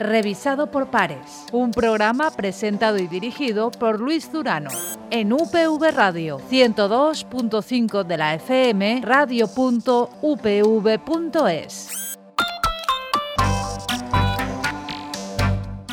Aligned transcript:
revisado 0.00 0.70
por 0.70 0.90
pares. 0.90 1.44
Un 1.52 1.70
programa 1.70 2.30
presentado 2.30 2.98
y 2.98 3.06
dirigido 3.06 3.70
por 3.70 4.00
Luis 4.00 4.32
Durano. 4.32 4.70
En 5.10 5.32
UPV 5.32 5.92
Radio 5.94 6.40
102.5 6.50 8.04
de 8.04 8.16
la 8.16 8.34
FM, 8.34 9.02
radio.upv.es. 9.04 9.90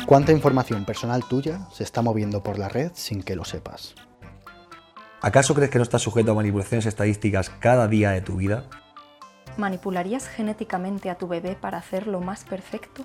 ¿Cuánta 0.06 0.32
información 0.32 0.86
personal 0.86 1.22
tuya 1.28 1.68
se 1.70 1.84
está 1.84 2.00
moviendo 2.00 2.42
por 2.42 2.58
la 2.58 2.70
red 2.70 2.92
sin 2.94 3.22
que 3.22 3.36
lo 3.36 3.44
sepas? 3.44 3.94
¿Acaso 5.20 5.54
crees 5.54 5.70
que 5.70 5.76
no 5.78 5.82
estás 5.82 6.00
sujeto 6.00 6.32
a 6.32 6.34
manipulaciones 6.34 6.86
estadísticas 6.86 7.50
cada 7.50 7.88
día 7.88 8.12
de 8.12 8.22
tu 8.22 8.36
vida? 8.36 8.64
¿Manipularías 9.58 10.26
genéticamente 10.28 11.10
a 11.10 11.16
tu 11.16 11.28
bebé 11.28 11.56
para 11.56 11.76
hacerlo 11.76 12.20
más 12.20 12.44
perfecto? 12.44 13.04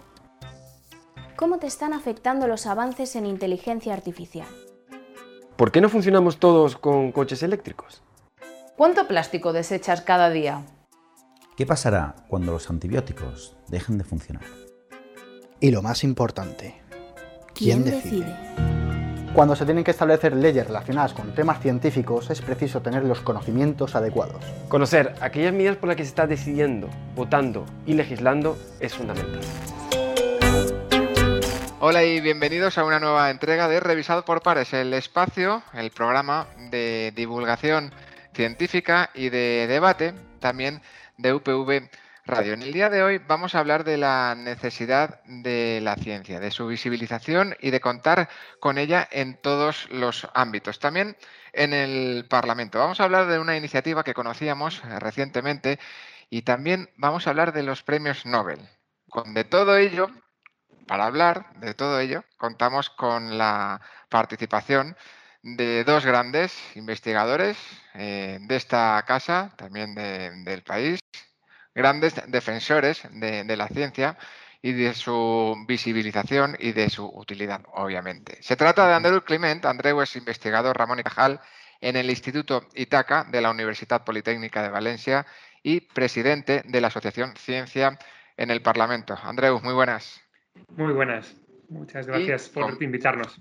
¿Cómo 1.36 1.58
te 1.58 1.66
están 1.66 1.94
afectando 1.94 2.48
los 2.48 2.68
avances 2.68 3.16
en 3.16 3.26
inteligencia 3.26 3.94
artificial? 3.94 4.48
¿Por 5.56 5.72
qué 5.72 5.82
no 5.82 5.90
funcionamos 5.90 6.38
todos 6.38 6.78
con 6.78 7.12
coches 7.12 7.42
eléctricos? 7.42 8.04
¿Cuánto 8.78 9.08
plástico 9.08 9.52
desechas 9.52 10.02
cada 10.02 10.30
día? 10.30 10.64
¿Qué 11.58 11.66
pasará 11.66 12.16
cuando 12.28 12.52
los 12.52 12.70
antibióticos 12.70 13.56
dejen 13.68 13.98
de 13.98 14.04
funcionar? 14.04 14.44
Y 15.60 15.72
lo 15.72 15.82
más 15.82 16.04
importante, 16.04 16.82
¿quién, 17.54 17.84
¿Quién 17.84 17.84
decide? 17.84 18.26
decide? 18.26 19.34
Cuando 19.34 19.56
se 19.56 19.66
tienen 19.66 19.84
que 19.84 19.92
establecer 19.92 20.36
leyes 20.36 20.68
relacionadas 20.68 21.14
con 21.14 21.34
temas 21.34 21.60
científicos 21.60 22.30
es 22.30 22.42
preciso 22.42 22.84
tener 22.84 23.04
los 23.06 23.22
conocimientos 23.22 23.96
adecuados. 23.96 24.44
Conocer 24.70 25.16
aquellas 25.22 25.54
medidas 25.54 25.78
por 25.78 25.88
las 25.90 25.98
que 25.98 26.04
se 26.04 26.10
está 26.10 26.28
decidiendo, 26.28 26.90
votando 27.16 27.66
y 27.88 27.94
legislando 27.96 28.56
es 28.80 28.94
fundamental. 28.94 29.42
Hola 31.86 32.06
y 32.06 32.22
bienvenidos 32.22 32.78
a 32.78 32.86
una 32.86 33.02
nueva 33.02 33.30
entrega 33.30 33.68
de 33.68 33.82
Revisado 33.82 34.24
por 34.24 34.42
Pares, 34.42 34.72
el 34.72 34.94
espacio, 34.94 35.64
el 35.74 35.92
programa 35.92 36.48
de 36.72 37.12
divulgación 37.14 37.94
científica 38.34 39.10
y 39.14 39.28
de 39.28 39.68
debate, 39.68 40.14
también 40.40 40.82
de 41.18 41.34
UPV 41.34 41.90
Radio. 42.24 42.54
En 42.54 42.62
el 42.62 42.72
día 42.72 42.90
de 42.90 43.04
hoy 43.04 43.18
vamos 43.18 43.54
a 43.54 43.60
hablar 43.60 43.84
de 43.84 43.98
la 43.98 44.34
necesidad 44.34 45.22
de 45.26 45.82
la 45.84 45.98
ciencia, 45.98 46.40
de 46.40 46.52
su 46.52 46.68
visibilización 46.68 47.58
y 47.60 47.72
de 47.72 47.82
contar 47.82 48.30
con 48.62 48.78
ella 48.78 49.06
en 49.12 49.36
todos 49.36 49.90
los 49.92 50.30
ámbitos. 50.34 50.80
También 50.80 51.18
en 51.52 51.74
el 51.74 52.28
Parlamento. 52.30 52.80
Vamos 52.80 53.02
a 53.02 53.04
hablar 53.04 53.28
de 53.28 53.40
una 53.40 53.58
iniciativa 53.58 54.06
que 54.06 54.14
conocíamos 54.14 54.82
recientemente 55.02 55.80
y 56.30 56.44
también 56.44 56.92
vamos 56.96 57.28
a 57.28 57.32
hablar 57.32 57.52
de 57.52 57.64
los 57.64 57.84
premios 57.84 58.26
Nobel. 58.26 58.62
Con 59.10 59.34
de 59.34 59.44
todo 59.44 59.76
ello, 59.76 60.10
para 60.88 61.06
hablar 61.06 61.54
de 61.60 61.74
todo 61.74 62.00
ello, 62.00 62.24
contamos 62.38 62.90
con 62.90 63.38
la 63.38 63.82
participación 64.10 64.96
de 65.44 65.84
dos 65.84 66.06
grandes 66.06 66.54
investigadores 66.76 67.58
eh, 67.94 68.40
de 68.42 68.56
esta 68.56 69.04
casa, 69.06 69.54
también 69.58 69.94
de, 69.94 70.32
del 70.44 70.64
país, 70.64 71.00
grandes 71.76 72.16
defensores 72.28 73.04
de, 73.12 73.44
de, 73.44 73.58
la 73.58 73.68
ciencia 73.68 74.18
y 74.62 74.72
de 74.72 74.94
su 74.94 75.56
visibilización 75.68 76.56
y 76.60 76.72
de 76.72 76.90
su 76.90 77.06
utilidad, 77.06 77.62
obviamente. 77.74 78.42
Se 78.42 78.56
trata 78.56 78.88
de 78.88 78.94
Andreu 78.94 79.22
Clement. 79.24 79.66
Andreu 79.66 80.02
es 80.02 80.16
investigador 80.16 80.78
Ramón 80.78 81.00
y 81.00 81.04
Cajal 81.04 81.42
en 81.82 81.98
el 81.98 82.10
Instituto 82.10 82.70
Itaca 82.76 83.26
de 83.26 83.42
la 83.42 83.52
Universidad 83.52 84.06
Politécnica 84.06 84.64
de 84.64 84.70
Valencia 84.70 85.26
y 85.62 85.82
presidente 85.82 86.64
de 86.66 86.82
la 86.82 86.88
Asociación 86.88 87.36
Ciencia 87.36 88.00
en 88.38 88.52
el 88.52 88.62
Parlamento. 88.62 89.18
Andreu, 89.22 89.60
muy 89.62 89.74
buenas. 89.74 90.23
Muy 90.76 90.94
buenas. 90.94 91.36
Muchas 91.70 92.08
gracias 92.08 92.50
por 92.50 92.82
invitarnos. 92.82 93.40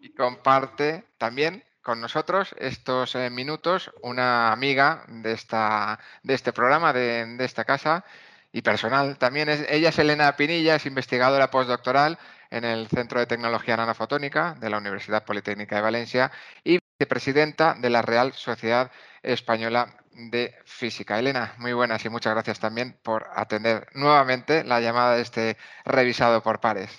Y 0.00 0.10
comparte 0.10 1.04
también 1.18 1.64
con 1.82 2.00
nosotros 2.00 2.54
estos 2.58 3.14
eh, 3.14 3.30
minutos 3.30 3.90
una 4.02 4.52
amiga 4.52 5.04
de, 5.08 5.32
esta, 5.32 5.98
de 6.22 6.34
este 6.34 6.52
programa, 6.52 6.92
de, 6.92 7.26
de, 7.36 7.44
esta 7.44 7.64
casa 7.64 8.04
y 8.52 8.62
personal. 8.62 9.18
También 9.18 9.48
es, 9.48 9.66
ella 9.68 9.88
es 9.88 9.98
Elena 9.98 10.36
Pinilla, 10.36 10.76
es 10.76 10.86
investigadora 10.86 11.50
postdoctoral 11.50 12.18
en 12.50 12.64
el 12.64 12.86
Centro 12.88 13.18
de 13.18 13.26
Tecnología 13.26 13.76
Nanofotónica 13.76 14.54
de 14.60 14.70
la 14.70 14.78
Universidad 14.78 15.24
Politécnica 15.24 15.76
de 15.76 15.82
Valencia 15.82 16.30
y 16.62 16.78
vicepresidenta 16.98 17.74
de 17.74 17.90
la 17.90 18.02
Real 18.02 18.32
Sociedad 18.32 18.90
Española 19.22 19.94
de 20.14 20.54
Física. 20.64 21.18
Elena, 21.18 21.54
muy 21.58 21.72
buenas 21.72 22.04
y 22.04 22.08
muchas 22.08 22.34
gracias 22.34 22.60
también 22.60 22.96
por 23.02 23.28
atender 23.34 23.86
nuevamente 23.94 24.64
la 24.64 24.80
llamada 24.80 25.16
de 25.16 25.22
este 25.22 25.56
revisado 25.84 26.42
por 26.42 26.60
pares. 26.60 26.90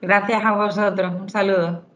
Gracias 0.00 0.44
a 0.44 0.52
vosotros. 0.52 1.14
Un 1.14 1.30
saludo. 1.30 1.86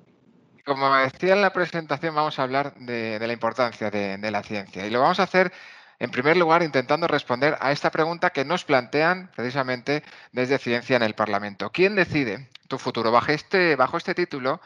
Como 0.65 0.95
decía 0.95 1.35
en 1.35 1.43
la 1.43 1.53
presentación, 1.53 2.15
vamos 2.15 2.39
a 2.39 2.43
hablar 2.43 2.75
de, 2.75 3.19
de 3.19 3.27
la 3.27 3.33
importancia 3.33 3.91
de, 3.91 4.19
de, 4.19 4.31
la 4.31 4.43
ciencia 4.43 4.87
y 4.87 4.91
lo 4.91 5.01
vamos 5.01 5.19
a 5.19 5.25
hacer, 5.25 5.53
en 5.99 6.11
primer 6.11 6.37
lugar, 6.37 6.63
intentando 6.63 7.09
responder 7.09 7.57
a 7.61 7.73
esta 7.73 7.91
pregunta 7.91 8.31
que 8.31 8.45
nos 8.45 8.65
plantean 8.65 9.31
precisamente 9.35 10.03
desde 10.33 10.59
Ciencia 10.59 10.97
en 10.97 11.03
el 11.03 11.15
Parlamento. 11.15 11.71
¿Quién 11.71 11.95
decide 11.95 12.49
tu 12.69 12.79
futuro? 12.79 13.11
Bajo 13.11 13.33
este, 13.33 13.75
bajo 13.77 13.97
este 13.97 14.15
título, 14.15 14.61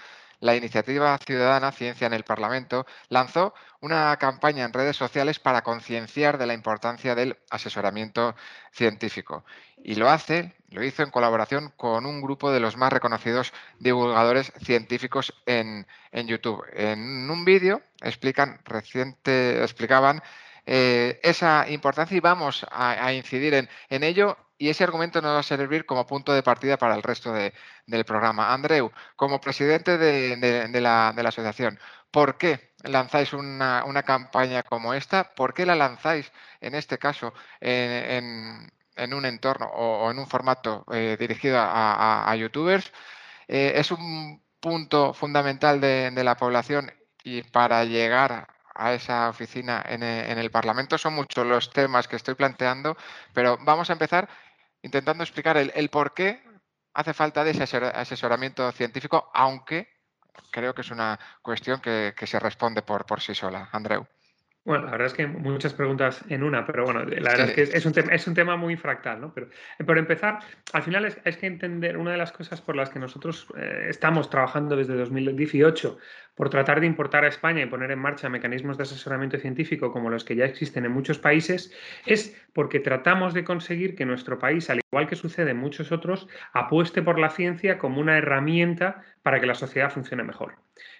la 0.44 0.54
iniciativa 0.54 1.16
ciudadana 1.16 1.72
Ciencia 1.72 2.06
en 2.06 2.12
el 2.12 2.22
Parlamento 2.22 2.84
lanzó 3.08 3.54
una 3.80 4.14
campaña 4.18 4.66
en 4.66 4.74
redes 4.74 4.94
sociales 4.94 5.38
para 5.38 5.62
concienciar 5.62 6.36
de 6.36 6.44
la 6.44 6.52
importancia 6.52 7.14
del 7.14 7.38
asesoramiento 7.48 8.36
científico. 8.70 9.46
Y 9.82 9.94
lo 9.94 10.10
hace, 10.10 10.54
lo 10.68 10.84
hizo 10.84 11.02
en 11.02 11.10
colaboración 11.10 11.72
con 11.78 12.04
un 12.04 12.20
grupo 12.20 12.52
de 12.52 12.60
los 12.60 12.76
más 12.76 12.92
reconocidos 12.92 13.54
divulgadores 13.78 14.52
científicos 14.62 15.32
en, 15.46 15.86
en 16.12 16.26
YouTube. 16.26 16.62
En 16.74 17.30
un 17.30 17.46
vídeo 17.46 17.80
explican, 18.02 18.60
reciente, 18.66 19.62
explicaban 19.62 20.22
eh, 20.66 21.20
esa 21.22 21.70
importancia 21.70 22.18
y 22.18 22.20
vamos 22.20 22.66
a, 22.70 23.06
a 23.06 23.14
incidir 23.14 23.54
en, 23.54 23.70
en 23.88 24.02
ello 24.02 24.36
y 24.64 24.70
ese 24.70 24.82
argumento 24.82 25.20
nos 25.20 25.34
va 25.34 25.40
a 25.40 25.42
servir 25.42 25.84
como 25.84 26.06
punto 26.06 26.32
de 26.32 26.42
partida 26.42 26.78
para 26.78 26.94
el 26.94 27.02
resto 27.02 27.34
de, 27.34 27.52
del 27.86 28.06
programa. 28.06 28.54
Andreu, 28.54 28.90
como 29.14 29.38
presidente 29.38 29.98
de, 29.98 30.36
de, 30.38 30.68
de, 30.68 30.80
la, 30.80 31.12
de, 31.14 31.22
la, 31.22 31.28
asociación, 31.28 31.78
¿por 32.10 32.38
qué 32.38 32.72
lanzáis 32.82 33.34
una, 33.34 33.84
una, 33.84 34.04
campaña 34.04 34.62
como 34.62 34.94
esta? 34.94 35.34
¿Por 35.34 35.52
qué 35.52 35.66
la 35.66 35.74
lanzáis, 35.74 36.32
en 36.62 36.74
este 36.74 36.96
caso, 36.96 37.34
en, 37.60 38.70
en, 38.96 39.12
un 39.12 39.26
entorno 39.26 39.66
o, 39.66 40.10
en 40.10 40.18
un 40.18 40.26
formato 40.26 40.86
eh, 40.92 41.18
dirigido 41.20 41.58
a, 41.58 42.30
a, 42.30 42.36
youtubers? 42.36 42.90
Eh, 43.46 43.72
es 43.76 43.90
un 43.90 44.42
punto 44.60 45.12
fundamental 45.12 45.78
de, 45.78 46.24
la 46.24 46.36
población 46.38 46.90
y 47.22 47.42
para 47.42 47.84
llegar 47.84 48.48
a 48.74 48.94
esa 48.94 49.28
oficina 49.28 49.84
en 49.86 50.02
en 50.02 50.38
el, 50.38 50.50
Parlamento. 50.50 50.96
Son 50.96 51.14
muchos 51.14 51.46
los 51.46 51.70
temas 51.70 52.08
que 52.08 52.16
estoy 52.16 52.34
planteando, 52.34 52.96
pero 53.34 53.58
vamos 53.60 53.90
a 53.90 53.92
empezar 53.92 54.28
intentando 54.84 55.24
explicar 55.24 55.56
el, 55.56 55.72
el 55.74 55.88
por 55.88 56.12
qué 56.14 56.42
hace 56.92 57.14
falta 57.14 57.42
de 57.42 57.50
ese 57.50 57.62
asesoramiento 57.62 58.70
científico, 58.72 59.30
aunque 59.34 59.88
creo 60.52 60.74
que 60.74 60.82
es 60.82 60.90
una 60.90 61.18
cuestión 61.42 61.80
que, 61.80 62.14
que 62.16 62.26
se 62.26 62.38
responde 62.38 62.82
por, 62.82 63.06
por 63.06 63.20
sí 63.20 63.34
sola. 63.34 63.68
Andreu. 63.72 64.06
Bueno, 64.64 64.86
la 64.86 64.92
verdad 64.92 65.08
es 65.08 65.12
que 65.12 65.26
muchas 65.26 65.74
preguntas 65.74 66.24
en 66.30 66.42
una, 66.42 66.64
pero 66.64 66.84
bueno, 66.84 67.00
la 67.04 67.32
verdad 67.32 67.44
sí. 67.46 67.60
es 67.60 67.70
que 67.70 67.76
es 67.76 67.84
un, 67.84 67.92
tema, 67.92 68.14
es 68.14 68.26
un 68.26 68.32
tema 68.32 68.56
muy 68.56 68.76
fractal, 68.76 69.20
¿no? 69.20 69.34
Pero 69.34 69.48
por 69.84 69.98
empezar, 69.98 70.38
al 70.72 70.82
final 70.82 71.04
es, 71.04 71.18
es, 71.24 71.36
que 71.36 71.46
entender 71.46 71.98
una 71.98 72.12
de 72.12 72.16
las 72.16 72.32
cosas 72.32 72.62
por 72.62 72.74
las 72.74 72.88
que 72.88 72.98
nosotros 72.98 73.46
eh, 73.58 73.88
estamos 73.90 74.30
trabajando 74.30 74.74
desde 74.74 74.94
2018 74.94 75.98
por 76.34 76.50
tratar 76.50 76.80
de 76.80 76.86
importar 76.86 77.24
a 77.24 77.28
España 77.28 77.62
y 77.62 77.66
poner 77.66 77.90
en 77.90 77.98
marcha 77.98 78.28
mecanismos 78.28 78.76
de 78.76 78.84
asesoramiento 78.84 79.38
científico 79.38 79.92
como 79.92 80.10
los 80.10 80.24
que 80.24 80.36
ya 80.36 80.44
existen 80.44 80.84
en 80.84 80.92
muchos 80.92 81.18
países, 81.18 81.72
es 82.06 82.36
porque 82.52 82.80
tratamos 82.80 83.34
de 83.34 83.44
conseguir 83.44 83.94
que 83.94 84.04
nuestro 84.04 84.38
país, 84.38 84.70
al 84.70 84.80
igual 84.90 85.08
que 85.08 85.16
sucede 85.16 85.52
en 85.52 85.58
muchos 85.58 85.92
otros, 85.92 86.28
apueste 86.52 87.02
por 87.02 87.18
la 87.18 87.30
ciencia 87.30 87.78
como 87.78 88.00
una 88.00 88.18
herramienta 88.18 89.02
para 89.22 89.40
que 89.40 89.46
la 89.46 89.54
sociedad 89.54 89.90
funcione 89.90 90.22
mejor. 90.22 90.54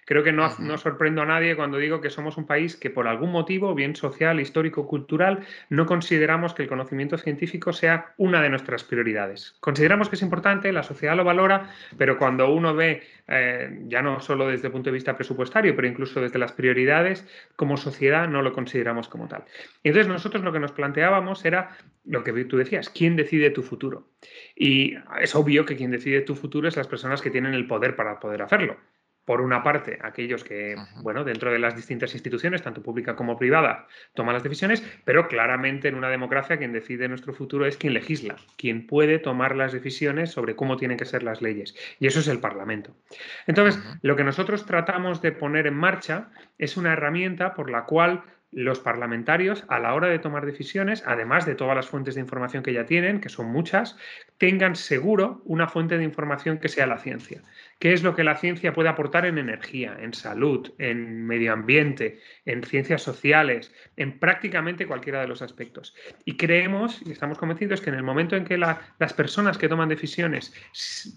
Creo 0.07 0.23
que 0.23 0.33
no, 0.33 0.49
no, 0.59 0.79
sorprendo 0.79 1.23
a 1.23 1.27
nadie 1.27 1.57
cuando 1.57 1.79
digo 1.79 2.01
que 2.01 2.11
somos 2.11 2.37
un 2.37 2.47
país 2.47 2.77
que 2.77 2.91
por 2.91 3.09
algún 3.09 3.31
motivo, 3.31 3.75
bien 3.75 3.97
social, 3.97 4.39
histórico, 4.39 4.87
cultural, 4.87 5.41
no 5.71 5.87
consideramos 5.87 6.53
que 6.53 6.63
el 6.63 6.69
conocimiento 6.69 7.17
científico 7.17 7.73
sea 7.73 8.13
una 8.19 8.43
de 8.43 8.51
nuestras 8.51 8.85
prioridades. 8.85 9.57
Consideramos 9.61 10.09
que 10.09 10.17
es 10.17 10.23
importante, 10.23 10.73
la 10.73 10.83
sociedad 10.83 11.17
lo 11.17 11.25
valora, 11.25 11.71
pero 11.97 12.19
cuando 12.19 12.53
uno 12.53 12.75
ve, 12.75 13.03
eh, 13.29 13.81
ya 13.87 14.03
no 14.03 14.21
solo 14.21 14.49
desde 14.49 14.67
el 14.67 14.73
punto 14.73 14.91
de 14.91 14.95
vista 14.95 15.17
presupuestario, 15.25 15.75
pero 15.75 15.89
incluso 15.89 16.21
desde 16.21 16.39
las 16.39 16.53
prioridades, 16.53 17.27
como 17.57 17.79
sociedad 17.79 18.29
no 18.29 18.43
lo 18.43 18.53
consideramos 18.53 19.09
como 19.09 19.27
tal. 19.27 19.45
Entonces 19.83 20.07
nosotros 20.07 20.45
lo 20.45 20.53
que 20.53 20.61
nos 20.61 20.73
planteábamos 20.73 21.45
era 21.45 21.77
lo 22.05 22.23
que 22.23 22.45
tú 22.45 22.59
decías, 22.59 22.91
¿quién 22.91 23.17
decide 23.17 23.51
tu 23.51 23.63
futuro? 23.63 24.09
Y 24.55 24.95
es 25.21 25.35
obvio 25.35 25.65
que 25.65 25.77
quien 25.77 25.91
decide 25.91 26.21
tu 26.21 26.37
futuro 26.37 26.69
es 26.69 26.77
las 26.77 26.89
personas 26.89 27.23
que 27.23 27.31
tienen 27.31 27.55
el 27.55 27.67
poder 27.67 27.97
para 27.97 28.21
poder 28.21 28.43
hacerlo 28.43 28.77
por 29.25 29.41
una 29.41 29.63
parte, 29.63 29.99
aquellos 30.03 30.45
que, 30.45 30.77
bueno, 31.03 31.25
dentro 31.25 31.51
de 31.51 31.59
las 31.59 31.75
distintas 31.75 32.13
instituciones, 32.15 32.63
tanto 32.63 32.83
pública 32.83 33.17
como 33.17 33.39
privada, 33.39 33.87
toman 34.15 34.35
las 34.35 34.43
decisiones, 34.43 34.83
pero 35.05 35.29
claramente 35.29 35.89
en 35.89 35.95
una 35.95 36.11
democracia 36.11 36.59
quien 36.59 36.73
decide 36.73 37.09
nuestro 37.09 37.33
futuro 37.33 37.67
es 37.67 37.77
quien 37.77 37.95
legisla, 37.95 38.37
quien 38.57 38.87
puede 38.87 39.19
tomar 39.19 39.57
las 39.57 39.73
decisiones 39.73 40.31
sobre 40.31 40.57
cómo 40.57 40.77
tienen 40.77 40.99
que 40.99 41.07
ser 41.07 41.23
las 41.23 41.41
leyes. 41.41 41.75
Y 41.99 42.07
eso 42.07 42.21
es 42.21 42.29
el 42.29 42.41
Parlamento. 42.41 42.95
Entonces, 43.47 43.83
lo 44.03 44.17
que 44.17 44.25
nosotros 44.25 44.67
tratamos 44.67 45.23
de 45.23 45.33
poner 45.33 45.67
en 45.67 45.75
marcha 45.75 46.29
es 46.59 46.77
una 46.77 46.93
herramienta 46.93 47.55
por 47.55 47.71
la 47.71 47.85
cual 47.85 48.25
los 48.55 48.79
parlamentarios, 48.79 49.65
a 49.69 49.81
la 49.81 49.95
hora 49.95 50.09
de 50.09 50.21
tomar 50.21 50.47
decisiones, 50.47 51.03
además 51.07 51.45
de 51.45 51.57
todas 51.57 51.75
las 51.75 51.89
fuentes 51.89 52.15
de 52.15 52.21
información 52.21 52.63
que 52.63 52.73
ya 52.73 52.87
tienen, 52.87 53.21
que 53.21 53.29
son 53.29 53.47
muchas, 53.47 53.99
tengan 54.45 54.77
seguro 54.77 55.41
una 55.47 55.69
fuente 55.69 55.97
de 55.97 56.05
información 56.05 56.59
que 56.59 56.69
sea 56.69 56.87
la 56.87 56.99
ciencia 56.99 57.41
qué 57.79 57.93
es 57.93 58.03
lo 58.03 58.15
que 58.15 58.25
la 58.25 58.37
ciencia 58.37 58.73
puede 58.73 58.89
aportar 58.89 59.27
en 59.27 59.37
energía, 59.37 59.97
en 60.01 60.15
salud, 60.15 60.73
en 60.79 61.27
medio 61.27 61.53
ambiente, 61.53 62.19
en 62.47 62.63
ciencias 62.63 63.03
sociales, 63.03 63.75
en 63.97 64.19
prácticamente 64.19 64.87
cualquiera 64.87 65.21
de 65.21 65.29
los 65.29 65.43
aspectos. 65.43 65.95
Y 66.25 66.39
creemos 66.39 67.03
y 67.05 67.13
estamos 67.13 67.39
convencidos 67.39 67.81
que 67.81 67.91
en 67.91 67.97
el 67.97 68.03
momento 68.03 68.37
en 68.37 68.45
que 68.45 68.57
las 68.57 69.13
personas 69.15 69.59
que 69.59 69.69
toman 69.69 69.91
decisiones 69.91 70.55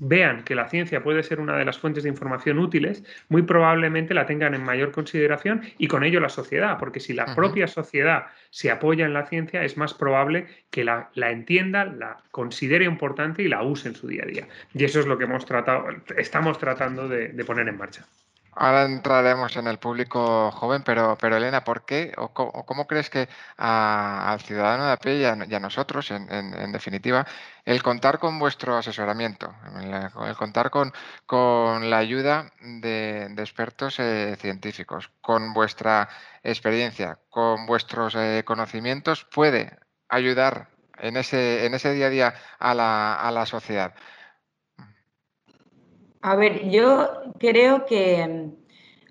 vean 0.01 0.43
que 0.43 0.55
la 0.55 0.67
ciencia 0.67 1.01
puede 1.01 1.23
ser 1.23 1.39
una 1.39 1.57
de 1.57 1.65
las 1.65 1.79
fuentes 1.79 2.03
de 2.03 2.09
información 2.09 2.59
útiles, 2.59 3.03
muy 3.29 3.43
probablemente 3.43 4.13
la 4.13 4.25
tengan 4.25 4.53
en 4.53 4.63
mayor 4.63 4.91
consideración 4.91 5.61
y 5.77 5.87
con 5.87 6.03
ello 6.03 6.19
la 6.19 6.29
sociedad, 6.29 6.77
porque 6.79 6.99
si 6.99 7.13
la 7.13 7.33
propia 7.33 7.67
sociedad 7.67 8.25
se 8.57 8.71
apoya 8.71 9.05
en 9.05 9.13
la 9.13 9.27
ciencia, 9.27 9.63
es 9.63 9.77
más 9.77 9.93
probable 9.93 10.47
que 10.71 10.83
la, 10.83 11.11
entienda, 11.13 11.85
la 11.85 12.23
considere 12.31 12.85
importante 12.85 13.43
y 13.43 13.47
la 13.47 13.61
use 13.61 13.89
en 13.89 13.93
su 13.93 14.07
día 14.07 14.23
a 14.23 14.25
día. 14.25 14.47
Y 14.73 14.83
eso 14.83 14.99
es 14.99 15.05
lo 15.05 15.19
que 15.19 15.25
hemos 15.25 15.45
tratado, 15.45 15.85
estamos 16.17 16.57
tratando 16.57 17.07
de, 17.07 17.29
poner 17.45 17.67
en 17.67 17.77
marcha. 17.77 18.07
Ahora 18.59 18.85
entraremos 18.85 19.55
en 19.55 19.67
el 19.67 19.77
público 19.77 20.49
joven, 20.51 20.81
pero, 20.83 21.15
pero 21.21 21.37
Elena, 21.37 21.63
¿por 21.63 21.85
qué 21.85 22.11
o 22.17 22.33
cómo, 22.33 22.87
crees 22.87 23.07
que 23.11 23.29
al 23.55 24.41
ciudadano 24.41 24.87
de 24.87 24.93
a 24.93 25.45
y 25.45 25.53
a, 25.53 25.59
nosotros, 25.59 26.09
en, 26.09 26.71
definitiva, 26.71 27.27
el 27.65 27.83
contar 27.83 28.17
con 28.17 28.39
vuestro 28.39 28.75
asesoramiento, 28.75 29.53
el, 29.79 30.35
contar 30.35 30.71
con, 30.71 30.91
con, 31.27 31.91
la 31.91 31.99
ayuda 31.99 32.51
de, 32.61 33.25
expertos 33.37 33.99
eh, 33.99 34.35
científicos, 34.39 35.11
con 35.21 35.53
vuestra 35.53 36.09
experiencia, 36.41 37.19
con 37.29 37.67
vuestros 37.67 38.15
eh, 38.15 38.43
conocimientos, 38.43 39.25
puede 39.25 39.77
ayudar 40.09 40.69
en 40.97 41.17
ese, 41.17 41.67
en 41.67 41.75
ese 41.75 41.93
día 41.93 42.07
a 42.07 42.09
día 42.09 42.33
a 42.57 42.73
la, 42.73 43.13
a 43.13 43.31
la 43.31 43.45
sociedad? 43.45 43.93
A 46.27 46.35
ver, 46.35 46.69
yo 46.69 47.09
creo 47.39 47.85
que 47.85 48.27
mm, 48.27 48.51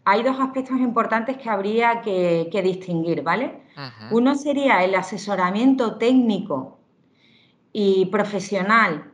hay 0.04 0.22
dos 0.22 0.38
aspectos 0.38 0.78
importantes 0.78 1.38
que 1.38 1.48
habría 1.48 2.02
que, 2.02 2.60
distinguir, 2.62 3.22
¿vale? 3.22 3.62
Uno 4.10 4.34
sería 4.34 4.84
el 4.84 4.94
asesoramiento 4.94 5.96
técnico 5.96 6.78
y 7.72 8.06
profesional 8.06 9.12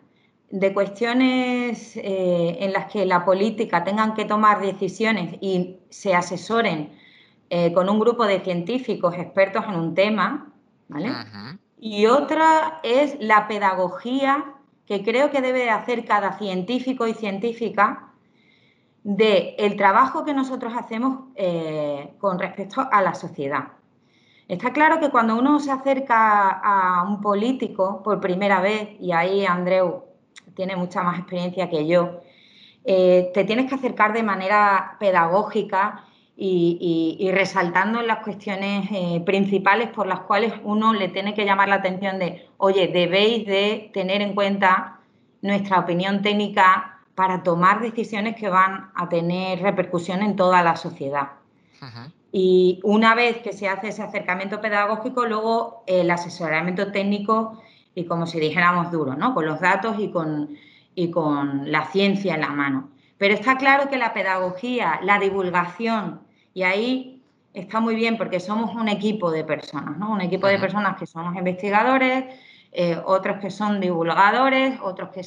de 0.51 0.75
cuestiones 0.75 1.97
eh, 1.97 2.59
en 2.61 2.73
las 2.73 2.87
que 2.93 3.07
la 3.07 3.25
política 3.25 3.85
tengan 3.85 4.15
que 4.15 4.25
tomar 4.25 4.61
decisiones 4.61 5.37
y 5.41 5.77
se 5.89 6.15
asesoren 6.15 6.93
eh, 7.51 7.73
con 7.73 7.89
un 7.89 7.99
grupo 7.99 8.27
de 8.27 8.41
científicos 8.41 9.15
expertos 9.17 9.65
en 9.69 9.77
un 9.77 9.95
tema, 9.95 10.53
¿vale? 10.89 11.11
Y 11.79 12.07
otra 12.07 12.81
es 12.83 13.17
la 13.21 13.49
pedagogía 13.49 14.52
que 14.87 15.03
creo 15.03 15.31
que 15.31 15.41
debe 15.41 15.71
hacer 15.71 16.05
cada 16.05 16.39
científico 16.39 17.07
y 17.07 17.15
científica 17.15 18.09
de 19.05 19.57
el 19.59 19.77
trabajo 19.77 20.25
que 20.25 20.35
nosotros 20.35 20.75
hacemos 20.77 21.29
eh, 21.35 22.15
con 22.19 22.39
respecto 22.39 22.87
a 22.91 23.03
la 23.03 23.15
sociedad. 23.15 23.69
Está 24.49 24.73
claro 24.73 25.01
que 25.01 25.11
cuando 25.11 25.37
uno 25.37 25.61
se 25.61 25.71
acerca 25.71 26.51
a 26.51 27.05
un 27.05 27.21
político 27.21 28.03
por 28.03 28.21
primera 28.21 28.61
vez, 28.61 28.91
y 29.01 29.13
ahí 29.13 29.47
Andreu 29.47 30.05
tiene 30.55 30.77
mucha 30.77 31.03
más 31.03 31.19
experiencia 31.19 31.71
que 31.71 31.87
yo, 31.87 32.21
eh, 32.85 33.31
te 33.33 33.45
tienes 33.45 33.69
que 33.69 33.77
acercar 33.77 34.13
de 34.13 34.23
manera 34.23 34.97
pedagógica 34.99 36.05
y, 36.37 37.31
resaltando 37.33 38.03
las 38.03 38.21
cuestiones 38.21 38.89
eh, 38.91 39.23
principales 39.25 39.89
por 39.91 40.07
las 40.07 40.21
cuales 40.21 40.53
uno 40.65 40.93
le 40.93 41.09
tiene 41.09 41.35
que 41.35 41.45
llamar 41.45 41.69
la 41.69 41.77
atención 41.77 42.19
de, 42.19 42.49
oye, 42.57 42.89
debéis 42.89 43.47
de 43.47 43.91
tener 43.93 44.23
en 44.23 44.35
cuenta 44.35 45.01
nuestra 45.43 45.81
opinión 45.81 46.23
técnica 46.23 47.01
para 47.15 47.43
tomar 47.43 47.81
decisiones 47.81 48.37
que 48.37 48.49
van 48.49 48.91
a 48.95 49.09
tener 49.09 49.61
repercusión 49.61 50.23
en 50.23 50.37
toda 50.37 50.63
la 50.63 50.77
sociedad. 50.77 51.33
Y 52.31 52.81
una 52.85 53.15
vez 53.15 53.39
que 53.39 53.53
se 53.53 53.69
hace 53.69 53.89
ese 53.89 54.03
acercamiento 54.03 54.61
pedagógico, 54.61 55.27
luego 55.27 55.83
el 55.87 56.11
asesoramiento 56.11 56.91
técnico 56.93 57.61
y 57.95 58.05
como 58.05 58.27
si 58.27 58.41
dijéramos 58.41 58.91
duro, 58.91 59.15
¿no? 59.17 59.35
Con 59.35 59.47
los 59.47 59.61
datos 59.61 59.97
y 59.99 60.11
con, 60.11 60.57
y 60.95 61.11
con 61.11 61.71
la 61.71 61.87
ciencia 61.87 62.35
en 62.35 62.41
la 62.41 62.51
mano. 62.51 62.89
Pero 63.23 63.35
está 63.35 63.57
claro 63.57 63.89
que 63.89 63.99
la 63.99 64.13
pedagogía, 64.13 64.99
la 65.05 65.21
divulgación, 65.21 66.23
y 66.55 66.65
ahí 66.65 67.23
está 67.55 67.79
muy 67.79 67.95
bien 67.95 68.19
porque 68.19 68.41
somos 68.41 68.75
un 68.75 68.89
equipo 68.89 69.31
de 69.31 69.45
personas, 69.45 69.97
¿no? 69.97 70.11
Un 70.11 70.23
equipo 70.23 70.49
de 70.49 70.59
personas 70.59 70.97
que 70.97 71.07
somos 71.07 71.37
investigadores, 71.37 72.25
eh, 72.73 73.01
otros 73.05 73.39
que 73.39 73.53
son 73.53 73.79
divulgadores, 73.79 74.77
otros 74.83 75.11
que 75.11 75.21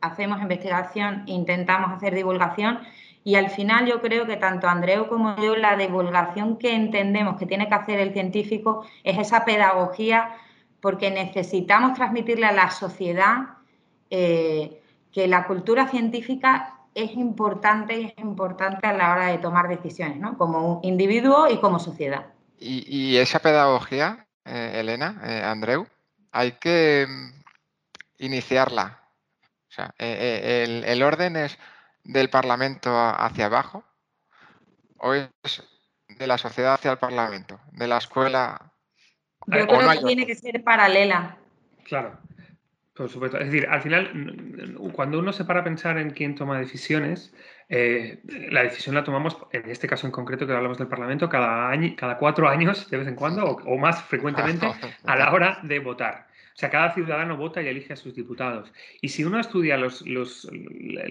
hacemos 0.00 0.40
investigación, 0.40 1.24
intentamos 1.26 1.92
hacer 1.92 2.14
divulgación. 2.14 2.78
Y 3.22 3.34
al 3.34 3.50
final 3.50 3.84
yo 3.84 4.00
creo 4.00 4.24
que 4.24 4.38
tanto 4.38 4.66
Andreu 4.66 5.06
como 5.06 5.36
yo, 5.36 5.56
la 5.56 5.76
divulgación 5.76 6.56
que 6.56 6.74
entendemos 6.74 7.36
que 7.36 7.44
tiene 7.44 7.68
que 7.68 7.74
hacer 7.74 8.00
el 8.00 8.14
científico 8.14 8.86
es 9.04 9.18
esa 9.18 9.44
pedagogía 9.44 10.30
porque 10.80 11.10
necesitamos 11.10 11.92
transmitirle 11.92 12.46
a 12.46 12.52
la 12.52 12.70
sociedad 12.70 13.58
eh, 14.08 14.80
que 15.12 15.28
la 15.28 15.46
cultura 15.46 15.86
científica 15.88 16.75
es 16.96 17.12
importante 17.12 18.00
y 18.00 18.04
es 18.06 18.18
importante 18.18 18.86
a 18.86 18.94
la 18.94 19.12
hora 19.12 19.26
de 19.26 19.36
tomar 19.36 19.68
decisiones, 19.68 20.16
¿no? 20.16 20.38
Como 20.38 20.80
individuo 20.82 21.46
y 21.46 21.58
como 21.58 21.78
sociedad. 21.78 22.26
Y, 22.58 23.18
esa 23.18 23.38
pedagogía, 23.40 24.26
eh, 24.46 24.72
Elena, 24.76 25.20
eh, 25.22 25.42
Andreu, 25.44 25.86
hay 26.32 26.52
que 26.52 27.06
mm, 27.06 28.24
iniciarla. 28.24 29.02
O 29.68 29.72
sea, 29.72 29.94
eh, 29.98 30.82
el, 30.86 31.02
orden 31.02 31.36
es 31.36 31.58
del 32.02 32.30
Parlamento 32.30 32.90
hacia 32.98 33.44
abajo 33.44 33.84
o 34.96 35.12
es 35.12 35.28
de 36.08 36.26
la 36.26 36.38
sociedad 36.38 36.72
hacia 36.72 36.92
el 36.92 36.98
Parlamento, 36.98 37.60
de 37.72 37.88
la 37.88 37.98
escuela. 37.98 38.72
Yo 39.48 39.66
creo 39.66 39.90
que 39.90 39.98
tiene 39.98 40.26
que 40.26 40.34
ser 40.34 40.64
paralela. 40.64 41.36
Claro. 41.84 42.18
Por 42.96 43.10
supuesto. 43.10 43.38
Es 43.38 43.46
decir, 43.46 43.68
al 43.68 43.82
final, 43.82 44.78
cuando 44.92 45.18
uno 45.18 45.32
se 45.32 45.44
para 45.44 45.60
a 45.60 45.64
pensar 45.64 45.98
en 45.98 46.10
quién 46.10 46.34
toma 46.34 46.58
decisiones, 46.58 47.34
eh, 47.68 48.20
la 48.50 48.62
decisión 48.62 48.94
la 48.94 49.04
tomamos, 49.04 49.36
en 49.52 49.68
este 49.68 49.86
caso 49.86 50.06
en 50.06 50.12
concreto 50.12 50.46
que 50.46 50.54
hablamos 50.54 50.78
del 50.78 50.88
Parlamento, 50.88 51.28
cada, 51.28 51.68
año, 51.68 51.94
cada 51.96 52.16
cuatro 52.16 52.48
años, 52.48 52.88
de 52.88 52.96
vez 52.96 53.06
en 53.06 53.14
cuando, 53.14 53.44
o 53.44 53.76
más 53.76 54.02
frecuentemente, 54.04 54.66
a 55.04 55.16
la 55.16 55.32
hora 55.32 55.58
de 55.62 55.78
votar. 55.78 56.25
O 56.56 56.58
sea, 56.58 56.70
cada 56.70 56.94
ciudadano 56.94 57.36
vota 57.36 57.60
y 57.60 57.68
elige 57.68 57.92
a 57.92 57.96
sus 57.96 58.14
diputados. 58.14 58.72
Y 59.02 59.10
si 59.10 59.24
uno 59.24 59.38
estudia 59.38 59.76
los, 59.76 60.00
los, 60.06 60.50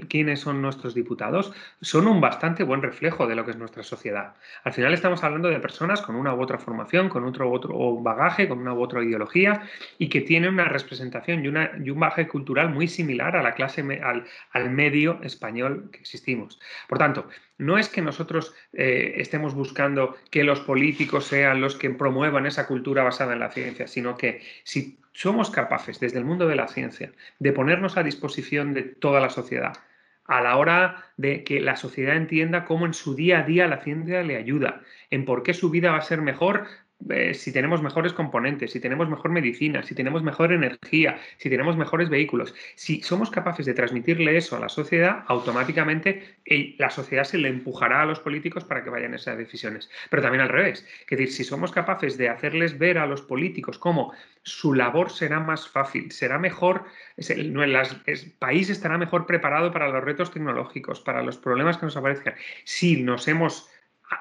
quiénes 0.09 0.39
son 0.39 0.59
nuestros 0.59 0.95
diputados, 0.95 1.53
son 1.81 2.07
un 2.07 2.19
bastante 2.19 2.63
buen 2.63 2.81
reflejo 2.81 3.27
de 3.27 3.35
lo 3.35 3.45
que 3.45 3.51
es 3.51 3.57
nuestra 3.57 3.83
sociedad. 3.83 4.33
Al 4.63 4.73
final 4.73 4.95
estamos 4.95 5.23
hablando 5.23 5.49
de 5.49 5.59
personas 5.59 6.01
con 6.01 6.15
una 6.15 6.33
u 6.33 6.41
otra 6.41 6.57
formación, 6.57 7.09
con 7.09 7.25
otro 7.25 7.47
u 7.47 7.53
otro 7.53 7.95
bagaje, 7.97 8.47
con 8.47 8.57
una 8.57 8.73
u 8.73 8.81
otra 8.81 9.03
ideología 9.03 9.61
y 9.99 10.09
que 10.09 10.21
tienen 10.21 10.53
una 10.53 10.65
representación 10.65 11.45
y, 11.45 11.47
una, 11.47 11.73
un 11.77 11.99
bagaje 11.99 12.27
cultural 12.27 12.71
muy 12.71 12.87
similar 12.87 13.35
a 13.35 13.43
la 13.43 13.53
clase, 13.53 13.81
al, 14.01 14.25
al 14.49 14.69
medio 14.71 15.19
español 15.21 15.89
que 15.91 15.99
existimos. 15.99 16.59
Por 16.89 16.97
tanto, 16.97 17.27
no 17.59 17.77
es 17.77 17.87
que 17.87 18.01
nosotros 18.01 18.55
eh, 18.73 19.13
estemos 19.17 19.53
buscando 19.53 20.17
que 20.31 20.43
los 20.43 20.59
políticos 20.61 21.27
sean 21.27 21.61
los 21.61 21.75
que 21.75 21.91
promuevan 21.91 22.47
esa 22.47 22.65
cultura 22.65 23.03
basada 23.03 23.33
en 23.33 23.39
la 23.41 23.51
ciencia, 23.51 23.87
sino 23.87 24.17
que 24.17 24.41
si 24.63 24.97
somos 25.15 25.49
capaces 25.49 25.99
desde 26.01 26.19
el 26.19 26.25
mundo 26.25 26.45
de 26.45 26.57
la 26.57 26.67
ciencia 26.67 27.13
de 27.39 27.53
ponernos 27.53 27.95
a 27.95 28.03
disposición 28.03 28.73
de 28.73 28.83
toda 28.83 29.21
la 29.21 29.29
sociedad 29.29 29.73
a 30.25 30.41
la 30.41 30.57
hora 30.57 31.05
de 31.17 31.43
que 31.43 31.61
la 31.61 31.75
sociedad 31.75 32.15
entienda 32.15 32.65
cómo 32.65 32.85
en 32.85 32.93
su 32.93 33.15
día 33.15 33.39
a 33.39 33.43
día 33.43 33.67
la 33.67 33.81
ciencia 33.81 34.23
le 34.23 34.37
ayuda, 34.37 34.81
en 35.11 35.23
por 35.23 35.43
qué 35.43 35.53
su 35.53 35.69
vida 35.69 35.91
va 35.91 35.97
a 35.97 36.01
ser 36.01 36.21
mejor 36.21 36.65
eh, 37.09 37.33
si 37.33 37.51
tenemos 37.51 37.81
mejores 37.81 38.13
componentes, 38.13 38.71
si 38.71 38.79
tenemos 38.79 39.09
mejor 39.09 39.29
medicina, 39.31 39.83
si 39.83 39.93
tenemos 39.93 40.23
mejor 40.23 40.51
energía, 40.53 41.19
si 41.37 41.49
tenemos 41.49 41.77
mejores 41.77 42.09
vehículos, 42.09 42.55
si 42.75 43.01
somos 43.01 43.29
capaces 43.29 43.65
de 43.65 43.73
transmitirle 43.73 44.37
eso 44.37 44.55
a 44.55 44.59
la 44.59 44.69
sociedad, 44.69 45.23
automáticamente 45.27 46.37
la 46.77 46.89
sociedad 46.89 47.23
se 47.23 47.37
le 47.37 47.49
empujará 47.49 48.01
a 48.01 48.05
los 48.05 48.19
políticos 48.19 48.63
para 48.63 48.83
que 48.83 48.89
vayan 48.89 49.13
esas 49.13 49.37
decisiones. 49.37 49.89
Pero 50.09 50.23
también 50.23 50.41
al 50.41 50.49
revés. 50.49 50.85
Es 51.01 51.09
decir, 51.09 51.31
si 51.31 51.43
somos 51.43 51.71
capaces 51.71 52.17
de 52.17 52.29
hacerles 52.29 52.77
ver 52.77 52.97
a 52.97 53.05
los 53.05 53.21
políticos 53.21 53.77
cómo 53.77 54.13
su 54.43 54.73
labor 54.73 55.11
será 55.11 55.39
más 55.39 55.67
fácil, 55.67 56.11
será 56.11 56.39
mejor, 56.39 56.85
el, 57.17 58.33
país 58.39 58.69
estará 58.69 58.97
mejor 58.97 59.25
preparado 59.25 59.71
para 59.71 59.89
los 59.89 60.03
retos 60.03 60.31
tecnológicos, 60.31 61.01
para 61.01 61.23
los 61.23 61.37
problemas 61.37 61.77
que 61.77 61.87
nos 61.87 61.97
aparezcan, 61.97 62.35
si 62.63 63.01
nos 63.01 63.27
hemos 63.27 63.69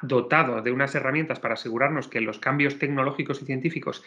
dotado 0.02 0.62
de 0.62 0.72
unas 0.72 0.94
herramientas 0.94 1.40
para 1.40 1.54
asegurarnos 1.54 2.08
que 2.08 2.20
los 2.20 2.38
cambios 2.38 2.78
tecnológicos 2.78 3.42
y 3.42 3.46
científicos 3.46 4.02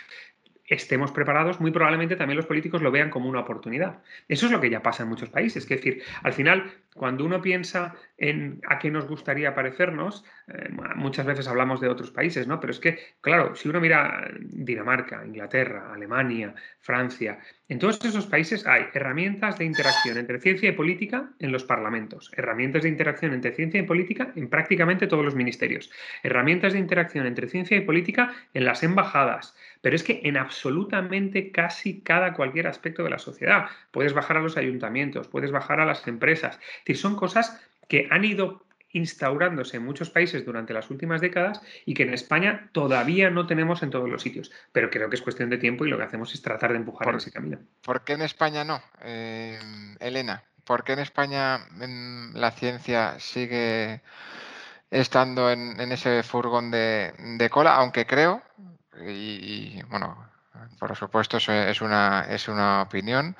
estemos 0.68 1.12
preparados, 1.12 1.62
muy 1.62 1.72
probablemente 1.72 2.16
también 2.16 2.38
los 2.38 2.46
políticos 2.46 2.82
lo 2.82 2.92
vean 2.92 3.10
como 3.10 3.30
una 3.30 3.40
oportunidad. 3.40 4.02
Eso 4.28 4.46
es 4.46 4.52
lo 4.52 4.60
que 4.60 4.70
ya 4.70 4.84
pasa 4.84 5.04
en 5.04 5.10
muchos 5.10 5.30
países. 5.30 5.64
Es 5.64 5.70
decir, 5.70 6.04
al 6.24 6.34
final, 6.34 6.72
cuando 6.94 7.24
uno 7.26 7.42
piensa 7.42 7.96
en 8.18 8.62
a 8.68 8.78
qué 8.78 8.92
nos 8.92 9.08
gustaría 9.08 9.56
parecernos, 9.56 10.26
eh, 10.48 10.70
muchas 10.96 11.26
veces 11.26 11.48
hablamos 11.48 11.80
de 11.80 11.88
otros 11.88 12.12
países, 12.12 12.48
¿no? 12.48 12.60
Pero 12.60 12.72
es 12.72 12.80
que, 12.80 13.00
claro, 13.22 13.56
si 13.56 13.70
uno 13.70 13.80
mira 13.80 14.30
Dinamarca, 14.40 15.26
Inglaterra, 15.26 15.94
Alemania, 15.94 16.54
Francia, 16.82 17.40
en 17.70 17.80
todos 17.80 18.04
esos 18.04 18.28
países 18.28 18.66
hay 18.66 18.86
herramientas 18.94 19.58
de 19.58 19.66
interacción 19.66 20.18
entre 20.18 20.40
ciencia 20.40 20.70
y 20.70 20.72
política 20.72 21.32
en 21.40 21.52
los 21.52 21.64
parlamentos, 21.64 22.32
herramientas 22.36 22.84
de 22.84 22.90
interacción 22.90 23.34
entre 23.34 23.52
ciencia 23.52 23.80
y 23.80 23.84
política 23.84 24.32
en 24.36 24.50
prácticamente 24.50 25.08
todos 25.08 25.24
los 25.24 25.36
ministerios, 25.36 25.92
herramientas 26.24 26.74
de 26.74 26.80
interacción 26.80 27.26
entre 27.26 27.48
ciencia 27.48 27.78
y 27.78 27.82
política 27.82 28.34
en 28.54 28.66
las 28.66 28.84
embajadas, 28.84 29.56
pero 29.88 29.96
es 29.96 30.04
que 30.04 30.20
en 30.26 30.36
absolutamente 30.36 31.50
casi 31.50 32.02
cada 32.02 32.34
cualquier 32.34 32.68
aspecto 32.68 33.06
de 33.06 33.10
la 33.10 33.20
sociedad. 33.20 33.68
Puedes 33.92 34.12
bajar 34.12 34.36
a 34.36 34.42
los 34.42 34.58
ayuntamientos, 34.58 35.30
puedes 35.30 35.50
bajar 35.50 35.80
a 35.80 35.86
las 35.86 36.06
empresas, 36.10 36.60
son 36.94 37.16
cosas 37.16 37.58
que 37.88 38.06
han 38.12 38.26
ido 38.26 38.66
instaurándose 38.92 39.78
en 39.78 39.86
muchos 39.86 40.10
países 40.10 40.44
durante 40.44 40.74
las 40.74 40.90
últimas 40.90 41.22
décadas 41.22 41.62
y 41.86 41.94
que 41.94 42.04
en 42.04 42.14
España 42.14 42.70
todavía 42.74 43.30
no 43.30 43.48
tenemos 43.48 43.82
en 43.82 43.90
todos 43.90 44.10
los 44.10 44.22
sitios. 44.22 44.52
Pero 44.74 44.90
creo 44.90 45.10
que 45.10 45.16
es 45.16 45.22
cuestión 45.22 45.50
de 45.50 45.58
tiempo 45.58 45.86
y 45.86 45.90
lo 45.90 45.98
que 45.98 46.04
hacemos 46.04 46.34
es 46.34 46.42
tratar 46.42 46.74
de 46.74 46.80
empujar 46.80 47.08
en 47.08 47.16
ese 47.16 47.32
camino. 47.32 47.58
¿Por 47.82 48.04
qué 48.04 48.12
en 48.12 48.24
España 48.24 48.66
no? 48.66 48.82
Eh, 49.04 49.58
Elena, 50.02 50.44
¿por 50.66 50.84
qué 50.84 50.92
en 50.92 51.00
España 51.00 51.62
la 52.34 52.52
ciencia 52.52 53.18
sigue 53.20 54.02
estando 54.92 55.50
en, 55.50 55.80
ese 55.94 56.24
furgón 56.24 56.72
de, 56.72 57.48
cola? 57.50 57.76
Aunque 57.76 58.06
creo, 58.06 58.42
y, 59.06 59.82
bueno, 59.90 60.30
por 60.80 60.96
supuesto 60.96 61.38
eso 61.38 61.54
es 61.54 61.82
una, 61.82 62.26
es 62.30 62.48
una 62.48 62.82
opinión, 62.82 63.36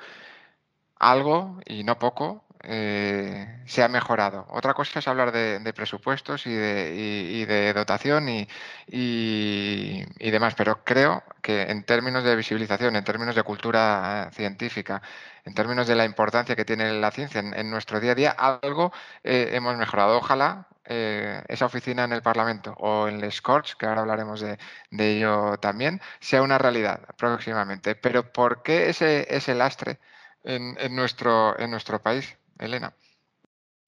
algo, 0.98 1.60
y 1.66 1.84
no 1.84 1.98
poco, 1.98 2.44
eh, 2.64 3.62
se 3.66 3.82
ha 3.82 3.88
mejorado. 3.88 4.46
Otra 4.50 4.74
cosa 4.74 4.98
es 4.98 5.08
hablar 5.08 5.32
de, 5.32 5.72
presupuestos 5.72 6.46
y 6.46 6.52
de, 6.52 7.46
de 7.46 7.72
dotación 7.72 8.28
y, 8.28 8.48
y, 8.88 10.30
demás, 10.30 10.54
pero 10.56 10.82
creo 10.84 11.22
que 11.42 11.62
en 11.62 11.84
términos 11.84 12.24
de 12.24 12.36
visibilización, 12.36 12.96
en 12.96 13.04
términos 13.04 13.34
de 13.36 13.42
cultura 13.42 14.30
científica, 14.32 15.02
en 15.44 15.54
términos 15.54 15.86
de 15.86 15.94
la 15.94 16.04
importancia 16.04 16.56
que 16.56 16.64
tiene 16.64 16.92
la 16.92 17.10
ciencia 17.10 17.40
en, 17.40 17.70
nuestro 17.70 18.00
día 18.00 18.12
a 18.12 18.14
día, 18.14 18.30
algo 18.30 18.92
eh, 19.22 19.50
hemos 19.52 19.76
mejorado. 19.76 20.18
Ojalá 20.18 20.66
eh, 20.88 21.42
esa 21.48 21.66
oficina 21.66 22.04
en 22.04 22.12
el 22.12 22.22
Parlamento 22.22 22.74
o 22.78 23.08
en 23.08 23.22
el 23.22 23.30
Scorch, 23.30 23.76
que 23.76 23.86
ahora 23.86 24.00
hablaremos 24.00 24.40
de, 24.40 24.58
ello 24.90 25.58
también, 25.58 26.00
sea 26.20 26.42
una 26.42 26.58
realidad 26.58 27.00
próximamente. 27.16 27.94
Pero 27.94 28.32
¿por 28.32 28.62
qué 28.62 28.88
ese, 28.88 29.26
ese 29.34 29.54
lastre 29.54 29.98
en, 30.44 30.76
en, 30.80 30.96
nuestro, 30.96 31.58
en 31.58 31.70
nuestro 31.70 32.00
país? 32.00 32.38
Elena. 32.58 32.92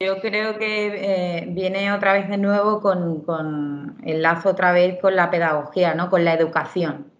Yo 0.02 0.18
creo 0.20 0.58
que 0.58 1.40
eh, 1.40 1.44
viene 1.48 1.92
otra 1.92 2.14
vez 2.14 2.28
de 2.28 2.38
nuevo 2.38 2.80
con, 2.80 3.98
el 4.04 4.22
lazo 4.22 4.50
otra 4.50 4.72
vez 4.72 4.98
con 4.98 5.14
la 5.14 5.30
pedagogía, 5.30 5.94
¿no? 5.94 6.08
con 6.08 6.24
la 6.24 6.32
educación. 6.32 7.12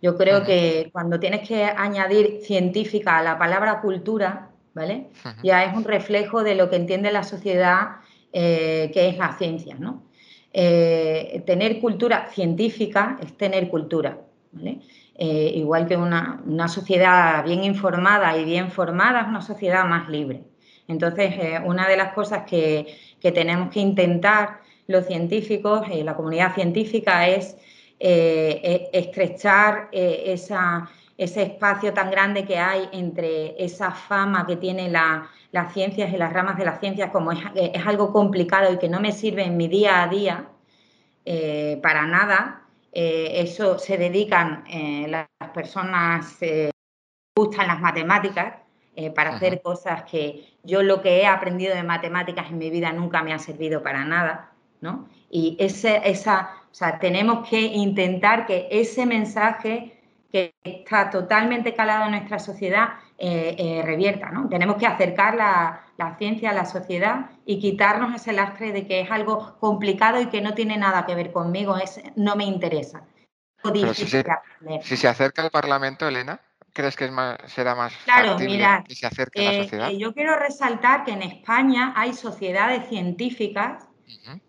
Yo 0.00 0.16
creo 0.16 0.44
que 0.44 0.90
cuando 0.92 1.18
tienes 1.18 1.48
que 1.48 1.64
añadir 1.64 2.40
científica 2.44 3.18
a 3.18 3.22
la 3.24 3.36
palabra 3.36 3.80
cultura, 3.80 4.50
¿vale? 4.72 5.10
Ya 5.42 5.64
es 5.64 5.76
un 5.76 5.82
reflejo 5.82 6.44
de 6.44 6.54
lo 6.54 6.70
que 6.70 6.76
entiende 6.76 7.10
la 7.10 7.24
sociedad 7.24 7.96
eh, 8.32 8.90
que 8.92 9.08
es 9.08 9.18
la 9.18 9.36
ciencia. 9.36 9.76
Eh, 10.52 11.42
tener 11.46 11.80
cultura 11.80 12.28
científica 12.30 13.18
es 13.22 13.36
tener 13.36 13.68
cultura, 13.68 14.18
igual 15.18 15.86
que 15.86 15.96
una, 15.96 16.42
una 16.46 16.68
sociedad 16.68 17.44
bien 17.44 17.64
informada 17.64 18.36
y 18.36 18.44
bien 18.44 18.70
formada 18.70 19.22
es 19.22 19.28
una 19.28 19.42
sociedad 19.42 19.84
más 19.84 20.08
libre. 20.08 20.42
Entonces, 20.88 21.34
eh, 21.38 21.60
una 21.64 21.86
de 21.86 21.96
las 21.96 22.14
cosas 22.14 22.44
que, 22.44 22.96
tenemos 23.20 23.70
que 23.70 23.80
intentar 23.80 24.60
los 24.86 25.06
científicos, 25.06 25.86
y 25.92 26.02
la 26.02 26.16
comunidad 26.16 26.54
científica, 26.54 27.28
es 27.28 27.56
eh, 28.00 28.88
e, 28.92 28.98
estrechar 28.98 29.88
eh, 29.92 30.22
ese 31.18 31.42
espacio 31.42 31.92
tan 31.92 32.10
grande 32.10 32.46
que 32.46 32.58
hay 32.58 32.88
entre 32.92 33.62
esa 33.62 33.90
fama 33.90 34.46
que 34.46 34.56
tienen 34.56 34.92
las 34.92 35.72
ciencias 35.74 36.10
y 36.12 36.16
las 36.16 36.32
ramas 36.32 36.56
de 36.56 36.64
las 36.64 36.80
ciencias, 36.80 37.10
como 37.10 37.32
es, 37.32 37.40
algo 37.84 38.12
complicado 38.12 38.72
y 38.72 38.78
que 38.78 38.88
no 38.88 39.00
me 39.00 39.12
sirve 39.12 39.44
en 39.44 39.58
mi 39.58 39.68
día 39.68 40.02
a 40.02 40.08
día 40.08 40.48
para 41.82 42.06
nada. 42.06 42.62
eso 42.92 43.78
se 43.78 43.98
dedican 43.98 44.64
las 45.08 45.26
personas 45.52 46.36
que 46.36 46.70
gustan 47.36 47.66
las 47.66 47.80
matemáticas 47.80 48.54
eh, 48.96 49.12
para 49.12 49.36
hacer 49.36 49.62
cosas 49.62 50.02
que 50.10 50.44
yo 50.64 50.82
lo 50.82 51.00
que 51.00 51.20
he 51.20 51.26
aprendido 51.26 51.72
de 51.72 51.84
matemáticas 51.84 52.50
en 52.50 52.58
mi 52.58 52.68
vida 52.68 52.92
nunca 52.92 53.22
me 53.22 53.32
ha 53.32 53.38
servido 53.38 53.80
para 53.80 54.04
nada, 54.04 54.50
¿no? 54.80 55.08
Y 55.30 55.56
ese, 55.60 56.00
esa, 56.04 56.50
o 56.68 56.74
sea, 56.74 56.98
tenemos 56.98 57.48
que 57.48 57.60
intentar 57.60 58.44
que 58.44 58.66
ese 58.72 59.06
mensaje 59.06 59.97
que 60.30 60.54
está 60.62 61.10
totalmente 61.10 61.74
calado 61.74 62.04
en 62.04 62.12
nuestra 62.12 62.38
sociedad 62.38 62.88
eh, 63.16 63.56
eh, 63.58 63.82
revierta, 63.82 64.30
¿no? 64.30 64.48
Tenemos 64.48 64.76
que 64.76 64.86
acercar 64.86 65.34
la, 65.34 65.84
ciencia 66.18 66.50
a 66.50 66.54
la 66.54 66.64
sociedad 66.64 67.30
y 67.44 67.58
quitarnos 67.58 68.14
ese 68.14 68.32
lastre 68.32 68.72
de 68.72 68.86
que 68.86 69.00
es 69.00 69.10
algo 69.10 69.56
complicado 69.58 70.20
y 70.20 70.26
que 70.26 70.40
no 70.40 70.54
tiene 70.54 70.76
nada 70.76 71.06
que 71.06 71.14
ver 71.14 71.32
conmigo, 71.32 71.76
es, 71.76 72.00
no 72.14 72.36
me 72.36 72.44
interesa. 72.44 73.02
si 74.82 74.96
se 74.96 75.08
acerca 75.08 75.42
al 75.42 75.50
Parlamento, 75.50 76.06
Elena, 76.06 76.40
crees 76.72 76.94
que 76.94 77.06
es 77.06 77.10
más, 77.10 77.38
será 77.46 77.74
más 77.74 77.92
claro, 78.04 78.36
que 78.36 78.94
se 78.94 79.06
acerque 79.06 79.40
a 79.40 79.50
la 79.50 79.58
eh, 79.58 79.62
sociedad? 79.64 79.90
Yo 79.90 80.14
quiero 80.14 80.38
resaltar 80.38 81.04
que 81.04 81.12
en 81.12 81.22
España 81.22 81.92
hay 81.96 82.12
sociedades 82.12 82.88
científicas 82.88 83.88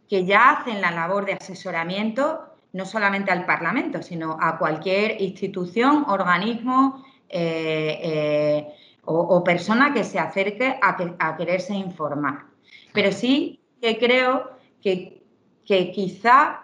que 0.08 0.26
ya 0.26 0.52
hacen 0.52 0.82
la 0.82 0.92
labor 0.92 1.26
de 1.26 1.34
asesoramiento 1.34 2.49
no 2.74 2.86
solamente 2.86 3.32
al 3.32 3.46
Parlamento, 3.46 4.02
sino 4.02 4.38
a 4.40 4.58
cualquier 4.58 5.22
institución, 5.22 6.06
organismo 6.08 7.04
eh, 7.30 8.68
o, 9.06 9.44
persona 9.44 9.94
que 9.94 10.04
se 10.04 10.20
acerque 10.20 10.78
a, 10.82 11.38
quererse 11.38 11.74
informar. 11.74 12.46
Pero 12.94 13.12
sí 13.12 13.60
que 13.82 13.98
creo 13.98 14.52
que, 14.82 15.24
que 15.66 15.92
quizá 15.92 16.62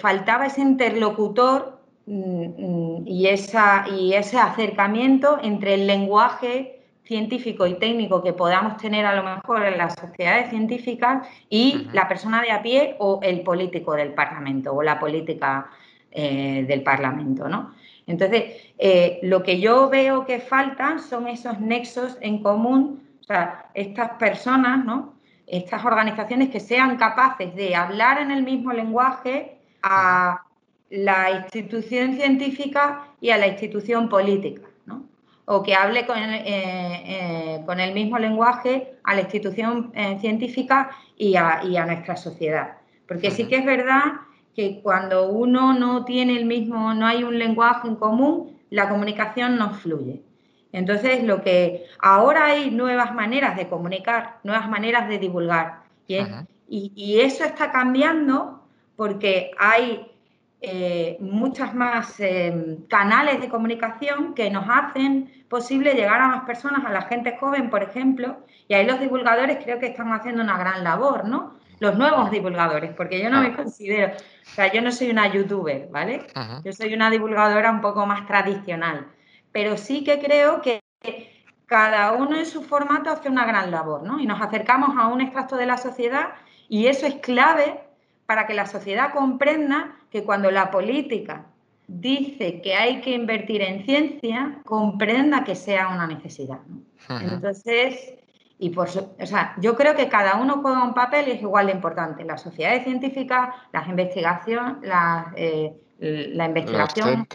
faltaba 0.00 0.46
ese 0.46 0.62
interlocutor 0.62 1.78
Mm, 2.10 3.06
y, 3.06 3.26
esa, 3.26 3.84
y 3.86 4.14
ese 4.14 4.38
acercamiento 4.38 5.38
entre 5.42 5.74
el 5.74 5.86
lenguaje 5.86 6.77
científico 7.08 7.66
y 7.66 7.74
técnico 7.78 8.22
que 8.22 8.34
podamos 8.34 8.76
tener 8.76 9.06
a 9.06 9.16
lo 9.16 9.22
mejor 9.24 9.64
en 9.64 9.78
las 9.78 9.94
sociedades 9.94 10.50
científicas 10.50 11.26
y 11.48 11.88
la 11.94 12.06
persona 12.06 12.42
de 12.42 12.52
a 12.52 12.62
pie 12.62 12.96
o 12.98 13.18
el 13.22 13.40
político 13.40 13.94
del 13.94 14.12
Parlamento 14.12 14.74
o 14.74 14.82
la 14.82 15.00
política 15.00 15.70
eh, 16.12 16.66
del 16.68 16.82
Parlamento. 16.82 17.48
¿no? 17.48 17.74
Entonces, 18.06 18.72
eh, 18.76 19.20
lo 19.22 19.42
que 19.42 19.58
yo 19.58 19.88
veo 19.88 20.26
que 20.26 20.38
faltan 20.38 21.00
son 21.00 21.28
esos 21.28 21.58
nexos 21.60 22.18
en 22.20 22.42
común, 22.42 23.02
o 23.22 23.24
sea, 23.24 23.70
estas 23.72 24.10
personas, 24.18 24.84
¿no? 24.84 25.14
estas 25.46 25.82
organizaciones 25.86 26.50
que 26.50 26.60
sean 26.60 26.98
capaces 26.98 27.54
de 27.54 27.74
hablar 27.74 28.20
en 28.20 28.30
el 28.30 28.42
mismo 28.42 28.70
lenguaje 28.74 29.56
a 29.82 30.42
la 30.90 31.30
institución 31.30 32.14
científica 32.14 33.08
y 33.18 33.30
a 33.30 33.38
la 33.38 33.46
institución 33.46 34.10
política. 34.10 34.67
O 35.50 35.62
que 35.62 35.74
hable 35.74 36.04
con 36.04 36.18
el, 36.18 36.34
eh, 36.34 36.44
eh, 36.46 37.62
con 37.64 37.80
el 37.80 37.94
mismo 37.94 38.18
lenguaje 38.18 38.98
a 39.02 39.14
la 39.14 39.22
institución 39.22 39.90
eh, 39.94 40.18
científica 40.20 40.90
y 41.16 41.36
a, 41.36 41.62
y 41.64 41.78
a, 41.78 41.86
nuestra 41.86 42.16
sociedad. 42.16 42.76
Porque 43.06 43.30
sí 43.30 43.48
que 43.48 43.56
es 43.56 43.64
verdad 43.64 44.04
que 44.54 44.80
cuando 44.82 45.30
uno 45.30 45.72
no 45.72 46.04
tiene 46.04 46.36
el 46.36 46.44
mismo, 46.44 46.92
no 46.92 47.06
hay 47.06 47.24
un 47.24 47.38
lenguaje 47.38 47.88
en 47.88 47.96
común, 47.96 48.58
la 48.68 48.90
comunicación 48.90 49.56
no 49.56 49.72
fluye. 49.72 50.20
Entonces, 50.72 51.24
lo 51.24 51.40
que 51.42 51.86
ahora 51.98 52.44
hay 52.46 52.70
nuevas 52.70 53.14
maneras 53.14 53.56
de 53.56 53.68
comunicar, 53.68 54.40
nuevas 54.44 54.68
maneras 54.68 55.08
de 55.08 55.18
divulgar. 55.18 55.84
y, 56.06 56.92
y 56.94 57.20
eso 57.20 57.44
está 57.44 57.72
cambiando 57.72 58.62
porque 58.96 59.52
hay 59.58 60.06
eh, 60.60 61.16
muchas 61.20 61.72
más 61.72 62.18
eh, 62.18 62.78
canales 62.88 63.40
de 63.40 63.48
comunicación 63.48 64.34
que 64.34 64.50
nos 64.50 64.64
hacen 64.68 65.44
posible 65.48 65.94
llegar 65.94 66.20
a 66.20 66.26
más 66.28 66.44
personas, 66.44 66.84
a 66.84 66.90
la 66.90 67.02
gente 67.02 67.36
joven, 67.38 67.70
por 67.70 67.84
ejemplo, 67.84 68.38
y 68.66 68.74
ahí 68.74 68.84
los 68.84 68.98
divulgadores 68.98 69.58
creo 69.62 69.78
que 69.78 69.86
están 69.86 70.12
haciendo 70.12 70.42
una 70.42 70.58
gran 70.58 70.82
labor, 70.82 71.28
¿no? 71.28 71.54
Los 71.78 71.96
nuevos 71.96 72.32
divulgadores, 72.32 72.92
porque 72.92 73.22
yo 73.22 73.30
no 73.30 73.40
me 73.40 73.54
considero, 73.54 74.16
o 74.16 74.50
sea, 74.50 74.72
yo 74.72 74.82
no 74.82 74.90
soy 74.90 75.10
una 75.10 75.32
youtuber, 75.32 75.88
¿vale? 75.92 76.26
Yo 76.64 76.72
soy 76.72 76.92
una 76.92 77.08
divulgadora 77.08 77.70
un 77.70 77.80
poco 77.80 78.04
más 78.04 78.26
tradicional, 78.26 79.06
pero 79.52 79.76
sí 79.76 80.02
que 80.02 80.18
creo 80.18 80.60
que 80.60 80.80
cada 81.66 82.12
uno 82.12 82.36
en 82.36 82.46
su 82.46 82.64
formato 82.64 83.10
hace 83.10 83.28
una 83.28 83.46
gran 83.46 83.70
labor, 83.70 84.02
¿no? 84.02 84.18
Y 84.18 84.26
nos 84.26 84.42
acercamos 84.42 84.96
a 84.98 85.06
un 85.06 85.20
extracto 85.20 85.56
de 85.56 85.66
la 85.66 85.76
sociedad 85.76 86.30
y 86.68 86.86
eso 86.86 87.06
es 87.06 87.14
clave 87.16 87.80
para 88.28 88.46
que 88.46 88.52
la 88.52 88.66
sociedad 88.66 89.14
comprenda 89.14 89.96
que 90.10 90.22
cuando 90.22 90.50
la 90.50 90.70
política 90.70 91.46
dice 91.86 92.60
que 92.60 92.74
hay 92.74 93.00
que 93.00 93.12
invertir 93.12 93.62
en 93.62 93.86
ciencia, 93.86 94.58
comprenda 94.66 95.44
que 95.44 95.54
sea 95.54 95.88
una 95.88 96.06
necesidad. 96.06 96.58
Entonces, 97.08 98.16
y 98.58 98.68
por 98.68 98.86
o 98.88 99.26
sea, 99.26 99.54
yo 99.56 99.74
creo 99.76 99.96
que 99.96 100.10
cada 100.10 100.36
uno 100.36 100.60
juega 100.60 100.84
un 100.84 100.92
papel 100.92 101.28
y 101.28 101.30
es 101.30 101.40
igual 101.40 101.68
de 101.68 101.72
importante. 101.72 102.22
Las 102.22 102.42
sociedades 102.42 102.84
científicas, 102.84 103.48
las 103.72 103.88
investigación, 103.88 104.80
la, 104.82 105.32
eh, 105.34 105.72
la 105.98 106.44
investigación, 106.44 107.26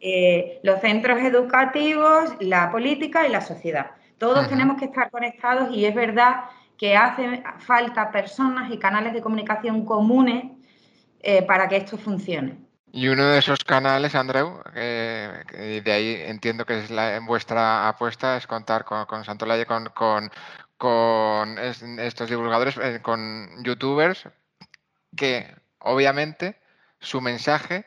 eh, 0.00 0.58
los 0.64 0.80
centros 0.80 1.20
educativos, 1.20 2.34
la 2.40 2.72
política 2.72 3.24
y 3.24 3.30
la 3.30 3.40
sociedad. 3.40 3.92
Todos 4.18 4.48
tenemos 4.48 4.78
que 4.78 4.86
estar 4.86 5.12
conectados 5.12 5.72
y 5.72 5.84
es 5.84 5.94
verdad 5.94 6.40
que 6.78 6.96
hace 6.96 7.42
falta 7.58 8.10
personas 8.10 8.70
y 8.72 8.78
canales 8.78 9.12
de 9.12 9.22
comunicación 9.22 9.84
comunes 9.84 10.44
eh, 11.20 11.42
para 11.42 11.68
que 11.68 11.76
esto 11.76 11.96
funcione. 11.96 12.58
Y 12.92 13.08
uno 13.08 13.26
de 13.26 13.38
esos 13.38 13.64
canales, 13.64 14.14
Andreu, 14.14 14.62
de 14.72 15.92
ahí 15.92 16.22
entiendo 16.26 16.64
que 16.64 16.78
es 16.78 16.90
la, 16.90 17.20
vuestra 17.20 17.88
apuesta, 17.88 18.36
es 18.36 18.46
contar 18.46 18.84
con, 18.84 19.04
con 19.06 19.24
Santolaya, 19.24 19.66
con 19.66 21.58
estos 21.58 22.28
divulgadores, 22.28 22.76
eh, 22.78 23.00
con 23.02 23.62
youtubers, 23.64 24.28
que 25.16 25.54
obviamente 25.78 26.60
su 27.00 27.20
mensaje 27.20 27.86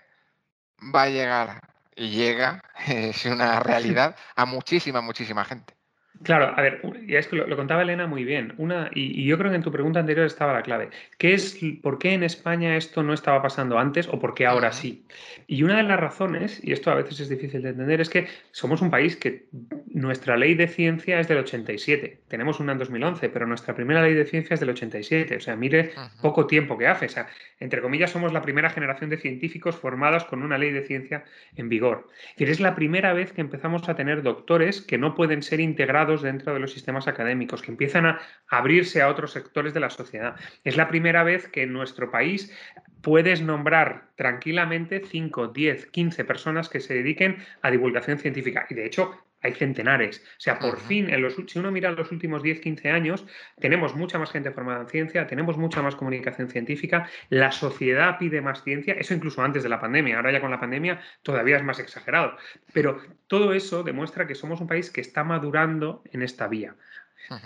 va 0.95 1.03
a 1.03 1.09
llegar 1.09 1.61
y 1.95 2.09
llega, 2.09 2.63
es 2.87 3.25
una 3.25 3.59
realidad, 3.59 4.15
a 4.35 4.45
muchísima, 4.45 5.01
muchísima 5.01 5.45
gente. 5.45 5.78
Claro, 6.23 6.53
a 6.53 6.61
ver, 6.61 6.81
ya 7.07 7.19
es 7.19 7.27
que 7.27 7.37
lo, 7.37 7.55
contaba 7.55 7.81
Elena 7.81 8.05
muy 8.05 8.25
bien. 8.25 8.53
Una, 8.57 8.89
y, 8.93 9.23
yo 9.25 9.37
creo 9.37 9.51
que 9.51 9.55
en 9.55 9.63
tu 9.63 9.71
pregunta 9.71 10.01
anterior 10.01 10.25
estaba 10.25 10.53
la 10.53 10.63
clave. 10.63 10.89
¿Qué 11.17 11.33
es, 11.33 11.57
¿Por 11.81 11.97
qué 11.97 12.13
en 12.13 12.23
España 12.23 12.75
esto 12.75 13.03
no 13.03 13.13
estaba 13.13 13.41
pasando 13.41 13.79
antes 13.79 14.07
o 14.09 14.19
por 14.19 14.33
qué 14.33 14.45
ahora 14.45 14.73
sí? 14.73 15.05
Y 15.47 15.63
una 15.63 15.77
de 15.77 15.83
las 15.83 15.99
razones, 15.99 16.59
y 16.63 16.73
esto 16.73 16.91
a 16.91 16.95
veces 16.95 17.21
es 17.21 17.29
difícil 17.29 17.61
de 17.61 17.69
entender, 17.69 18.01
es 18.01 18.09
que 18.09 18.27
somos 18.51 18.81
un 18.81 18.91
país 18.91 19.15
que 19.15 19.45
nuestra 19.87 20.35
ley 20.35 20.55
de 20.55 20.67
ciencia 20.67 21.19
es 21.21 21.29
del 21.29 21.37
87. 21.37 22.19
Tenemos 22.27 22.59
una 22.59 22.73
en 22.73 22.79
2011, 22.79 23.29
pero 23.29 23.47
nuestra 23.47 23.73
primera 23.73 24.01
ley 24.01 24.13
de 24.13 24.25
ciencia 24.25 24.55
es 24.55 24.59
del 24.59 24.71
87. 24.71 25.37
O 25.37 25.39
sea, 25.39 25.55
mire 25.55 25.91
poco 26.21 26.47
tiempo 26.47 26.77
que 26.77 26.87
hace. 26.87 27.05
O 27.05 27.09
sea, 27.09 27.27
entre 27.61 27.81
comillas, 27.81 28.11
somos 28.11 28.33
la 28.33 28.41
primera 28.41 28.69
generación 28.69 29.09
de 29.09 29.17
científicos 29.17 29.77
formados 29.77 30.25
con 30.25 30.43
una 30.43 30.57
ley 30.57 30.71
de 30.71 30.81
ciencia 30.81 31.23
en 31.55 31.69
vigor. 31.69 32.07
Es 32.37 32.59
la 32.59 32.75
primera 32.75 33.13
vez 33.13 33.31
que 33.31 33.41
empezamos 33.41 33.87
a 33.87 33.95
tener 33.95 34.21
doctores 34.21 34.81
que 34.81 34.97
no 34.97 35.15
pueden 35.15 35.43
ser 35.43 35.59
integrados 35.59 36.08
dentro 36.17 36.53
de 36.53 36.59
los 36.59 36.73
sistemas 36.73 37.07
académicos, 37.07 37.61
que 37.61 37.71
empiezan 37.71 38.05
a 38.05 38.19
abrirse 38.49 39.01
a 39.01 39.09
otros 39.09 39.31
sectores 39.31 39.73
de 39.73 39.79
la 39.79 39.89
sociedad. 39.89 40.35
Es 40.63 40.77
la 40.77 40.87
primera 40.87 41.23
vez 41.23 41.47
que 41.47 41.63
en 41.63 41.73
nuestro 41.73 42.11
país 42.11 42.53
puedes 43.01 43.41
nombrar 43.41 44.09
tranquilamente 44.15 45.01
5, 45.05 45.47
10, 45.49 45.85
15 45.87 46.25
personas 46.25 46.69
que 46.69 46.79
se 46.79 46.95
dediquen 46.95 47.37
a 47.61 47.71
divulgación 47.71 48.17
científica. 48.17 48.65
Y 48.69 48.75
de 48.75 48.85
hecho, 48.85 49.17
hay 49.41 49.53
centenares. 49.53 50.23
O 50.37 50.39
sea, 50.39 50.59
por 50.59 50.79
fin, 50.79 51.09
en 51.09 51.21
los, 51.21 51.35
si 51.47 51.59
uno 51.59 51.71
mira 51.71 51.91
los 51.91 52.11
últimos 52.11 52.43
10, 52.43 52.59
15 52.59 52.89
años, 52.89 53.25
tenemos 53.59 53.95
mucha 53.95 54.19
más 54.19 54.31
gente 54.31 54.51
formada 54.51 54.81
en 54.81 54.89
ciencia, 54.89 55.27
tenemos 55.27 55.57
mucha 55.57 55.81
más 55.81 55.95
comunicación 55.95 56.49
científica, 56.49 57.09
la 57.29 57.51
sociedad 57.51 58.17
pide 58.17 58.41
más 58.41 58.63
ciencia, 58.63 58.93
eso 58.93 59.13
incluso 59.13 59.41
antes 59.41 59.63
de 59.63 59.69
la 59.69 59.79
pandemia, 59.79 60.17
ahora 60.17 60.31
ya 60.31 60.41
con 60.41 60.51
la 60.51 60.59
pandemia 60.59 60.99
todavía 61.23 61.57
es 61.57 61.63
más 61.63 61.79
exagerado. 61.79 62.35
Pero 62.73 63.01
todo 63.27 63.53
eso 63.53 63.83
demuestra 63.83 64.27
que 64.27 64.35
somos 64.35 64.61
un 64.61 64.67
país 64.67 64.91
que 64.91 65.01
está 65.01 65.23
madurando 65.23 66.03
en 66.11 66.21
esta 66.21 66.47
vía. 66.47 66.75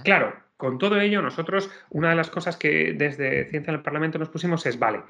Claro, 0.04 0.34
con 0.56 0.78
todo 0.78 1.00
ello, 1.02 1.22
nosotros, 1.22 1.70
una 1.90 2.12
de 2.12 2.16
las 2.16 2.30
cosas 2.30 2.56
que 2.56 2.94
desde 2.94 3.46
Ciencia 3.50 3.72
en 3.72 3.78
el 3.78 3.84
Parlamento 3.84 4.18
nos 4.18 4.30
pusimos 4.30 4.66
es, 4.66 4.80
vale, 4.80 5.04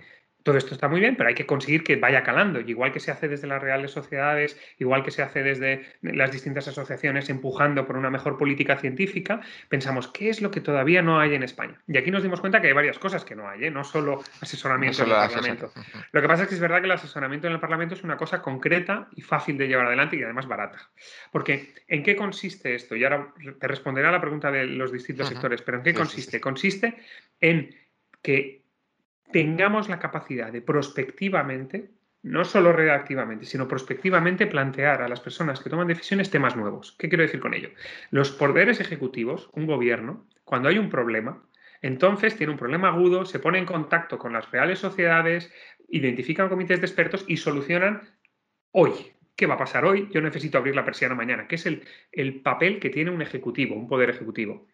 todo 0.43 0.57
esto 0.57 0.73
está 0.73 0.89
muy 0.89 0.99
bien, 0.99 1.15
pero 1.15 1.29
hay 1.29 1.35
que 1.35 1.45
conseguir 1.45 1.83
que 1.83 1.95
vaya 1.95 2.23
calando. 2.23 2.59
igual 2.59 2.91
que 2.91 2.99
se 2.99 3.11
hace 3.11 3.27
desde 3.27 3.47
las 3.47 3.61
reales 3.61 3.91
sociedades, 3.91 4.59
igual 4.77 5.03
que 5.03 5.11
se 5.11 5.21
hace 5.21 5.41
desde 5.41 5.85
las 6.01 6.31
distintas 6.31 6.67
asociaciones 6.67 7.29
empujando 7.29 7.85
por 7.87 7.95
una 7.95 8.09
mejor 8.09 8.37
política 8.37 8.77
científica, 8.77 9.41
pensamos, 9.69 10.09
¿qué 10.09 10.29
es 10.29 10.41
lo 10.41 10.51
que 10.51 10.61
todavía 10.61 11.01
no 11.01 11.19
hay 11.19 11.33
en 11.33 11.43
España? 11.43 11.81
Y 11.87 11.97
aquí 11.97 12.11
nos 12.11 12.23
dimos 12.23 12.41
cuenta 12.41 12.61
que 12.61 12.67
hay 12.67 12.73
varias 12.73 12.99
cosas 12.99 13.23
que 13.23 13.35
no 13.35 13.47
hay, 13.47 13.65
¿eh? 13.65 13.71
no 13.71 13.83
solo 13.83 14.21
asesoramiento 14.41 15.03
en 15.03 15.09
el 15.09 15.15
Parlamento. 15.15 15.71
Lo 16.11 16.21
que 16.21 16.27
pasa 16.27 16.43
es 16.43 16.49
que 16.49 16.55
es 16.55 16.61
verdad 16.61 16.79
que 16.79 16.85
el 16.85 16.91
asesoramiento 16.91 17.47
en 17.47 17.53
el 17.53 17.59
Parlamento 17.59 17.95
es 17.95 18.03
una 18.03 18.17
cosa 18.17 18.41
concreta 18.41 19.07
y 19.15 19.21
fácil 19.21 19.57
de 19.57 19.67
llevar 19.67 19.87
adelante 19.87 20.17
y 20.17 20.23
además 20.23 20.47
barata. 20.47 20.91
Porque, 21.31 21.73
¿en 21.87 22.03
qué 22.03 22.15
consiste 22.15 22.75
esto? 22.75 22.95
Y 22.95 23.03
ahora 23.05 23.33
te 23.59 23.67
responderé 23.67 24.07
a 24.07 24.11
la 24.11 24.21
pregunta 24.21 24.51
de 24.51 24.65
los 24.65 24.91
distintos 24.91 25.29
sectores, 25.29 25.61
pero 25.61 25.77
¿en 25.77 25.83
qué 25.83 25.93
consiste? 25.93 26.41
Consiste 26.41 26.95
en 27.39 27.73
que 28.21 28.62
tengamos 29.31 29.89
la 29.89 29.99
capacidad 29.99 30.51
de 30.51 30.61
prospectivamente, 30.61 31.91
no 32.21 32.45
solo 32.45 32.71
reactivamente, 32.71 33.45
sino 33.45 33.67
prospectivamente 33.67 34.47
plantear 34.47 35.01
a 35.01 35.07
las 35.07 35.19
personas 35.19 35.59
que 35.59 35.69
toman 35.69 35.87
decisiones 35.87 36.29
temas 36.29 36.55
nuevos. 36.55 36.95
¿Qué 36.97 37.09
quiero 37.09 37.23
decir 37.23 37.39
con 37.39 37.53
ello? 37.53 37.69
Los 38.11 38.31
poderes 38.31 38.79
ejecutivos, 38.79 39.49
un 39.53 39.67
gobierno, 39.67 40.27
cuando 40.45 40.69
hay 40.69 40.77
un 40.77 40.89
problema, 40.89 41.43
entonces 41.81 42.37
tiene 42.37 42.53
un 42.53 42.59
problema 42.59 42.89
agudo, 42.89 43.25
se 43.25 43.39
pone 43.39 43.59
en 43.59 43.65
contacto 43.65 44.17
con 44.17 44.31
las 44.31 44.49
reales 44.51 44.79
sociedades, 44.79 45.51
identifican 45.89 46.47
comités 46.47 46.79
de 46.79 46.85
expertos 46.85 47.25
y 47.27 47.37
solucionan 47.37 48.01
hoy, 48.71 48.93
¿Qué 49.35 49.47
va 49.47 49.55
a 49.55 49.57
pasar 49.57 49.83
hoy? 49.85 50.09
Yo 50.11 50.21
necesito 50.21 50.57
abrir 50.57 50.75
la 50.75 50.85
persiana 50.85 51.15
mañana, 51.15 51.47
que 51.47 51.55
es 51.55 51.65
el, 51.65 51.83
el, 52.11 52.41
papel 52.41 52.79
que 52.79 52.89
tiene 52.89 53.09
un 53.09 53.21
ejecutivo, 53.21 53.75
un 53.75 53.87
poder 53.87 54.11
ejecutivo. 54.11 54.67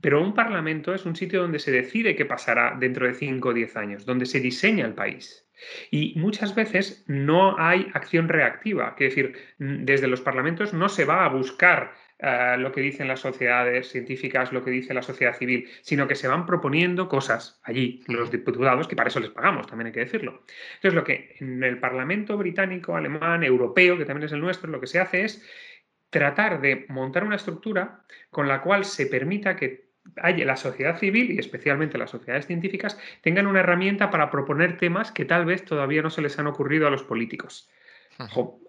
Pero 0.00 0.22
un 0.22 0.34
parlamento 0.34 0.94
es 0.94 1.04
un 1.04 1.16
sitio 1.16 1.42
donde 1.42 1.58
se 1.58 1.72
decide 1.72 2.14
qué 2.14 2.24
pasará 2.24 2.76
dentro 2.78 3.06
de 3.06 3.14
5 3.14 3.48
o 3.48 3.52
10 3.52 3.76
años, 3.76 4.06
donde 4.06 4.26
se 4.26 4.40
diseña 4.40 4.86
el 4.86 4.94
país. 4.94 5.48
Y 5.90 6.14
muchas 6.16 6.54
veces 6.54 7.04
no 7.06 7.58
hay 7.58 7.88
acción 7.94 8.28
reactiva, 8.28 8.94
es 8.98 9.14
decir, 9.14 9.34
desde 9.58 10.08
los 10.08 10.20
parlamentos 10.20 10.72
no 10.74 10.88
se 10.88 11.04
va 11.04 11.24
a 11.24 11.28
buscar 11.28 11.94
eh, 12.18 12.56
lo 12.58 12.70
que 12.70 12.80
dicen 12.80 13.08
las 13.08 13.20
sociedades 13.20 13.90
científicas, 13.90 14.52
lo 14.52 14.64
que 14.64 14.70
dice 14.70 14.94
la 14.94 15.02
sociedad 15.02 15.36
civil, 15.36 15.68
sino 15.82 16.06
que 16.06 16.14
se 16.14 16.28
van 16.28 16.46
proponiendo 16.46 17.08
cosas 17.08 17.60
allí, 17.64 18.04
los 18.06 18.30
diputados, 18.30 18.86
que 18.86 18.94
para 18.94 19.08
eso 19.08 19.20
les 19.20 19.30
pagamos, 19.30 19.66
también 19.66 19.88
hay 19.88 19.92
que 19.92 20.00
decirlo. 20.00 20.44
Entonces, 20.76 20.94
lo 20.94 21.02
que 21.02 21.34
en 21.40 21.62
el 21.64 21.78
Parlamento 21.78 22.36
británico, 22.36 22.96
alemán, 22.96 23.42
europeo, 23.42 23.98
que 23.98 24.04
también 24.04 24.26
es 24.26 24.32
el 24.32 24.40
nuestro, 24.40 24.70
lo 24.70 24.80
que 24.80 24.86
se 24.86 25.00
hace 25.00 25.24
es 25.24 25.44
tratar 26.10 26.60
de 26.60 26.86
montar 26.88 27.24
una 27.24 27.34
estructura 27.34 28.04
con 28.30 28.46
la 28.46 28.62
cual 28.62 28.84
se 28.84 29.06
permita 29.06 29.56
que 29.56 29.84
la 30.22 30.56
sociedad 30.56 30.98
civil 30.98 31.32
y 31.32 31.38
especialmente 31.38 31.98
las 31.98 32.10
sociedades 32.10 32.46
científicas 32.46 32.98
tengan 33.22 33.48
una 33.48 33.60
herramienta 33.60 34.10
para 34.10 34.30
proponer 34.30 34.76
temas 34.76 35.10
que 35.10 35.24
tal 35.24 35.44
vez 35.44 35.64
todavía 35.64 36.02
no 36.02 36.10
se 36.10 36.22
les 36.22 36.38
han 36.38 36.46
ocurrido 36.46 36.86
a 36.86 36.90
los 36.90 37.02
políticos. 37.02 37.68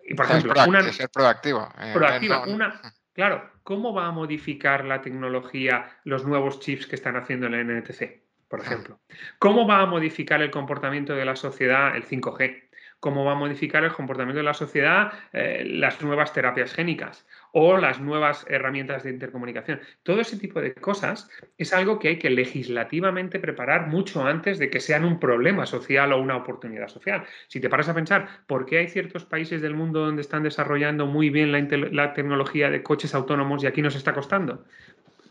Y 0.03 0.15
por 0.15 0.25
ejemplo, 0.25 0.53
una, 0.67 0.81
ser 0.91 1.09
proactivo. 1.09 1.69
Eh, 1.79 1.91
proactiva, 1.93 2.47
una, 2.47 2.81
Claro, 3.15 3.49
¿cómo 3.63 3.93
va 3.93 4.07
a 4.07 4.11
modificar 4.11 4.83
la 4.83 4.99
tecnología 4.99 5.89
los 6.03 6.25
nuevos 6.25 6.59
chips 6.59 6.85
que 6.85 6.95
están 6.95 7.15
haciendo 7.15 7.47
en 7.47 7.53
el 7.53 7.69
NTC, 7.69 8.21
por 8.49 8.59
ejemplo? 8.59 8.99
¿Cómo 9.39 9.65
va 9.65 9.79
a 9.79 9.85
modificar 9.85 10.41
el 10.41 10.51
comportamiento 10.51 11.15
de 11.15 11.23
la 11.23 11.37
sociedad 11.37 11.95
el 11.95 12.03
5G? 12.03 12.64
Cómo 12.99 13.23
va 13.23 13.33
a 13.33 13.35
modificar 13.35 13.83
el 13.83 13.91
comportamiento 13.91 14.39
de 14.39 14.43
la 14.43 14.53
sociedad 14.53 15.13
eh, 15.33 15.63
las 15.65 16.01
nuevas 16.01 16.33
terapias 16.33 16.73
génicas 16.73 17.25
o 17.51 17.77
las 17.77 18.01
nuevas 18.01 18.45
herramientas 18.49 19.03
de 19.03 19.11
intercomunicación. 19.11 19.79
Todo 20.03 20.21
ese 20.21 20.37
tipo 20.37 20.59
de 20.59 20.73
cosas 20.73 21.29
es 21.57 21.73
algo 21.73 21.99
que 21.99 22.09
hay 22.09 22.19
que 22.19 22.29
legislativamente 22.29 23.39
preparar 23.39 23.87
mucho 23.87 24.25
antes 24.25 24.59
de 24.59 24.69
que 24.69 24.79
sean 24.79 25.05
un 25.05 25.19
problema 25.19 25.65
social 25.65 26.13
o 26.13 26.21
una 26.21 26.35
oportunidad 26.35 26.87
social. 26.87 27.23
Si 27.47 27.59
te 27.59 27.69
paras 27.69 27.89
a 27.89 27.93
pensar 27.93 28.27
por 28.47 28.65
qué 28.65 28.79
hay 28.79 28.87
ciertos 28.87 29.25
países 29.25 29.61
del 29.61 29.75
mundo 29.75 30.05
donde 30.05 30.21
están 30.21 30.43
desarrollando 30.43 31.05
muy 31.05 31.29
bien 31.29 31.51
la, 31.51 31.59
la 31.91 32.13
tecnología 32.13 32.69
de 32.69 32.83
coches 32.83 33.13
autónomos 33.13 33.63
y 33.63 33.67
aquí 33.67 33.81
nos 33.81 33.95
está 33.95 34.13
costando, 34.13 34.65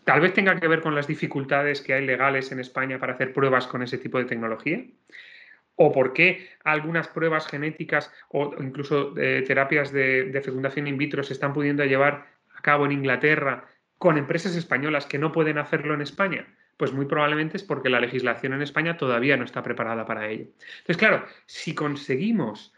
Tal 0.04 0.20
vez 0.20 0.34
tenga 0.34 0.60
que 0.60 0.68
ver 0.68 0.82
con 0.82 0.94
las 0.94 1.06
dificultades 1.06 1.80
que 1.80 1.94
hay 1.94 2.04
legales 2.04 2.52
en 2.52 2.60
España 2.60 2.98
para 2.98 3.14
hacer 3.14 3.32
pruebas 3.32 3.66
con 3.66 3.82
ese 3.82 3.96
tipo 3.96 4.18
de 4.18 4.26
tecnología 4.26 4.84
o 5.76 5.92
por 5.92 6.12
qué 6.12 6.48
algunas 6.64 7.08
pruebas 7.08 7.46
genéticas 7.46 8.12
o 8.28 8.54
incluso 8.60 9.14
eh, 9.16 9.42
terapias 9.46 9.92
de, 9.92 10.40
fecundación 10.44 10.86
in 10.86 10.98
vitro 10.98 11.22
se 11.22 11.32
están 11.32 11.52
pudiendo 11.52 11.84
llevar 11.84 12.26
a 12.56 12.62
cabo 12.62 12.86
en 12.86 12.92
Inglaterra 12.92 13.64
con 13.98 14.18
empresas 14.18 14.56
españolas 14.56 15.06
que 15.06 15.18
no 15.18 15.32
pueden 15.32 15.58
hacerlo 15.58 15.94
en 15.94 16.02
España. 16.02 16.46
pues 16.76 16.92
muy 16.92 17.06
probablemente 17.06 17.56
es 17.56 17.62
porque 17.62 17.88
la 17.88 18.00
legislación 18.00 18.52
en 18.52 18.62
España 18.62 18.96
todavía 18.96 19.36
no 19.36 19.44
está 19.44 19.62
preparada 19.62 20.04
para 20.04 20.28
ello. 20.28 20.46
Entonces, 20.78 20.96
claro, 20.96 21.24
si 21.46 21.72
conseguimos 21.72 22.74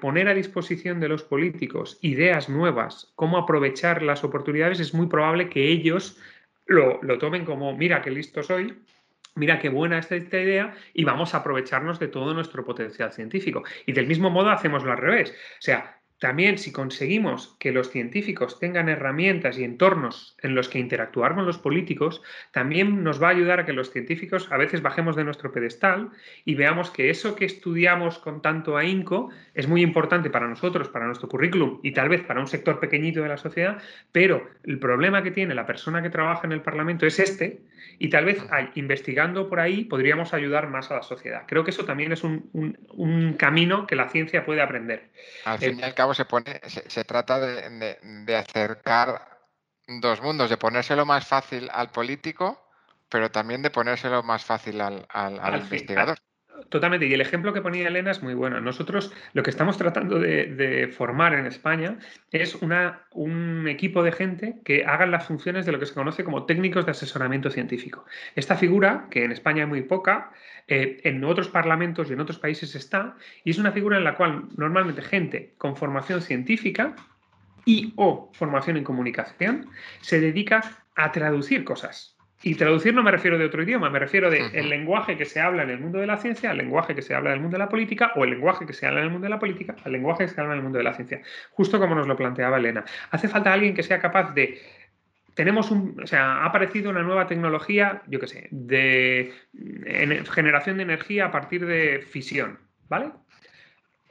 poner 0.00 0.28
a 0.28 0.34
disposición 0.34 1.00
de 1.00 1.08
los 1.08 1.22
políticos 1.22 1.98
ideas 2.02 2.48
nuevas, 2.48 3.12
cómo 3.16 3.36
aprovechar 3.38 4.02
las 4.02 4.24
oportunidades, 4.24 4.80
es 4.80 4.94
muy 4.94 5.06
probable 5.06 5.48
que 5.48 5.68
ellos 5.68 6.18
lo, 6.66 7.00
tomen 7.18 7.44
como, 7.44 7.76
mira 7.76 8.02
qué 8.02 8.10
listo 8.10 8.42
soy, 8.42 8.78
mira 9.38 9.58
qué 9.58 9.68
buena 9.68 9.98
está 9.98 10.16
esta 10.16 10.38
idea 10.38 10.74
y 10.92 11.04
vamos 11.04 11.34
a 11.34 11.38
aprovecharnos 11.38 11.98
de 11.98 12.08
todo 12.08 12.34
nuestro 12.34 12.64
potencial 12.64 13.12
científico. 13.12 13.62
Y 13.86 13.92
del 13.92 14.06
mismo 14.06 14.30
modo 14.30 14.50
hacemos 14.50 14.84
lo 14.84 14.92
al 14.92 14.98
revés. 14.98 15.30
O 15.30 15.60
sea, 15.62 15.97
también 16.18 16.58
si 16.58 16.72
conseguimos 16.72 17.54
que 17.60 17.70
los 17.70 17.90
científicos 17.90 18.58
tengan 18.58 18.88
herramientas 18.88 19.58
y 19.58 19.64
entornos 19.64 20.36
en 20.42 20.54
los 20.54 20.68
que 20.68 20.78
interactuar 20.78 21.34
con 21.34 21.46
los 21.46 21.58
políticos, 21.58 22.22
también 22.50 23.04
nos 23.04 23.22
va 23.22 23.28
a 23.28 23.30
ayudar 23.30 23.60
a 23.60 23.66
que 23.66 23.72
los 23.72 23.92
científicos 23.92 24.48
a 24.50 24.56
veces 24.56 24.82
bajemos 24.82 25.14
de 25.14 25.24
nuestro 25.24 25.52
pedestal 25.52 26.10
y 26.44 26.56
veamos 26.56 26.90
que 26.90 27.10
eso 27.10 27.36
que 27.36 27.44
estudiamos 27.44 28.18
con 28.18 28.42
tanto 28.42 28.76
ahínco 28.76 29.30
es 29.54 29.68
muy 29.68 29.82
importante 29.82 30.28
para 30.28 30.48
nosotros, 30.48 30.88
para 30.88 31.06
nuestro 31.06 31.28
currículum 31.28 31.78
y 31.82 31.92
tal 31.92 32.08
vez 32.08 32.22
para 32.22 32.40
un 32.40 32.48
sector 32.48 32.80
pequeñito 32.80 33.22
de 33.22 33.28
la 33.28 33.36
sociedad, 33.36 33.80
pero 34.10 34.48
el 34.64 34.78
problema 34.78 35.22
que 35.22 35.30
tiene 35.30 35.54
la 35.54 35.66
persona 35.66 36.02
que 36.02 36.10
trabaja 36.10 36.46
en 36.46 36.52
el 36.52 36.62
Parlamento 36.62 37.06
es 37.06 37.18
este 37.20 37.60
y 37.98 38.10
tal 38.10 38.24
vez 38.24 38.44
investigando 38.74 39.48
por 39.48 39.60
ahí 39.60 39.84
podríamos 39.84 40.34
ayudar 40.34 40.68
más 40.68 40.90
a 40.90 40.96
la 40.96 41.02
sociedad. 41.02 41.42
Creo 41.46 41.64
que 41.64 41.70
eso 41.70 41.84
también 41.84 42.12
es 42.12 42.24
un, 42.24 43.36
camino 43.38 43.86
que 43.86 43.96
la 43.96 44.08
ciencia 44.08 44.44
puede 44.44 44.62
aprender. 44.62 45.08
Al 45.44 45.58
fin 45.58 45.78
y 45.78 45.82
al 45.82 45.94
cabo 45.94 46.07
se, 46.14 46.24
pone, 46.24 46.60
se, 46.66 47.04
trata 47.04 47.38
de, 47.40 48.36
acercar 48.36 49.38
dos 49.86 50.20
mundos, 50.20 50.50
de 50.50 50.56
ponérselo 50.56 51.06
más 51.06 51.26
fácil 51.26 51.68
al 51.72 51.90
político, 51.90 52.62
pero 53.08 53.30
también 53.30 53.62
de 53.62 53.70
ponérselo 53.70 54.22
más 54.22 54.44
fácil 54.44 54.80
al, 54.80 55.06
investigador. 55.60 56.18
Totalmente. 56.68 57.06
Y 57.06 57.14
el 57.14 57.20
ejemplo 57.20 57.52
que 57.52 57.62
ponía 57.62 57.88
Elena 57.88 58.10
es 58.10 58.22
muy 58.22 58.34
bueno. 58.34 58.60
Nosotros 58.60 59.12
lo 59.32 59.42
que 59.42 59.50
estamos 59.50 59.78
tratando 59.78 60.18
de, 60.18 60.92
formar 60.94 61.34
en 61.34 61.46
España 61.46 61.98
es 62.32 62.56
una, 62.56 63.02
un 63.12 63.68
equipo 63.68 64.02
de 64.02 64.12
gente 64.12 64.56
que 64.64 64.84
hagan 64.84 65.10
las 65.10 65.26
funciones 65.26 65.66
de 65.66 65.72
lo 65.72 65.78
que 65.78 65.86
se 65.86 65.94
conoce 65.94 66.24
como 66.24 66.44
técnicos 66.44 66.84
de 66.84 66.90
asesoramiento 66.90 67.50
científico. 67.50 68.04
Esta 68.34 68.56
figura, 68.56 69.06
que 69.10 69.24
en 69.24 69.32
España 69.32 69.62
es 69.62 69.68
muy 69.68 69.82
poca, 69.82 70.32
eh, 70.66 71.00
en 71.04 71.24
otros 71.24 71.48
parlamentos 71.48 72.10
y 72.10 72.12
en 72.12 72.20
otros 72.20 72.38
países 72.38 72.74
está, 72.74 73.16
y 73.44 73.50
es 73.50 73.58
una 73.58 73.72
figura 73.72 73.96
en 73.96 74.04
la 74.04 74.16
cual 74.16 74.44
normalmente 74.56 75.02
gente 75.02 75.54
con 75.58 75.76
formación 75.76 76.20
científica 76.20 76.94
y 77.64 77.92
o 77.96 78.30
formación 78.34 78.76
en 78.76 78.84
comunicación 78.84 79.70
se 80.00 80.20
dedica 80.20 80.84
a 80.96 81.12
traducir 81.12 81.64
cosas 81.64 82.17
y 82.42 82.54
traducir 82.54 82.94
no 82.94 83.02
me 83.02 83.10
refiero 83.10 83.36
de 83.36 83.44
otro 83.44 83.62
idioma, 83.62 83.90
me 83.90 83.98
refiero 83.98 84.30
de 84.30 84.38
el 84.52 84.68
lenguaje 84.68 85.16
que 85.16 85.24
se 85.24 85.40
habla 85.40 85.64
en 85.64 85.70
el 85.70 85.80
mundo 85.80 85.98
de 85.98 86.06
la 86.06 86.18
ciencia, 86.18 86.52
el 86.52 86.58
lenguaje 86.58 86.94
que 86.94 87.02
se 87.02 87.14
habla 87.14 87.30
en 87.30 87.36
el 87.36 87.40
mundo 87.40 87.56
de 87.56 87.64
la 87.64 87.68
política, 87.68 88.12
o 88.14 88.24
el 88.24 88.30
lenguaje 88.30 88.64
que 88.64 88.72
se 88.72 88.86
habla 88.86 89.00
en 89.00 89.06
el 89.06 89.10
mundo 89.10 89.24
de 89.24 89.30
la 89.30 89.38
política, 89.38 89.74
al 89.84 89.92
lenguaje 89.92 90.24
que 90.24 90.30
se 90.30 90.40
habla 90.40 90.52
en 90.52 90.58
el 90.58 90.62
mundo 90.62 90.78
de 90.78 90.84
la 90.84 90.94
ciencia. 90.94 91.20
Justo 91.50 91.80
como 91.80 91.94
nos 91.94 92.06
lo 92.06 92.16
planteaba 92.16 92.58
Elena. 92.58 92.84
Hace 93.10 93.28
falta 93.28 93.52
alguien 93.52 93.74
que 93.74 93.82
sea 93.82 93.98
capaz 93.98 94.32
de 94.34 94.60
tenemos 95.34 95.70
un, 95.70 96.00
o 96.02 96.06
sea, 96.08 96.42
ha 96.42 96.46
aparecido 96.46 96.90
una 96.90 97.04
nueva 97.04 97.28
tecnología, 97.28 98.02
yo 98.08 98.18
qué 98.18 98.26
sé, 98.26 98.48
de 98.50 99.32
generación 100.32 100.78
de 100.78 100.82
energía 100.82 101.26
a 101.26 101.30
partir 101.30 101.64
de 101.64 102.00
fisión, 102.00 102.58
¿vale? 102.88 103.12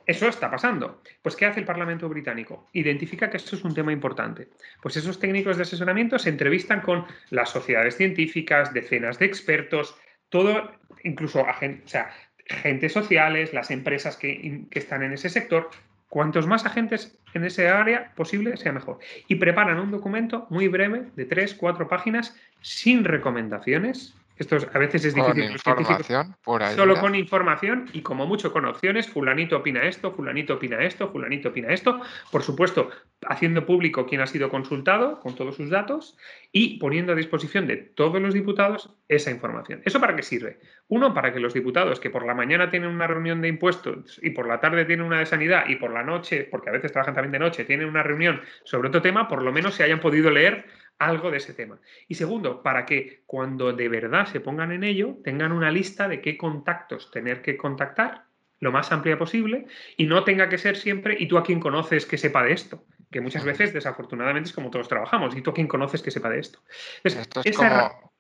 Eso 0.07 0.29
está 0.29 0.49
pasando. 0.49 1.01
Pues, 1.21 1.35
¿qué 1.35 1.45
hace 1.45 1.59
el 1.59 1.65
Parlamento 1.65 2.07
británico? 2.07 2.65
Identifica 2.71 3.29
que 3.29 3.35
esto 3.35 3.57
es 3.57 3.63
un 3.65 3.73
tema 3.73 3.91
importante. 3.91 4.47
Pues 4.81 4.95
esos 4.95 5.19
técnicos 5.19 5.57
de 5.57 5.63
asesoramiento 5.63 6.17
se 6.17 6.29
entrevistan 6.29 6.79
con 6.79 7.05
las 7.29 7.49
sociedades 7.49 7.97
científicas, 7.97 8.73
decenas 8.73 9.19
de 9.19 9.25
expertos, 9.25 9.97
todo, 10.29 10.71
incluso 11.03 11.41
o 11.41 11.45
agentes 11.45 12.93
sociales, 12.93 13.53
las 13.53 13.69
empresas 13.69 14.15
que, 14.15 14.65
que 14.71 14.79
están 14.79 15.03
en 15.03 15.11
ese 15.11 15.27
sector. 15.27 15.69
Cuantos 16.07 16.47
más 16.47 16.65
agentes 16.65 17.19
en 17.33 17.43
ese 17.43 17.67
área 17.67 18.13
posible, 18.15 18.55
sea 18.55 18.71
mejor. 18.71 18.99
Y 19.27 19.35
preparan 19.35 19.77
un 19.77 19.91
documento 19.91 20.47
muy 20.49 20.69
breve 20.69 21.03
de 21.17 21.25
tres, 21.25 21.53
cuatro 21.53 21.89
páginas 21.89 22.33
sin 22.61 23.03
recomendaciones, 23.03 24.15
esto 24.37 24.57
a 24.73 24.77
veces 24.77 25.05
es 25.05 25.15
difícil. 25.15 25.57
Con 25.63 25.79
información. 25.79 26.35
Solo 26.75 26.99
con 26.99 27.15
información 27.15 27.89
y 27.93 28.01
como 28.01 28.25
mucho 28.25 28.51
con 28.53 28.65
opciones. 28.65 29.07
Fulanito 29.07 29.57
opina 29.57 29.83
esto, 29.83 30.11
fulanito 30.11 30.55
opina 30.55 30.83
esto, 30.83 31.09
fulanito 31.11 31.49
opina 31.49 31.73
esto. 31.73 32.01
Por 32.31 32.43
supuesto, 32.43 32.89
haciendo 33.27 33.65
público 33.65 34.05
quién 34.05 34.21
ha 34.21 34.27
sido 34.27 34.49
consultado 34.49 35.19
con 35.19 35.35
todos 35.35 35.55
sus 35.55 35.69
datos 35.69 36.17
y 36.51 36.79
poniendo 36.79 37.13
a 37.13 37.15
disposición 37.15 37.67
de 37.67 37.77
todos 37.77 38.21
los 38.21 38.33
diputados 38.33 38.95
esa 39.07 39.31
información. 39.31 39.81
¿Eso 39.85 39.99
para 39.99 40.15
qué 40.15 40.23
sirve? 40.23 40.59
Uno, 40.87 41.13
para 41.13 41.33
que 41.33 41.39
los 41.39 41.53
diputados 41.53 41.99
que 41.99 42.09
por 42.09 42.25
la 42.25 42.33
mañana 42.33 42.69
tienen 42.69 42.89
una 42.89 43.07
reunión 43.07 43.41
de 43.41 43.47
impuestos 43.47 44.19
y 44.21 44.31
por 44.31 44.47
la 44.47 44.59
tarde 44.59 44.85
tienen 44.85 45.05
una 45.05 45.19
de 45.19 45.25
sanidad 45.25 45.65
y 45.67 45.75
por 45.75 45.91
la 45.91 46.03
noche, 46.03 46.47
porque 46.49 46.69
a 46.69 46.73
veces 46.73 46.91
trabajan 46.91 47.15
también 47.15 47.31
de 47.31 47.39
noche, 47.39 47.65
tienen 47.65 47.87
una 47.87 48.03
reunión 48.03 48.41
sobre 48.63 48.89
otro 48.89 49.01
tema, 49.01 49.27
por 49.27 49.41
lo 49.41 49.51
menos 49.51 49.75
se 49.75 49.83
hayan 49.83 49.99
podido 49.99 50.29
leer 50.29 50.65
algo 50.99 51.31
de 51.31 51.37
ese 51.37 51.53
tema. 51.53 51.79
Y 52.07 52.15
segundo, 52.15 52.61
para 52.63 52.85
que 52.85 53.23
cuando 53.25 53.73
de 53.73 53.89
verdad 53.89 54.25
se 54.25 54.39
pongan 54.39 54.71
en 54.71 54.83
ello, 54.83 55.17
tengan 55.23 55.51
una 55.51 55.71
lista 55.71 56.07
de 56.07 56.21
qué 56.21 56.37
contactos 56.37 57.11
tener 57.11 57.41
que 57.41 57.57
contactar 57.57 58.25
lo 58.59 58.71
más 58.71 58.91
amplia 58.91 59.17
posible 59.17 59.67
y 59.97 60.05
no 60.05 60.23
tenga 60.23 60.49
que 60.49 60.57
ser 60.57 60.77
siempre, 60.77 61.15
¿y 61.19 61.27
tú 61.27 61.37
a 61.37 61.43
quién 61.43 61.59
conoces 61.59 62.05
que 62.05 62.17
sepa 62.17 62.43
de 62.43 62.53
esto? 62.53 62.85
Que 63.11 63.21
muchas 63.21 63.43
veces, 63.43 63.73
desafortunadamente, 63.73 64.49
es 64.49 64.55
como 64.55 64.71
todos 64.71 64.87
trabajamos, 64.87 65.35
¿y 65.35 65.41
tú 65.41 65.51
a 65.51 65.53
quién 65.53 65.67
conoces 65.67 66.01
que 66.01 66.11
sepa 66.11 66.29
de 66.29 66.39
esto? 66.39 66.59
esto 67.03 67.41
es 67.43 67.55
como, 67.55 68.13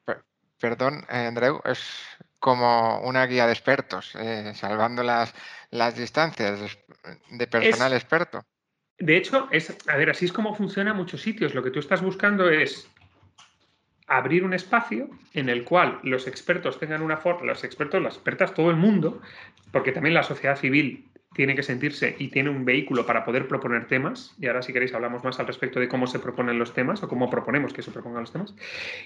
perdón, 0.59 1.05
eh, 1.09 1.25
Andreu, 1.27 1.61
es 1.65 2.07
como 2.39 3.01
una 3.01 3.25
guía 3.25 3.47
de 3.47 3.53
expertos, 3.53 4.15
eh, 4.15 4.53
salvando 4.53 5.01
las, 5.01 5.33
las 5.71 5.95
distancias 5.95 6.77
de 7.31 7.47
personal 7.47 7.93
experto. 7.93 8.45
De 8.99 9.15
hecho, 9.15 9.47
es, 9.51 9.77
a 9.87 9.95
ver, 9.97 10.09
así 10.09 10.25
es 10.25 10.33
como 10.33 10.55
funciona 10.55 10.91
en 10.91 10.97
muchos 10.97 11.21
sitios. 11.21 11.53
Lo 11.53 11.63
que 11.63 11.71
tú 11.71 11.79
estás 11.79 12.01
buscando 12.01 12.49
es 12.49 12.89
abrir 14.07 14.43
un 14.43 14.53
espacio 14.53 15.09
en 15.33 15.49
el 15.49 15.63
cual 15.63 15.99
los 16.03 16.27
expertos 16.27 16.79
tengan 16.79 17.01
una 17.01 17.17
forma, 17.17 17.45
los 17.45 17.63
expertos, 17.63 18.01
las 18.01 18.15
expertas, 18.15 18.53
todo 18.53 18.71
el 18.71 18.77
mundo, 18.77 19.21
porque 19.71 19.91
también 19.91 20.13
la 20.13 20.23
sociedad 20.23 20.57
civil 20.57 21.05
tiene 21.35 21.55
que 21.55 21.61
sentirse 21.61 22.15
y 22.17 22.29
tiene 22.29 22.49
un 22.49 22.65
vehículo 22.65 23.05
para 23.05 23.23
poder 23.23 23.47
proponer 23.47 23.85
temas, 23.85 24.33
y 24.39 24.47
ahora 24.47 24.61
si 24.63 24.73
queréis 24.73 24.93
hablamos 24.93 25.23
más 25.23 25.39
al 25.39 25.45
respecto 25.45 25.79
de 25.79 25.87
cómo 25.87 26.07
se 26.07 26.19
proponen 26.19 26.57
los 26.57 26.73
temas 26.73 27.03
o 27.03 27.07
cómo 27.07 27.29
proponemos 27.29 27.73
que 27.73 27.83
se 27.83 27.91
propongan 27.91 28.21
los 28.21 28.31
temas, 28.31 28.55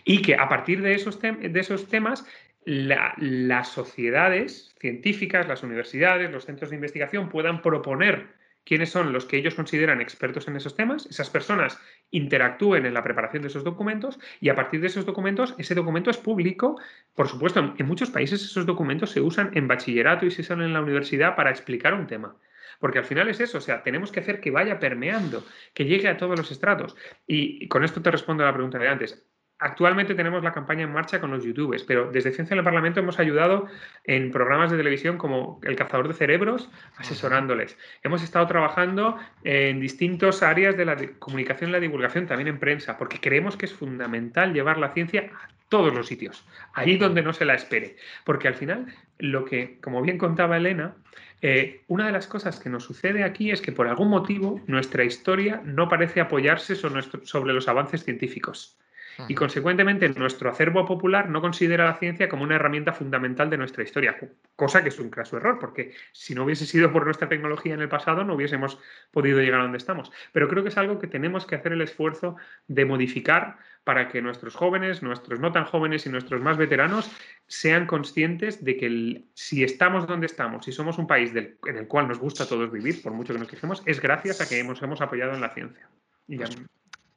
y 0.06 0.22
que 0.22 0.36
a 0.36 0.48
partir 0.48 0.82
de 0.82 0.94
esos, 0.94 1.20
de 1.20 1.60
esos 1.60 1.90
temas 1.90 2.26
las 2.64 3.70
sociedades 3.70 4.74
científicas, 4.80 5.48
las 5.48 5.64
universidades, 5.64 6.32
los 6.32 6.46
centros 6.46 6.70
de 6.70 6.76
investigación 6.76 7.28
puedan 7.28 7.62
proponer 7.62 8.30
quiénes 8.64 8.92
son 8.92 9.14
los 9.14 9.26
que 9.26 9.38
ellos 9.38 9.56
consideran 9.56 10.02
expertos 10.02 10.48
en 10.48 10.56
esos 10.56 10.76
temas, 10.76 11.06
esas 11.08 11.30
personas 11.30 11.80
interactúen 12.12 12.86
en 12.86 12.94
la 12.94 13.04
preparación 13.04 13.42
de 13.42 13.48
esos 13.48 13.64
documentos 13.64 14.20
y 14.40 14.50
a 14.50 14.56
partir 14.56 14.82
de 14.82 14.88
esos 14.88 15.06
documentos, 15.06 15.56
ese 15.58 15.76
documento 15.76 16.10
es 16.10 16.18
público. 16.18 16.80
Por 17.16 17.28
supuesto, 17.28 17.74
en 17.78 17.86
muchos 17.86 18.10
países 18.10 18.44
esos 18.44 18.66
documentos 18.66 19.12
se 19.12 19.22
usan 19.22 19.52
en 19.54 19.68
bachillerato 19.68 20.26
y 20.26 20.32
se 20.32 20.42
usan 20.42 20.62
en 20.62 20.74
la 20.74 20.82
universidad 20.82 21.36
para 21.36 21.50
explicar 21.50 21.94
un 21.94 22.08
tema. 22.08 22.36
Porque 22.80 23.00
al 23.00 23.06
final 23.06 23.30
es 23.30 23.40
eso, 23.40 23.60
o 23.60 23.62
sea, 23.62 23.84
tenemos 23.84 24.12
que 24.12 24.22
hacer 24.22 24.40
que 24.40 24.52
vaya 24.52 24.80
permeando, 24.80 25.46
que 25.74 25.86
llegue 25.86 26.08
a 26.08 26.18
todos 26.18 26.38
los 26.38 26.52
estratos. 26.52 26.96
Y 27.28 27.68
con 27.68 27.84
esto 27.84 28.02
te 28.02 28.12
respondo 28.12 28.44
a 28.44 28.48
la 28.48 28.54
pregunta 28.54 28.80
de 28.80 28.88
antes. 28.88 29.24
Actualmente 29.64 30.16
tenemos 30.16 30.44
la 30.44 30.54
campaña 30.54 30.86
en 30.86 30.92
marcha 30.92 31.22
con 31.22 31.30
los 31.30 31.44
youtubers, 31.44 31.84
pero 31.84 32.12
desde 32.12 32.32
Ciencia 32.32 32.56
en 32.56 32.58
el 32.58 32.64
Parlamento 32.64 33.00
hemos 33.00 33.20
ayudado 33.20 33.68
en 34.06 34.32
programas 34.32 34.72
de 34.72 34.78
televisión 34.78 35.20
como 35.20 35.60
El 35.62 35.76
Cazador 35.76 36.08
de 36.08 36.16
Cerebros, 36.16 36.72
asesorándoles. 36.98 37.78
Hemos 38.02 38.24
estado 38.24 38.48
trabajando 38.48 39.20
en 39.44 39.80
distintas 39.80 40.42
áreas 40.42 40.76
de 40.78 40.86
la 40.86 40.98
comunicación 41.20 41.70
y 41.70 41.74
la 41.74 41.80
divulgación, 41.80 42.26
también 42.26 42.48
en 42.48 42.58
prensa, 42.58 42.98
porque 42.98 43.20
creemos 43.20 43.56
que 43.56 43.68
es 43.68 43.74
fundamental 43.74 44.52
llevar 44.52 44.80
la 44.80 44.94
ciencia 44.94 45.30
a 45.32 45.50
todos 45.70 45.94
los 45.94 46.08
sitios, 46.08 46.44
ahí 46.74 46.98
donde 46.98 47.22
no 47.22 47.32
se 47.32 47.46
la 47.46 47.54
espere. 47.54 47.98
Porque 48.26 48.48
al 48.48 48.56
final, 48.56 48.88
lo 49.20 49.46
que, 49.46 49.78
como 49.80 50.02
bien 50.02 50.18
contaba 50.18 50.58
Elena, 50.58 50.96
eh, 51.44 51.84
una 51.88 52.08
de 52.08 52.14
las 52.14 52.26
cosas 52.26 52.60
que 52.60 52.72
nos 52.72 52.84
sucede 52.84 53.24
aquí 53.24 53.52
es 53.52 53.62
que 53.62 53.72
por 53.72 53.88
algún 53.88 54.10
motivo 54.10 54.60
nuestra 54.66 55.04
historia 55.04 55.62
no 55.64 55.88
parece 55.88 56.20
apoyarse 56.20 56.76
sobre 56.76 57.54
los 57.54 57.68
avances 57.68 58.04
científicos. 58.04 58.80
Y 59.28 59.36
consecuentemente 59.36 60.08
nuestro 60.10 60.50
acervo 60.50 60.86
popular 60.86 61.30
no 61.30 61.42
considera 61.42 61.86
la 61.86 61.96
ciencia 61.96 62.30
como 62.30 62.44
una 62.44 62.56
herramienta 62.56 62.94
fundamental 62.94 63.50
de 63.50 63.58
nuestra 63.58 63.84
historia, 63.84 64.18
cosa 64.56 64.84
que 64.84 64.90
es 64.90 65.00
un 65.00 65.10
craso 65.10 65.38
error, 65.38 65.60
porque 65.60 65.94
si 66.12 66.36
no 66.36 66.44
hubiese 66.44 66.66
sido 66.66 66.92
por 66.92 67.06
nuestra 67.06 67.30
tecnología 67.30 67.74
en 67.74 67.82
el 67.82 67.90
pasado 67.90 68.24
no 68.24 68.36
hubiésemos 68.36 68.80
podido 69.12 69.40
llegar 69.40 69.60
a 69.60 69.64
donde 69.64 69.78
estamos. 69.78 70.12
Pero 70.32 70.48
creo 70.48 70.64
que 70.64 70.70
es 70.70 70.78
algo 70.78 71.00
que 71.00 71.08
tenemos 71.08 71.46
que 71.46 71.56
hacer 71.56 71.74
el 71.74 71.82
esfuerzo 71.82 72.36
de 72.68 72.86
modificar 72.86 73.58
para 73.84 74.10
que 74.10 74.22
nuestros 74.22 74.56
jóvenes, 74.56 75.02
nuestros 75.02 75.40
no 75.40 75.52
tan 75.52 75.66
jóvenes 75.66 76.06
y 76.06 76.10
nuestros 76.10 76.42
más 76.42 76.58
veteranos 76.58 77.12
sean 77.48 77.88
conscientes 77.88 78.64
de 78.64 78.78
que 78.78 79.24
si 79.34 79.64
estamos 79.64 80.08
donde 80.08 80.28
estamos, 80.28 80.66
si 80.66 80.72
somos 80.72 80.98
un 80.98 81.08
país 81.08 81.32
en 81.36 81.78
el 81.78 81.88
cual 81.88 82.08
nos 82.08 82.20
gusta 82.20 82.44
a 82.44 82.48
todos 82.48 82.72
vivir, 82.72 83.02
por 83.02 83.14
mucho 83.14 83.34
que 83.34 83.40
nos 83.40 83.48
quejemos, 83.48 83.82
es 83.86 84.00
gracias 84.00 84.42
a 84.42 84.48
que 84.48 84.64
nos 84.64 84.82
hemos 84.82 85.02
apoyado 85.02 85.34
en 85.34 85.42
la 85.42 85.50
ciencia. 85.50 85.90
Y 86.28 86.38
pues 86.38 86.56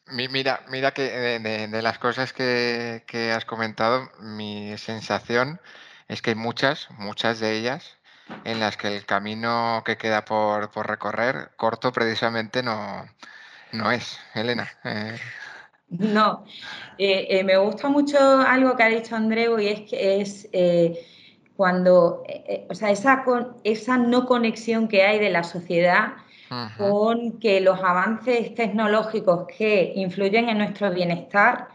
Mira, 0.07 0.61
mira 0.69 0.93
que 0.93 1.03
de, 1.03 1.83
las 1.83 1.99
cosas 1.99 2.33
que, 2.33 3.33
has 3.35 3.45
comentado, 3.47 4.11
mi 4.21 4.77
sensación 4.77 5.61
es 6.09 6.21
que 6.21 6.31
hay 6.31 6.37
muchas, 6.37 6.89
muchas 6.99 7.41
de 7.41 7.57
ellas 7.59 7.97
en 8.45 8.61
las 8.61 8.77
que 8.77 8.89
el 8.89 9.07
camino 9.07 9.83
que 9.85 9.97
queda 9.97 10.25
por, 10.25 10.71
recorrer, 10.87 11.53
corto 11.57 11.91
precisamente, 11.93 12.63
no, 12.63 13.07
no 13.73 13.91
es. 13.91 14.19
Elena. 14.35 14.71
Eh. 14.85 15.19
No, 15.89 16.45
eh, 16.99 17.27
eh, 17.31 17.45
me 17.45 17.57
gusta 17.57 17.89
mucho 17.89 18.19
algo 18.19 18.77
que 18.77 18.83
ha 18.83 18.89
dicho 18.89 19.17
Andreu 19.17 19.59
y 19.59 19.69
es 19.69 19.81
que 19.89 20.21
es 20.21 20.49
cuando, 21.57 22.25
o 22.69 22.75
sea, 22.75 22.91
esa, 22.91 23.25
esa 23.63 23.97
no 23.97 24.27
conexión 24.27 24.89
que 24.89 25.03
hay 25.03 25.19
de 25.19 25.31
la 25.31 25.45
sociedad 25.45 26.15
con 26.77 27.39
que 27.39 27.61
los 27.61 27.81
avances 27.81 28.55
tecnológicos 28.55 29.47
que 29.47 29.93
influyen 29.97 30.49
en 30.49 30.59
nuestro 30.59 30.93
bienestar 30.93 31.69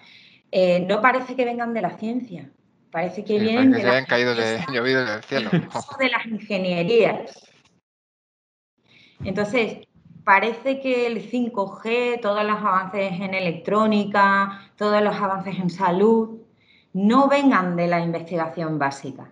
eh, 0.52 0.86
no 0.88 1.02
parece 1.02 1.36
que 1.36 1.46
vengan 1.46 1.74
de 1.74 1.82
la 1.82 1.98
ciencia, 1.98 2.50
parece 2.92 3.24
que 3.24 3.40
vienen 3.40 3.72
de, 3.72 3.84
las 3.84 4.06
caído 4.06 4.34
de, 4.36 4.64
llovido 4.74 5.06
del 5.06 5.24
cielo. 5.24 5.50
de 5.52 6.10
las 6.10 6.26
ingenierías. 6.26 7.50
Entonces, 9.24 9.88
parece 10.24 10.80
que 10.80 11.08
el 11.08 11.30
5G, 11.30 12.22
todos 12.22 12.44
los 12.44 12.58
avances 12.58 13.12
en 13.20 13.34
electrónica, 13.34 14.72
todos 14.78 15.02
los 15.02 15.16
avances 15.16 15.60
en 15.60 15.70
salud, 15.70 16.40
no 16.94 17.28
vengan 17.28 17.76
de 17.76 17.88
la 17.88 18.00
investigación 18.00 18.80
básica. 18.80 19.32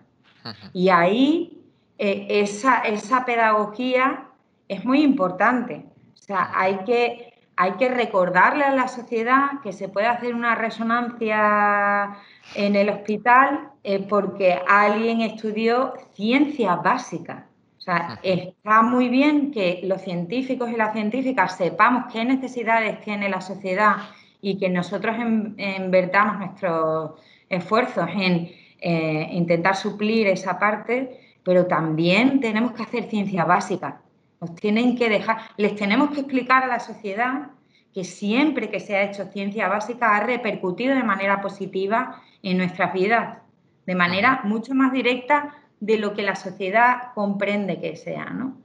Y 0.72 0.88
ahí 0.88 1.62
eh, 1.98 2.26
esa, 2.30 2.78
esa 2.80 3.24
pedagogía 3.24 4.27
es 4.68 4.84
muy 4.84 5.02
importante. 5.02 5.84
O 6.14 6.16
sea, 6.16 6.50
hay 6.54 6.78
que, 6.84 7.32
hay 7.56 7.72
que 7.72 7.88
recordarle 7.88 8.64
a 8.64 8.74
la 8.74 8.88
sociedad 8.88 9.60
que 9.62 9.72
se 9.72 9.88
puede 9.88 10.06
hacer 10.06 10.34
una 10.34 10.54
resonancia 10.54 12.16
en 12.54 12.76
el 12.76 12.90
hospital 12.90 13.70
eh, 13.82 14.06
porque 14.08 14.58
alguien 14.68 15.22
estudió 15.22 15.94
ciencia 16.14 16.76
básica. 16.76 17.46
O 17.78 17.80
sea, 17.80 18.18
está 18.22 18.82
muy 18.82 19.08
bien 19.08 19.50
que 19.50 19.80
los 19.84 20.02
científicos 20.02 20.70
y 20.70 20.76
las 20.76 20.92
científicas 20.92 21.56
sepamos 21.56 22.12
qué 22.12 22.24
necesidades 22.24 23.00
tiene 23.00 23.30
la 23.30 23.40
sociedad 23.40 23.96
y 24.42 24.58
que 24.58 24.68
nosotros 24.68 25.16
invertamos 25.18 26.38
nuestros 26.38 27.12
esfuerzos 27.48 28.08
en 28.14 28.50
eh, 28.80 29.28
intentar 29.32 29.74
suplir 29.74 30.28
esa 30.28 30.58
parte, 30.58 31.18
pero 31.42 31.66
también 31.66 32.40
tenemos 32.40 32.72
que 32.72 32.82
hacer 32.82 33.04
ciencia 33.04 33.44
básica. 33.44 34.02
Nos 34.40 34.54
tienen 34.54 34.96
que 34.96 35.08
dejar, 35.08 35.38
les 35.56 35.74
tenemos 35.74 36.10
que 36.10 36.20
explicar 36.20 36.62
a 36.62 36.68
la 36.68 36.80
sociedad 36.80 37.50
que 37.92 38.04
siempre 38.04 38.70
que 38.70 38.80
se 38.80 38.96
ha 38.96 39.02
hecho 39.02 39.24
ciencia 39.26 39.68
básica 39.68 40.16
ha 40.16 40.20
repercutido 40.20 40.94
de 40.94 41.02
manera 41.02 41.40
positiva 41.40 42.22
en 42.42 42.58
nuestras 42.58 42.92
vidas, 42.92 43.38
de 43.86 43.94
manera 43.94 44.42
mucho 44.44 44.74
más 44.74 44.92
directa 44.92 45.56
de 45.80 45.98
lo 45.98 46.14
que 46.14 46.22
la 46.22 46.36
sociedad 46.36 47.12
comprende 47.14 47.80
que 47.80 47.96
sea, 47.96 48.26
¿no? 48.26 48.56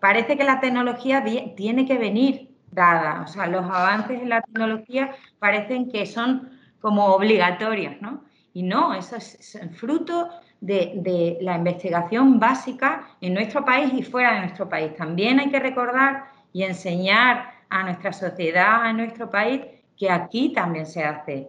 parece 0.00 0.36
que 0.36 0.42
la 0.42 0.58
tecnología 0.58 1.22
tiene 1.56 1.86
que 1.86 1.96
venir 1.96 2.50
dada, 2.72 3.22
o 3.22 3.28
sea, 3.28 3.46
los 3.46 3.64
avances 3.64 4.20
en 4.20 4.28
la 4.28 4.40
tecnología 4.40 5.14
parecen 5.38 5.88
que 5.88 6.04
son 6.04 6.50
como 6.80 7.06
obligatorios, 7.14 7.94
¿no? 8.00 8.24
Y 8.54 8.64
no, 8.64 8.92
eso 8.92 9.14
es 9.14 9.60
fruto 9.76 10.30
de, 10.62 11.38
la 11.40 11.56
investigación 11.56 12.38
básica 12.38 13.08
en 13.20 13.34
nuestro 13.34 13.64
país 13.64 13.92
y 13.92 14.02
fuera 14.02 14.34
de 14.34 14.40
nuestro 14.40 14.68
país. 14.68 14.94
También 14.96 15.40
hay 15.40 15.50
que 15.50 15.58
recordar 15.58 16.26
y 16.52 16.62
enseñar 16.62 17.50
a 17.68 17.82
nuestra 17.82 18.12
sociedad, 18.12 18.84
a 18.84 18.92
nuestro 18.92 19.30
país, 19.30 19.60
que 19.96 20.10
aquí 20.10 20.52
también 20.52 20.86
se 20.86 21.02
hace 21.02 21.48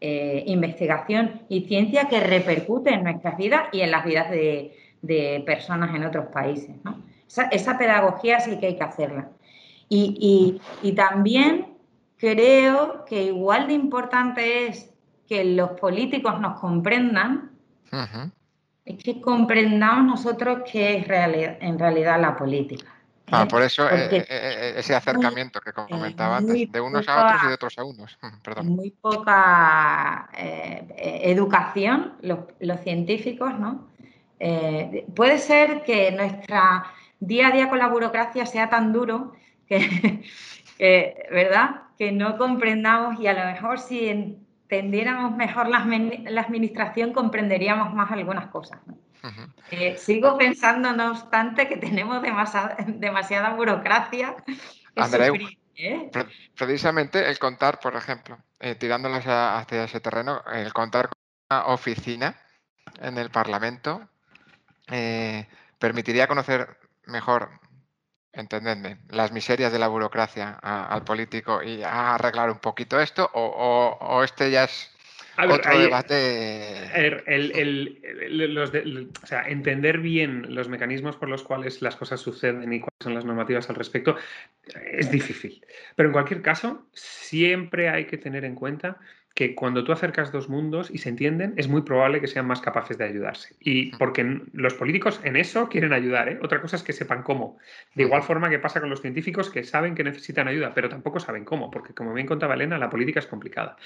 eh, 0.00 0.44
investigación 0.46 1.42
y 1.48 1.62
ciencia 1.62 2.08
que 2.08 2.20
repercute 2.20 2.90
en 2.90 3.04
nuestras 3.04 3.36
vidas 3.36 3.64
y 3.72 3.80
en 3.80 3.90
las 3.90 4.04
vidas 4.04 4.30
de, 4.30 5.42
personas 5.44 5.94
en 5.94 6.04
otros 6.04 6.26
países. 6.26 6.76
Esa, 7.50 7.76
pedagogía 7.76 8.38
sí 8.38 8.58
que 8.58 8.66
hay 8.66 8.76
que 8.76 8.84
hacerla. 8.84 9.28
Y, 9.88 10.60
también 10.94 11.66
creo 12.16 13.04
que 13.06 13.24
igual 13.24 13.66
de 13.66 13.74
importante 13.74 14.68
es 14.68 14.88
que 15.28 15.44
los 15.44 15.70
políticos 15.72 16.40
nos 16.40 16.60
comprendan 16.60 17.50
es 18.84 19.02
que 19.02 19.20
comprendamos 19.20 20.04
nosotros 20.04 20.62
qué 20.70 20.98
es 20.98 21.06
en 21.60 21.78
realidad 21.78 22.20
la 22.20 22.36
política. 22.36 22.92
Ah, 23.34 23.48
por 23.48 23.62
eso 23.62 23.88
eh, 23.88 24.08
eh, 24.10 24.26
eh, 24.28 24.74
ese 24.76 24.94
acercamiento 24.94 25.58
que 25.60 25.72
comentaba 25.72 26.36
antes, 26.36 26.70
de 26.70 26.80
unos 26.82 27.08
a 27.08 27.24
otros 27.24 27.40
y 27.44 27.48
de 27.48 27.54
otros 27.54 27.78
a 27.78 27.84
unos. 27.84 28.18
Perdón. 28.42 28.68
Muy 28.68 28.90
poca 28.90 30.28
educación, 30.34 32.12
los, 32.20 32.80
científicos, 32.82 33.58
¿no? 33.58 33.88
puede 35.14 35.38
ser 35.38 35.82
que 35.84 36.10
nuestra 36.10 36.84
día 37.20 37.48
a 37.48 37.50
día 37.52 37.70
con 37.70 37.78
la 37.78 37.86
burocracia 37.86 38.44
sea 38.44 38.68
tan 38.68 38.92
duro 38.92 39.32
que, 39.66 40.24
¿verdad? 41.30 41.82
Que 41.96 42.12
no 42.12 42.36
comprendamos 42.36 43.18
y 43.18 43.28
a 43.28 43.32
lo 43.32 43.50
mejor 43.50 43.78
si 43.78 44.41
entendiéramos 44.72 45.36
mejor 45.36 45.68
la, 45.68 45.78
administración, 46.40 47.12
comprenderíamos 47.12 47.92
más 47.94 48.10
algunas 48.10 48.48
cosas. 48.48 48.80
Eh, 49.70 49.96
sigo 49.98 50.38
pensando, 50.38 50.92
no 50.92 51.10
obstante, 51.10 51.68
que 51.68 51.76
tenemos 51.76 52.22
demasiada, 52.22 52.76
demasiada 52.86 53.50
burocracia. 53.50 54.34
¿eh? 55.76 56.10
precisamente 56.54 57.28
el 57.28 57.38
contar, 57.38 57.80
por 57.80 57.96
ejemplo, 57.96 58.38
eh, 58.60 58.74
tirándolas 58.74 59.24
hacia 59.26 59.84
ese 59.84 60.00
terreno, 60.00 60.42
el 60.52 60.72
contar 60.72 61.08
con 61.08 61.18
una 61.50 61.66
oficina 61.66 62.36
en 63.00 63.18
el 63.18 63.30
Parlamento 63.30 64.08
permitiría 65.78 66.26
conocer 66.26 66.78
mejor 67.06 67.50
entendedme, 68.32 68.98
las 69.10 69.32
miserias 69.32 69.72
de 69.72 69.78
la 69.78 69.88
burocracia 69.88 70.52
al 70.62 71.04
político 71.04 71.62
y 71.62 71.82
a 71.82 72.14
arreglar 72.14 72.50
un 72.50 72.58
poquito 72.58 73.00
esto, 73.00 73.30
o, 73.34 74.22
este 74.24 74.50
ya 74.50 74.64
es 74.64 74.90
otro 75.38 75.78
debate. 75.78 76.90
o 79.22 79.26
sea, 79.26 79.48
entender 79.48 79.98
bien 79.98 80.54
los 80.54 80.68
mecanismos 80.68 81.16
por 81.16 81.28
los 81.28 81.42
cuales 81.42 81.82
las 81.82 81.96
cosas 81.96 82.20
suceden 82.20 82.72
y 82.72 82.80
cuáles 82.80 82.98
son 83.00 83.14
las 83.14 83.24
normativas 83.24 83.68
al 83.70 83.76
respecto 83.76 84.16
es 84.92 85.10
difícil. 85.10 85.64
Pero 85.96 86.08
en 86.08 86.12
cualquier 86.12 86.42
caso, 86.42 86.86
siempre 86.92 87.88
hay 87.88 88.06
que 88.06 88.18
tener 88.18 88.44
en 88.44 88.54
cuenta 88.54 88.98
que 89.34 89.54
cuando 89.54 89.84
tú 89.84 89.92
acercas 89.92 90.32
dos 90.32 90.48
mundos 90.48 90.90
y 90.90 90.98
se 90.98 91.08
entienden, 91.08 91.54
es 91.56 91.68
muy 91.68 91.82
probable 91.82 92.20
que 92.20 92.26
sean 92.26 92.46
más 92.46 92.60
capaces 92.60 92.98
de 92.98 93.04
ayudarse. 93.04 93.54
Y 93.60 93.94
porque 93.96 94.42
los 94.52 94.74
políticos 94.74 95.20
en 95.24 95.36
eso 95.36 95.68
quieren 95.68 95.92
ayudar, 95.92 96.28
¿eh? 96.28 96.38
Otra 96.42 96.60
cosa 96.60 96.76
es 96.76 96.82
que 96.82 96.92
sepan 96.92 97.22
cómo. 97.22 97.58
De 97.94 98.02
igual 98.02 98.22
forma 98.22 98.50
que 98.50 98.58
pasa 98.58 98.80
con 98.80 98.90
los 98.90 99.00
científicos 99.00 99.50
que 99.50 99.64
saben 99.64 99.94
que 99.94 100.04
necesitan 100.04 100.48
ayuda, 100.48 100.72
pero 100.74 100.88
tampoco 100.88 101.20
saben 101.20 101.44
cómo, 101.44 101.70
porque 101.70 101.94
como 101.94 102.12
bien 102.12 102.26
contaba 102.26 102.54
Elena, 102.54 102.78
la 102.78 102.90
política 102.90 103.20
es 103.20 103.26
complicada. 103.26 103.76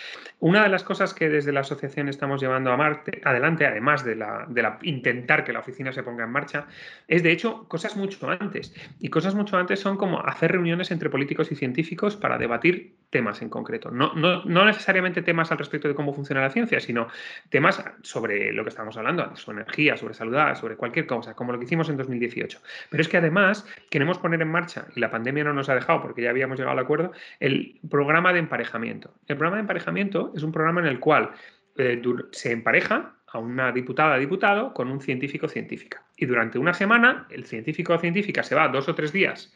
Una 0.41 0.63
de 0.63 0.69
las 0.69 0.83
cosas 0.83 1.15
que 1.15 1.29
desde 1.29 1.53
la 1.53 1.61
asociación 1.61 2.09
estamos 2.09 2.41
llevando 2.41 2.73
a 2.73 2.77
Marte, 2.77 3.21
adelante, 3.25 3.67
además 3.67 4.05
de, 4.05 4.17
la, 4.17 4.47
de 4.49 4.63
la, 4.63 4.79
intentar 4.83 5.45
que 5.45 5.53
la 5.53 5.61
oficina 5.61 5.93
se 5.93 6.03
ponga 6.03 6.25
en 6.25 6.31
marcha, 6.31 6.67
es 7.07 7.23
de 7.23 7.33
hecho 7.33 7.69
cosas 7.69 7.97
mucho 7.97 8.29
antes. 8.29 8.75
Y 8.99 9.09
cosas 9.09 9.35
mucho 9.35 9.57
antes 9.57 9.81
son 9.81 9.97
como 9.97 10.21
hacer 10.21 10.53
reuniones 10.53 10.91
entre 10.91 11.11
políticos 11.11 11.53
y 11.53 11.57
científicos 11.57 12.17
para 12.17 12.39
debatir 12.39 12.97
temas 13.11 13.43
en 13.43 13.49
concreto. 13.49 13.91
No, 13.91 14.13
no, 14.15 14.45
no 14.45 14.65
necesariamente 14.65 15.23
temas 15.23 15.36
al 15.37 15.59
respecto 15.59 15.89
de 15.89 15.95
cómo 15.95 16.13
funciona 16.13 16.41
la 16.41 16.51
ciencia, 16.51 16.81
sino 16.81 17.09
temas 17.51 17.83
sobre 18.03 18.53
lo 18.53 18.65
que 18.65 18.71
estamos 18.71 18.97
hablando, 18.97 19.35
sobre 19.37 19.61
energía, 19.63 19.97
sobre 19.97 20.15
salud, 20.15 20.37
sobre 20.55 20.77
cualquier 20.77 21.07
cosa, 21.07 21.35
como 21.35 21.53
lo 21.53 21.59
que 21.59 21.65
hicimos 21.65 21.89
en 21.89 21.97
2018. 21.97 22.61
Pero 22.91 23.01
es 23.01 23.09
que 23.09 23.17
además 23.17 23.67
queremos 23.91 24.19
poner 24.19 24.43
en 24.43 24.49
marcha, 24.49 24.87
y 24.95 25.01
la 25.01 25.11
pandemia 25.11 25.45
no 25.45 25.53
nos 25.53 25.69
ha 25.69 25.75
dejado 25.75 26.03
porque 26.03 26.23
ya 26.23 26.31
habíamos 26.31 26.59
llegado 26.59 26.77
al 26.77 26.85
acuerdo, 26.85 27.13
el 27.41 27.81
programa 27.89 28.33
de 28.33 28.41
emparejamiento. 28.41 29.15
El 29.29 29.37
programa 29.37 29.57
de 29.57 29.63
emparejamiento 29.63 30.33
es 30.35 30.43
un 30.43 30.53
programa 30.53 30.81
en 30.81 30.87
el 30.87 31.01
cual 31.01 31.31
eh, 31.77 32.03
se 32.33 32.53
empareja 32.53 33.15
a 33.27 33.39
una 33.39 33.73
diputada 33.73 34.17
diputado 34.17 34.73
con 34.73 34.91
un 34.91 35.01
científico 35.01 35.49
científica. 35.49 36.03
Y 36.17 36.27
durante 36.27 36.59
una 36.59 36.75
semana, 36.75 37.27
el 37.31 37.45
científico 37.45 37.95
o 37.95 37.99
científica 37.99 38.43
se 38.43 38.55
va 38.55 38.69
dos 38.69 38.89
o 38.89 38.95
tres 38.95 39.13
días 39.13 39.53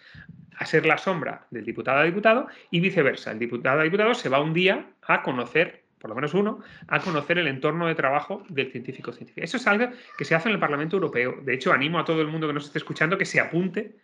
a 0.60 0.66
ser 0.66 0.84
la 0.84 0.98
sombra 0.98 1.46
del 1.50 1.64
diputado 1.64 2.00
a 2.00 2.04
diputado 2.04 2.46
y 2.70 2.80
viceversa. 2.80 3.32
El 3.32 3.38
diputado 3.38 3.80
a 3.80 3.82
diputado 3.82 4.12
se 4.14 4.28
va 4.28 4.40
un 4.40 4.52
día 4.52 4.90
a 5.06 5.22
conocer, 5.22 5.84
por 5.98 6.10
lo 6.10 6.14
menos 6.14 6.34
uno, 6.34 6.60
a 6.86 7.00
conocer 7.00 7.38
el 7.38 7.48
entorno 7.48 7.86
de 7.88 7.94
trabajo 7.94 8.44
del 8.50 8.70
científico 8.70 9.10
científico. 9.10 9.42
Eso 9.42 9.56
es 9.56 9.66
algo 9.66 9.88
que 10.18 10.26
se 10.26 10.34
hace 10.34 10.50
en 10.50 10.54
el 10.54 10.60
Parlamento 10.60 10.96
Europeo. 10.96 11.38
De 11.42 11.54
hecho, 11.54 11.72
animo 11.72 11.98
a 11.98 12.04
todo 12.04 12.20
el 12.20 12.28
mundo 12.28 12.46
que 12.46 12.52
nos 12.52 12.66
esté 12.66 12.78
escuchando 12.78 13.16
que 13.16 13.24
se 13.24 13.40
apunte 13.40 13.96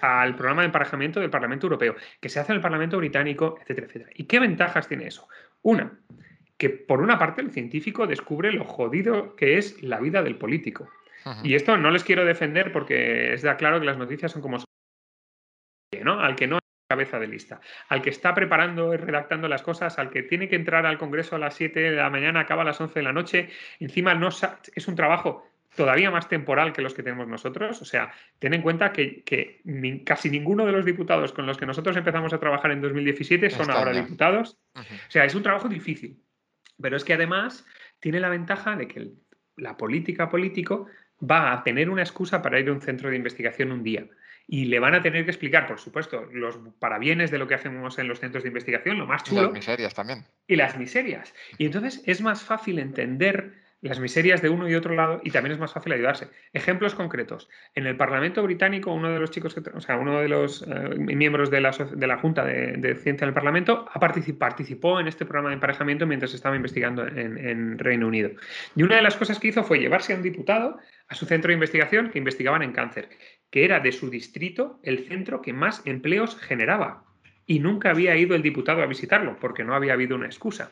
al 0.00 0.34
programa 0.34 0.62
de 0.62 0.66
emparejamiento 0.66 1.20
del 1.20 1.28
Parlamento 1.28 1.66
Europeo, 1.66 1.94
que 2.20 2.30
se 2.30 2.40
hace 2.40 2.52
en 2.52 2.56
el 2.56 2.62
Parlamento 2.62 2.96
Británico, 2.96 3.58
etcétera, 3.60 3.86
etcétera. 3.86 4.10
¿Y 4.14 4.24
qué 4.24 4.40
ventajas 4.40 4.88
tiene 4.88 5.06
eso? 5.06 5.28
Una, 5.60 5.92
que 6.56 6.70
por 6.70 7.02
una 7.02 7.18
parte 7.18 7.42
el 7.42 7.50
científico 7.50 8.06
descubre 8.06 8.50
lo 8.50 8.64
jodido 8.64 9.36
que 9.36 9.58
es 9.58 9.82
la 9.82 10.00
vida 10.00 10.22
del 10.22 10.36
político. 10.36 10.88
Y 11.44 11.54
esto 11.54 11.76
no 11.76 11.90
les 11.90 12.02
quiero 12.02 12.24
defender 12.24 12.72
porque 12.72 13.34
está 13.34 13.56
claro 13.56 13.78
que 13.78 13.86
las 13.86 13.98
noticias 13.98 14.32
son 14.32 14.42
como 14.42 14.58
al 15.92 16.36
que 16.36 16.46
no 16.46 16.58
cabeza 16.88 17.18
de 17.18 17.26
lista, 17.26 17.58
al 17.88 18.02
que 18.02 18.10
está 18.10 18.34
preparando 18.34 18.92
y 18.92 18.98
redactando 18.98 19.48
las 19.48 19.62
cosas, 19.62 19.98
al 19.98 20.10
que 20.10 20.22
tiene 20.22 20.48
que 20.48 20.56
entrar 20.56 20.84
al 20.84 20.98
Congreso 20.98 21.36
a 21.36 21.38
las 21.38 21.54
7 21.54 21.80
de 21.80 21.90
la 21.92 22.10
mañana, 22.10 22.40
acaba 22.40 22.62
a 22.62 22.64
las 22.66 22.78
11 22.78 22.98
de 22.98 23.02
la 23.02 23.14
noche, 23.14 23.48
encima 23.80 24.14
no 24.14 24.28
es 24.28 24.88
un 24.88 24.94
trabajo 24.94 25.46
todavía 25.74 26.10
más 26.10 26.28
temporal 26.28 26.72
que 26.72 26.82
los 26.82 26.92
que 26.92 27.02
tenemos 27.02 27.26
nosotros. 27.28 27.80
O 27.80 27.84
sea, 27.84 28.12
ten 28.38 28.54
en 28.54 28.62
cuenta 28.62 28.92
que, 28.92 29.22
casi 30.04 30.30
ninguno 30.30 30.66
de 30.66 30.72
los 30.72 30.84
diputados 30.84 31.32
con 31.32 31.46
los 31.46 31.56
que 31.56 31.66
nosotros 31.66 31.96
empezamos 31.96 32.32
a 32.32 32.38
trabajar 32.38 32.70
en 32.72 32.82
2017 32.82 33.50
son 33.50 33.70
ahora 33.70 33.92
diputados. 33.92 34.58
O 34.74 35.10
sea, 35.10 35.24
es 35.24 35.34
un 35.34 35.42
trabajo 35.42 35.68
difícil. 35.68 36.22
Pero 36.80 36.96
es 36.96 37.04
que 37.04 37.14
además 37.14 37.66
tiene 38.00 38.20
la 38.20 38.28
ventaja 38.28 38.76
de 38.76 38.88
que 38.88 39.12
la 39.56 39.76
política 39.76 40.28
político 40.28 40.86
va 41.22 41.52
a 41.52 41.62
tener 41.62 41.88
una 41.88 42.02
excusa 42.02 42.42
para 42.42 42.58
ir 42.58 42.68
a 42.68 42.72
un 42.72 42.80
centro 42.80 43.08
de 43.08 43.16
investigación 43.16 43.72
un 43.72 43.82
día. 43.82 44.06
Y 44.46 44.66
le 44.66 44.80
van 44.80 44.94
a 44.94 45.02
tener 45.02 45.24
que 45.24 45.30
explicar, 45.30 45.66
por 45.66 45.78
supuesto, 45.78 46.26
los 46.32 46.58
parabienes 46.78 47.30
de 47.30 47.38
lo 47.38 47.48
que 47.48 47.54
hacemos 47.54 47.98
en 47.98 48.08
los 48.08 48.20
centros 48.20 48.42
de 48.44 48.48
investigación, 48.48 48.98
lo 48.98 49.06
más 49.06 49.24
chulo. 49.24 49.42
Y 49.42 49.44
las 49.44 49.52
miserias 49.52 49.94
también. 49.94 50.26
Y 50.46 50.56
las 50.56 50.76
miserias. 50.76 51.34
Y 51.58 51.66
entonces 51.66 52.02
es 52.06 52.20
más 52.20 52.42
fácil 52.42 52.78
entender 52.78 53.61
las 53.82 53.98
miserias 53.98 54.40
de 54.40 54.48
uno 54.48 54.68
y 54.68 54.76
otro 54.76 54.94
lado 54.94 55.20
y 55.24 55.30
también 55.30 55.52
es 55.52 55.58
más 55.58 55.72
fácil 55.72 55.92
ayudarse. 55.92 56.28
Ejemplos 56.52 56.94
concretos. 56.94 57.50
En 57.74 57.86
el 57.86 57.96
Parlamento 57.96 58.42
británico, 58.42 58.94
uno 58.94 59.10
de 59.10 59.18
los 59.18 59.32
chicos, 59.32 59.54
que, 59.54 59.60
o 59.74 59.80
sea, 59.80 59.96
uno 59.96 60.20
de 60.20 60.28
los 60.28 60.62
eh, 60.62 60.94
miembros 60.96 61.50
de 61.50 61.60
la, 61.60 61.72
de 61.72 62.06
la 62.06 62.16
Junta 62.16 62.44
de, 62.44 62.94
Ciencia 62.94 63.26
del 63.26 63.34
Parlamento 63.34 63.86
ha 63.92 63.98
participó 63.98 65.00
en 65.00 65.08
este 65.08 65.26
programa 65.26 65.48
de 65.48 65.54
emparejamiento 65.54 66.06
mientras 66.06 66.32
estaba 66.32 66.54
investigando 66.54 67.06
en, 67.06 67.36
en, 67.36 67.78
Reino 67.78 68.06
Unido. 68.06 68.30
Y 68.76 68.84
una 68.84 68.96
de 68.96 69.02
las 69.02 69.16
cosas 69.16 69.40
que 69.40 69.48
hizo 69.48 69.64
fue 69.64 69.80
llevarse 69.80 70.12
a 70.12 70.16
un 70.16 70.22
diputado 70.22 70.78
a 71.08 71.14
su 71.16 71.26
centro 71.26 71.48
de 71.48 71.54
investigación 71.54 72.10
que 72.10 72.18
investigaban 72.18 72.62
en 72.62 72.72
cáncer, 72.72 73.08
que 73.50 73.64
era 73.64 73.80
de 73.80 73.90
su 73.90 74.10
distrito 74.10 74.78
el 74.84 75.06
centro 75.08 75.42
que 75.42 75.52
más 75.52 75.82
empleos 75.86 76.38
generaba. 76.38 77.04
Y 77.44 77.58
nunca 77.58 77.90
había 77.90 78.16
ido 78.16 78.36
el 78.36 78.42
diputado 78.42 78.82
a 78.82 78.86
visitarlo 78.86 79.36
porque 79.40 79.64
no 79.64 79.74
había 79.74 79.94
habido 79.94 80.14
una 80.14 80.26
excusa 80.26 80.70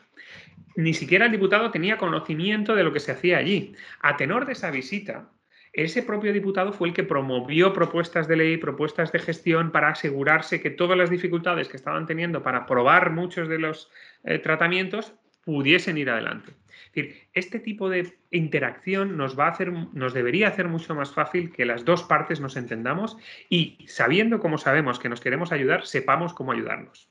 ni 0.75 0.93
siquiera 0.93 1.25
el 1.25 1.31
diputado 1.31 1.71
tenía 1.71 1.97
conocimiento 1.97 2.75
de 2.75 2.83
lo 2.83 2.93
que 2.93 2.99
se 2.99 3.11
hacía 3.11 3.37
allí. 3.37 3.75
A 4.01 4.17
tenor 4.17 4.45
de 4.45 4.53
esa 4.53 4.71
visita, 4.71 5.29
ese 5.73 6.03
propio 6.03 6.33
diputado 6.33 6.73
fue 6.73 6.89
el 6.89 6.93
que 6.93 7.03
promovió 7.03 7.71
propuestas 7.71 8.27
de 8.27 8.35
ley, 8.35 8.57
propuestas 8.57 9.11
de 9.11 9.19
gestión 9.19 9.71
para 9.71 9.89
asegurarse 9.89 10.61
que 10.61 10.69
todas 10.69 10.97
las 10.97 11.09
dificultades 11.09 11.69
que 11.69 11.77
estaban 11.77 12.05
teniendo 12.05 12.43
para 12.43 12.65
probar 12.65 13.11
muchos 13.11 13.47
de 13.47 13.59
los 13.59 13.89
eh, 14.23 14.39
tratamientos 14.39 15.13
pudiesen 15.45 15.97
ir 15.97 16.09
adelante. 16.09 16.51
Es 16.87 16.95
decir, 16.95 17.27
este 17.33 17.59
tipo 17.59 17.89
de 17.89 18.13
interacción 18.31 19.15
nos 19.15 19.39
va 19.39 19.47
a 19.47 19.51
hacer, 19.51 19.71
nos 19.71 20.13
debería 20.13 20.49
hacer 20.49 20.67
mucho 20.67 20.93
más 20.93 21.13
fácil 21.13 21.53
que 21.53 21.65
las 21.65 21.85
dos 21.85 22.03
partes 22.03 22.41
nos 22.41 22.57
entendamos 22.57 23.17
y 23.49 23.77
sabiendo 23.87 24.39
como 24.39 24.57
sabemos 24.57 24.99
que 24.99 25.07
nos 25.07 25.21
queremos 25.21 25.53
ayudar, 25.53 25.85
sepamos 25.85 26.33
cómo 26.33 26.51
ayudarnos. 26.51 27.07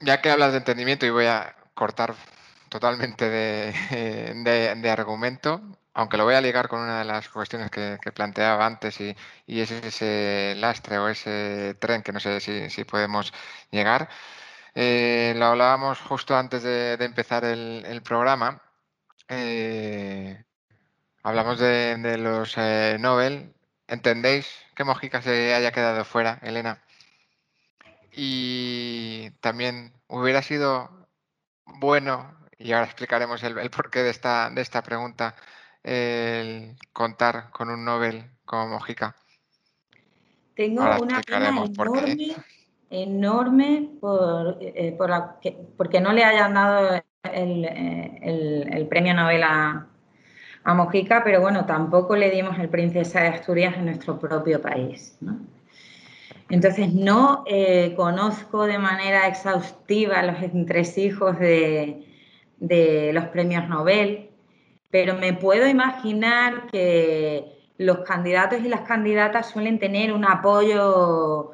Ya 0.00 0.20
que 0.22 0.30
hablas 0.30 0.52
de 0.52 0.58
entendimiento 0.58 1.04
y 1.06 1.10
voy 1.10 1.26
a 1.26 1.54
cortar 1.74 2.14
totalmente 2.70 3.28
de, 3.30 4.90
argumento, 4.90 5.60
aunque 5.94 6.16
lo 6.16 6.24
voy 6.24 6.34
a 6.34 6.40
ligar 6.40 6.68
con 6.68 6.80
una 6.80 7.00
de 7.00 7.04
las 7.04 7.28
cuestiones 7.28 7.70
que, 7.70 7.98
planteaba 8.14 8.66
antes 8.66 9.00
y, 9.00 9.16
es 9.46 9.70
ese 9.70 10.54
lastre 10.56 10.98
o 10.98 11.08
ese 11.08 11.76
tren 11.80 12.02
que 12.02 12.12
no 12.12 12.20
sé 12.20 12.40
si, 12.40 12.84
podemos 12.84 13.32
llegar. 13.70 14.08
Eh, 14.74 15.34
lo 15.36 15.46
hablábamos 15.46 16.00
justo 16.00 16.36
antes 16.36 16.62
de, 16.62 16.94
empezar 17.00 17.44
el, 17.44 18.02
programa. 18.02 18.62
Eh, 19.28 20.44
hablamos 21.22 21.58
de, 21.58 22.16
los 22.18 22.54
eh, 22.56 22.96
Nobel. 23.00 23.54
¿Entendéis 23.88 24.46
que 24.74 24.84
Mojica 24.84 25.22
se 25.22 25.54
haya 25.54 25.72
quedado 25.72 26.04
fuera, 26.04 26.38
Elena? 26.42 26.82
Y 28.12 29.30
también 29.40 29.92
hubiera 30.08 30.42
sido 30.42 31.00
bueno, 31.78 32.34
y 32.58 32.72
ahora 32.72 32.86
explicaremos 32.86 33.42
el, 33.42 33.70
porqué 33.70 34.02
de 34.02 34.10
esta, 34.10 34.50
de 34.50 34.60
esta 34.60 34.82
pregunta, 34.82 35.34
el 35.82 36.76
contar 36.92 37.50
con 37.50 37.70
un 37.70 37.84
Nobel 37.84 38.24
como 38.44 38.68
Mojica. 38.68 39.16
Tengo 40.54 40.82
una 41.00 41.22
pena 41.22 41.48
enorme, 41.48 42.36
enorme 42.90 43.88
por, 44.00 44.58
eh, 44.60 44.96
porque 45.76 46.00
no 46.00 46.12
le 46.12 46.24
hayan 46.24 46.54
dado 46.54 47.02
el, 47.22 48.86
premio 48.90 49.14
Nobel 49.14 49.42
a, 49.42 49.86
a, 50.64 50.74
Mojica, 50.74 51.22
pero 51.24 51.40
bueno, 51.40 51.64
tampoco 51.64 52.16
le 52.16 52.30
dimos 52.30 52.58
el 52.58 52.68
Princesa 52.68 53.22
de 53.22 53.28
Asturias 53.28 53.74
en 53.78 53.86
nuestro 53.86 54.18
propio 54.18 54.60
país. 54.60 55.16
¿no? 55.20 55.38
Entonces, 56.50 56.92
no 56.92 57.44
eh, 57.46 57.94
conozco 57.96 58.66
de 58.66 58.78
manera 58.78 59.28
exhaustiva 59.28 60.22
los 60.22 60.42
entresijos 60.42 61.38
de, 61.38 62.04
de 62.58 63.12
los 63.12 63.26
premios 63.26 63.68
Nobel, 63.68 64.30
pero 64.90 65.14
me 65.14 65.32
puedo 65.32 65.68
imaginar 65.68 66.66
que 66.70 67.60
los 67.78 68.00
candidatos 68.00 68.60
y 68.64 68.68
las 68.68 68.82
candidatas 68.82 69.48
suelen 69.48 69.78
tener 69.78 70.12
un 70.12 70.24
apoyo 70.24 71.52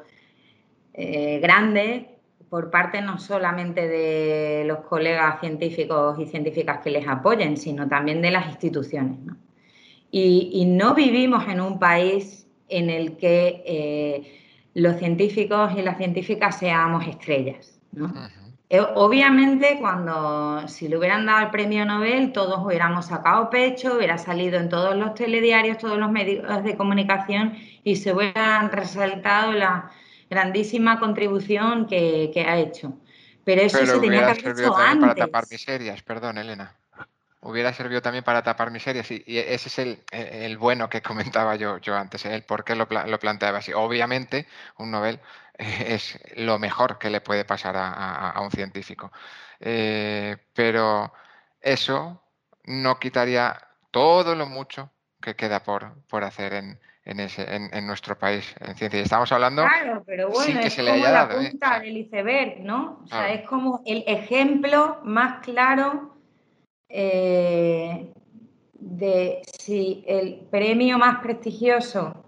eh, 0.93 1.39
grande 1.39 2.17
por 2.49 2.71
parte 2.71 3.01
no 3.01 3.19
solamente 3.19 3.87
de 3.87 4.63
los 4.65 4.79
colegas 4.79 5.39
científicos 5.39 6.17
y 6.19 6.25
científicas 6.25 6.79
que 6.83 6.89
les 6.89 7.07
apoyen, 7.07 7.55
sino 7.55 7.87
también 7.87 8.21
de 8.21 8.31
las 8.31 8.47
instituciones. 8.47 9.19
Y, 10.09 10.65
no 10.65 10.95
vivimos 10.95 11.47
en 11.47 11.61
un 11.61 11.79
país 11.79 12.47
en 12.69 12.89
el 12.89 13.17
que 13.17 13.63
eh, 13.65 14.46
los 14.77 14.97
científicos 14.97 15.71
y 15.75 15.81
las 15.81 15.97
científicas 15.97 16.59
seamos 16.59 17.07
estrellas. 17.07 17.79
Eh, 18.69 18.79
obviamente, 18.79 19.77
cuando 19.79 20.67
si 20.67 20.87
le 20.87 20.97
hubieran 20.97 21.25
dado 21.25 21.45
el 21.45 21.49
premio 21.49 21.83
Nobel, 21.83 22.31
todos 22.31 22.63
hubiéramos 22.63 23.07
sacado 23.07 23.49
pecho, 23.49 23.95
hubiera 23.95 24.19
salido 24.19 24.59
en 24.59 24.69
todos 24.69 24.95
los 24.95 25.15
telediarios, 25.15 25.79
todos 25.79 25.97
los 25.97 26.11
medios 26.11 26.63
de 26.63 26.77
comunicación 26.77 27.57
y 27.83 27.95
se 27.95 28.13
hubieran 28.13 28.71
resaltado 28.71 29.53
la 29.53 29.89
grandísima 30.29 30.99
contribución 30.99 31.87
que, 31.87 32.45
ha 32.47 32.59
hecho. 32.59 32.93
Pero 33.45 33.63
eso 33.63 33.83
se 33.83 33.99
tenía 33.99 34.31
que 34.31 34.47
haber 34.47 34.59
hecho 34.59 34.77
antes. 34.77 35.09
Para 35.09 35.15
tapar 35.15 35.45
miserias, 35.49 36.03
perdón, 36.03 36.37
Elena 36.37 36.76
hubiera 37.41 37.73
servido 37.73 38.01
también 38.01 38.23
para 38.23 38.43
tapar 38.43 38.71
miserias. 38.71 39.09
Y, 39.11 39.23
ese 39.27 39.69
es 39.69 39.79
el, 39.79 40.03
el, 40.11 40.57
bueno 40.57 40.89
que 40.89 41.01
comentaba 41.01 41.55
yo, 41.55 41.77
yo 41.77 41.95
antes, 41.95 42.25
el 42.25 42.43
por 42.43 42.63
qué 42.63 42.75
lo, 42.75 42.87
lo, 42.89 43.19
planteaba 43.19 43.59
así. 43.59 43.73
Obviamente, 43.73 44.47
un 44.77 44.91
Nobel 44.91 45.19
es 45.57 46.19
lo 46.35 46.59
mejor 46.59 46.97
que 46.97 47.09
le 47.09 47.21
puede 47.21 47.45
pasar 47.45 47.77
a, 47.77 48.29
a, 48.31 48.41
un 48.41 48.51
científico. 48.51 49.11
Eh, 49.59 50.37
pero 50.53 51.13
eso 51.61 52.23
no 52.65 52.99
quitaría 52.99 53.57
todo 53.91 54.35
lo 54.35 54.45
mucho 54.45 54.91
que 55.21 55.35
queda 55.35 55.63
por, 55.63 56.03
por 56.07 56.23
hacer 56.23 56.53
en, 56.53 56.79
en, 57.05 57.19
ese, 57.19 57.43
en, 57.55 57.87
nuestro 57.87 58.17
país 58.17 58.53
en 58.59 58.75
ciencia. 58.75 58.99
Y 58.99 59.03
estamos 59.03 59.31
hablando 59.31 59.63
claro, 59.63 60.03
pero 60.05 60.29
bueno, 60.29 60.59
es 60.59 60.75
como 60.75 60.87
la 60.89 61.23
¿eh? 61.23 61.49
punta 61.49 61.79
del 61.79 61.97
iceberg, 61.97 62.59
¿no? 62.59 63.01
O 63.03 63.07
sea, 63.07 63.31
es 63.31 63.47
como 63.47 63.81
el 63.85 64.03
ejemplo 64.05 64.99
más 65.03 65.39
claro 65.43 66.16
eh, 66.89 68.13
de 68.79 69.41
si 69.59 70.03
el 70.07 70.47
premio 70.49 70.97
más 70.97 71.19
prestigioso 71.19 72.23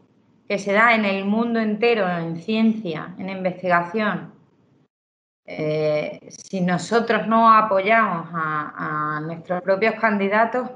que 0.47 0.57
se 0.57 0.73
da 0.73 0.95
en 0.95 1.05
el 1.05 1.25
mundo 1.25 1.59
entero 1.59 2.09
en 2.09 2.37
ciencia, 2.37 3.13
en 3.17 3.29
investigación, 3.29 4.33
eh, 5.45 6.19
si 6.29 6.61
nosotros 6.61 7.27
no 7.27 7.51
apoyamos 7.51 8.27
a, 8.33 9.21
nuestros 9.23 9.61
propios 9.61 9.95
candidatos, 9.95 10.69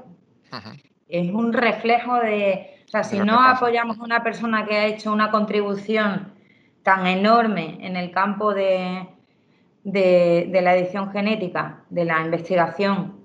es 1.08 1.30
un 1.30 1.52
reflejo 1.52 2.16
de, 2.16 2.82
o 2.86 2.88
sea, 2.88 3.04
si 3.04 3.18
no 3.18 3.40
apoyamos 3.40 3.98
a 3.98 4.02
una 4.02 4.22
persona 4.22 4.64
que 4.64 4.76
ha 4.76 4.86
hecho 4.86 5.12
una 5.12 5.30
contribución 5.30 6.32
tan 6.82 7.06
enorme 7.06 7.78
en 7.80 7.96
el 7.96 8.10
campo 8.10 8.54
de, 8.54 9.08
de 9.82 10.60
la 10.62 10.76
edición 10.76 11.10
genética, 11.10 11.84
de 11.90 12.04
la 12.04 12.20
investigación, 12.20 13.23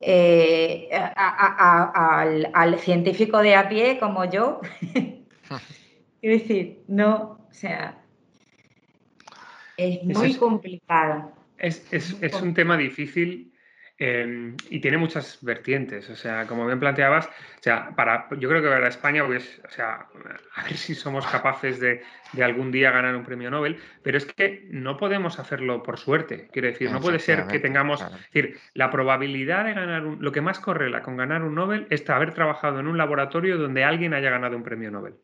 eh, 0.00 0.88
al, 1.16 2.78
científico 2.78 3.38
de 3.38 3.54
a 3.54 3.68
pie 3.68 3.98
como 3.98 4.24
yo. 4.24 4.60
Quiero 6.20 6.38
decir, 6.38 6.82
no, 6.88 7.46
o 7.48 7.52
sea, 7.52 8.02
es 9.76 10.02
muy 10.04 10.34
complicado. 10.34 11.32
Es, 11.58 11.82
un 12.42 12.54
tema 12.54 12.76
difícil 12.76 13.52
Em, 14.00 14.56
y 14.70 14.78
tiene 14.78 14.96
muchas 14.96 15.42
vertientes, 15.42 16.08
o 16.08 16.14
sea, 16.14 16.46
como 16.46 16.64
bien 16.64 16.78
planteabas, 16.78 17.26
o 17.26 17.62
sea, 17.62 17.96
para, 17.96 18.28
yo 18.38 18.48
creo 18.48 18.62
que 18.62 18.68
para 18.68 18.86
España, 18.86 19.26
pues, 19.26 19.60
o 19.66 19.70
sea, 19.70 20.06
a 20.54 20.62
ver 20.62 20.76
si 20.76 20.94
somos 20.94 21.26
capaces 21.26 21.80
de, 21.80 22.02
de, 22.32 22.44
algún 22.44 22.70
día 22.70 22.92
ganar 22.92 23.16
un 23.16 23.24
premio 23.24 23.50
Nobel, 23.50 23.80
pero 24.04 24.16
es 24.16 24.24
que 24.24 24.68
no 24.70 24.96
podemos 24.96 25.40
hacerlo 25.40 25.82
por 25.82 25.98
suerte, 25.98 26.48
quiero 26.52 26.68
decir, 26.68 26.92
no 26.92 27.00
puede 27.00 27.18
ser 27.18 27.48
que 27.48 27.58
tengamos, 27.58 28.00
es 28.00 28.32
decir, 28.32 28.60
la 28.74 28.88
probabilidad 28.92 29.64
de 29.64 29.74
ganar 29.74 30.06
un, 30.06 30.22
lo 30.22 30.30
que 30.30 30.42
más 30.42 30.60
correla 30.60 31.02
con 31.02 31.16
ganar 31.16 31.42
un 31.42 31.56
Nobel 31.56 31.88
es 31.90 32.08
haber 32.08 32.32
trabajado 32.32 32.78
en 32.78 32.86
un 32.86 32.98
laboratorio 32.98 33.58
donde 33.58 33.82
alguien 33.82 34.14
haya 34.14 34.30
ganado 34.30 34.56
un 34.56 34.62
premio 34.62 34.92
Nobel. 34.92 35.16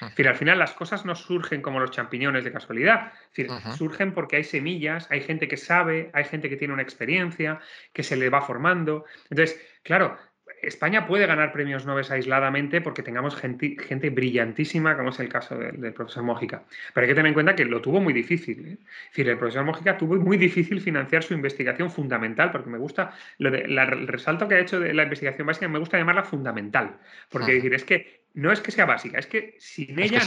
Es 0.00 0.10
decir, 0.10 0.28
al 0.28 0.36
final 0.36 0.58
las 0.58 0.72
cosas 0.72 1.04
no 1.04 1.14
surgen 1.14 1.60
como 1.60 1.80
los 1.80 1.90
champiñones 1.90 2.44
de 2.44 2.52
casualidad. 2.52 3.12
Es 3.30 3.48
decir, 3.48 3.74
surgen 3.76 4.12
porque 4.12 4.36
hay 4.36 4.44
semillas, 4.44 5.10
hay 5.10 5.20
gente 5.20 5.48
que 5.48 5.56
sabe, 5.56 6.10
hay 6.12 6.24
gente 6.24 6.48
que 6.48 6.56
tiene 6.56 6.74
una 6.74 6.82
experiencia, 6.82 7.60
que 7.92 8.02
se 8.02 8.16
le 8.16 8.30
va 8.30 8.42
formando. 8.42 9.04
Entonces, 9.30 9.60
claro, 9.82 10.16
España 10.62 11.06
puede 11.06 11.26
ganar 11.26 11.52
premios 11.52 11.86
Nobel 11.86 12.06
aisladamente 12.10 12.80
porque 12.80 13.02
tengamos 13.02 13.36
gente, 13.36 13.76
gente 13.80 14.10
brillantísima, 14.10 14.96
como 14.96 15.10
es 15.10 15.20
el 15.20 15.28
caso 15.28 15.56
del, 15.56 15.92
profesor 15.92 16.22
Mójica. 16.22 16.64
Pero 16.92 17.04
hay 17.04 17.08
que 17.08 17.14
tener 17.14 17.28
en 17.28 17.34
cuenta 17.34 17.54
que 17.54 17.64
lo 17.64 17.80
tuvo 17.80 18.00
muy 18.00 18.12
difícil. 18.12 18.66
¿eh? 18.66 18.72
Es 18.80 19.10
decir, 19.10 19.28
el 19.28 19.38
profesor 19.38 19.64
Mójica 19.64 19.96
tuvo 19.96 20.16
muy 20.16 20.36
difícil 20.36 20.80
financiar 20.80 21.22
su 21.22 21.34
investigación 21.34 21.90
fundamental, 21.90 22.50
porque 22.50 22.70
me 22.70 22.78
gusta, 22.78 23.12
lo 23.38 23.50
de, 23.50 23.62
el 23.62 24.08
resalto 24.08 24.48
que 24.48 24.56
ha 24.56 24.60
hecho 24.60 24.80
de 24.80 24.94
la 24.94 25.04
investigación 25.04 25.46
básica, 25.46 25.68
me 25.68 25.78
gusta 25.78 25.98
llamarla 25.98 26.24
fundamental. 26.24 26.98
Porque 27.28 27.54
decir, 27.54 27.74
es 27.74 27.84
que 27.84 28.24
no 28.34 28.52
es 28.52 28.60
que 28.60 28.70
sea 28.70 28.86
básica, 28.86 29.18
es 29.18 29.26
que 29.26 29.56
sin 29.58 29.98
ella, 29.98 30.20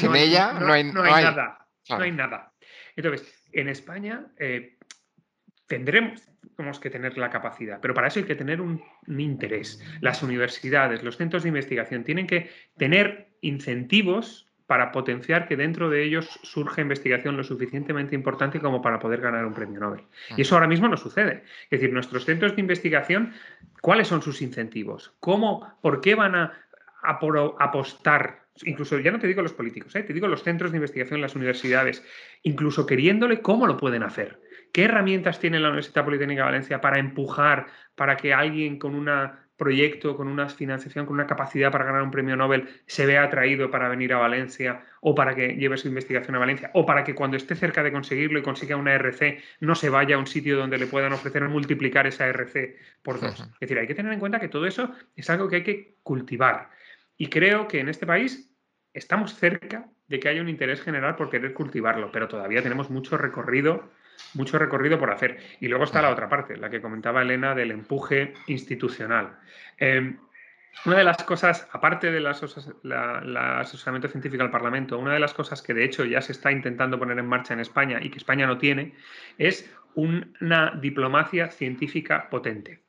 no, 0.60 0.72
hay, 0.72 0.84
nada. 0.84 1.68
No 1.90 2.02
hay 2.02 2.12
nada. 2.12 2.52
Entonces, 2.96 3.46
en 3.52 3.70
España 3.70 4.28
eh, 4.38 4.78
tendremos, 5.72 6.22
que 6.82 6.90
tener 6.90 7.18
la 7.18 7.30
capacidad, 7.30 7.80
pero 7.82 7.94
para 7.94 8.08
eso 8.08 8.20
hay 8.20 8.26
que 8.26 8.36
tener 8.36 8.62
un, 8.62 8.84
interés. 9.08 9.82
Las 10.02 10.22
universidades, 10.22 11.02
los 11.02 11.18
centros 11.18 11.44
de 11.44 11.50
investigación 11.50 12.04
tienen 12.04 12.28
que 12.28 12.50
tener 12.78 13.30
incentivos 13.42 14.48
para 14.68 14.92
potenciar 14.92 15.48
que 15.48 15.56
dentro 15.56 15.90
de 15.90 16.04
ellos 16.04 16.40
surja 16.44 16.82
investigación 16.82 17.36
lo 17.36 17.44
suficientemente 17.44 18.16
importante 18.16 18.60
como 18.60 18.82
para 18.82 19.00
poder 19.00 19.22
ganar 19.22 19.46
un 19.46 19.54
premio 19.54 19.80
Nobel. 19.80 20.04
Y 20.38 20.42
eso 20.42 20.56
ahora 20.56 20.68
mismo 20.68 20.88
no 20.88 20.98
sucede. 20.98 21.44
Es 21.64 21.80
decir, 21.80 21.92
nuestros 21.92 22.26
centros 22.26 22.56
de 22.56 22.62
investigación, 22.62 23.34
¿cuáles 23.82 24.08
son 24.08 24.22
sus 24.22 24.42
incentivos? 24.42 25.14
¿Cómo, 25.20 25.78
por 25.82 26.00
qué 26.00 26.16
van 26.16 26.36
a, 26.36 26.54
apostar 27.04 28.42
incluso 28.64 29.00
ya 29.00 29.12
no 29.12 29.20
te 29.20 29.28
digo 29.28 29.42
los 29.42 29.54
políticos, 29.54 29.96
¿eh? 29.96 30.04
te 30.04 30.14
digo 30.14 30.28
los 30.28 30.44
centros 30.44 30.72
de 30.72 30.78
investigación, 30.78 31.22
las 31.22 31.36
universidades, 31.36 32.04
incluso 32.44 32.86
queriéndole 32.86 33.42
cómo 33.42 33.66
lo 33.68 33.78
pueden 33.78 34.04
hacer. 34.04 34.41
¿Qué 34.72 34.86
herramientas 34.86 35.40
tiene 35.40 35.60
la 35.60 35.70
Universidad 35.70 36.06
Politécnica 36.06 36.42
de 36.42 36.46
Valencia 36.46 36.82
para 36.82 37.00
empujar, 37.00 37.68
para 37.96 38.18
que 38.18 38.34
alguien 38.34 38.80
con 38.80 38.96
un 38.96 39.10
proyecto, 39.62 40.18
con 40.18 40.28
una 40.28 40.50
financiación, 40.50 41.06
con 41.06 41.14
una 41.14 41.28
capacidad 41.28 41.72
para 41.72 41.86
ganar 41.86 42.02
un 42.02 42.10
premio 42.10 42.36
Nobel 42.36 42.68
se 42.88 43.06
vea 43.06 43.22
atraído 43.22 43.70
para 43.70 43.90
venir 43.90 44.12
a 44.12 44.18
Valencia 44.18 44.84
o 45.02 45.14
para 45.14 45.36
que 45.36 45.50
lleve 45.50 45.78
su 45.78 45.88
investigación 45.88 46.36
a 46.36 46.40
Valencia 46.40 46.72
o 46.74 46.84
para 46.84 47.04
que 47.04 47.14
cuando 47.14 47.38
esté 47.38 47.54
cerca 47.54 47.84
de 47.84 47.92
conseguirlo 47.92 48.40
y 48.40 48.42
consiga 48.42 48.76
una 48.76 48.96
RC 48.96 49.40
no 49.60 49.76
se 49.76 49.90
vaya 49.90 50.16
a 50.16 50.18
un 50.18 50.26
sitio 50.26 50.58
donde 50.58 50.80
le 50.80 50.88
puedan 50.88 51.14
ofrecer 51.14 51.48
multiplicar 51.48 52.08
esa 52.08 52.28
RC 52.28 52.76
por 53.04 53.22
dos? 53.22 53.40
Es 53.40 53.60
decir, 53.60 53.78
hay 53.78 53.86
que 53.86 53.94
tener 53.94 54.12
en 54.12 54.20
cuenta 54.20 54.40
que 54.40 54.48
todo 54.48 54.66
eso 54.66 54.96
es 55.16 55.30
algo 55.30 55.48
que 55.48 55.58
hay 55.58 55.64
que 55.64 55.98
cultivar. 56.02 56.72
Y 57.16 57.28
creo 57.28 57.68
que 57.68 57.82
en 57.82 57.90
este 57.90 58.08
país 58.08 58.52
estamos 58.96 59.36
cerca 59.36 59.92
de 60.08 60.20
que 60.20 60.28
haya 60.28 60.42
un 60.42 60.50
interés 60.50 60.82
general 60.82 61.16
por 61.16 61.30
querer 61.30 61.54
cultivarlo, 61.54 62.12
pero 62.12 62.28
todavía 62.28 62.64
tenemos 62.64 62.90
mucho 62.90 63.16
recorrido 63.16 63.92
mucho 64.34 64.58
recorrido 64.58 65.00
por 65.00 65.12
hacer. 65.12 65.38
Y 65.60 65.68
luego 65.68 65.84
está 65.84 66.02
la 66.02 66.10
otra 66.10 66.30
parte, 66.30 66.58
la 66.58 66.70
que 66.70 66.82
comentaba 66.82 67.22
Elena 67.22 67.56
del 67.56 67.72
empuje 67.72 68.34
institucional. 68.48 69.40
Em, 69.78 70.18
una 70.86 70.98
de 70.98 71.04
las 71.04 71.24
cosas, 71.24 71.68
aparte 71.72 72.12
del 72.12 72.26
asesoramiento 72.26 74.08
científico 74.08 74.44
al 74.44 74.52
Parlamento, 74.52 74.98
una 74.98 75.14
de 75.14 75.20
las 75.20 75.34
cosas 75.34 75.62
que 75.62 75.74
de 75.74 75.84
hecho 75.84 76.06
ya 76.06 76.22
se 76.22 76.32
está 76.32 76.52
intentando 76.52 76.98
poner 76.98 77.20
en 77.20 77.28
marcha 77.28 77.54
en 77.54 77.60
España 77.60 78.00
y 78.02 78.10
que 78.10 78.18
España 78.18 78.48
no 78.48 78.58
tiene, 78.58 78.96
es 79.38 79.70
una 79.96 80.72
diplomacia 80.82 81.52
científica 81.52 82.30
potente. 82.30 82.84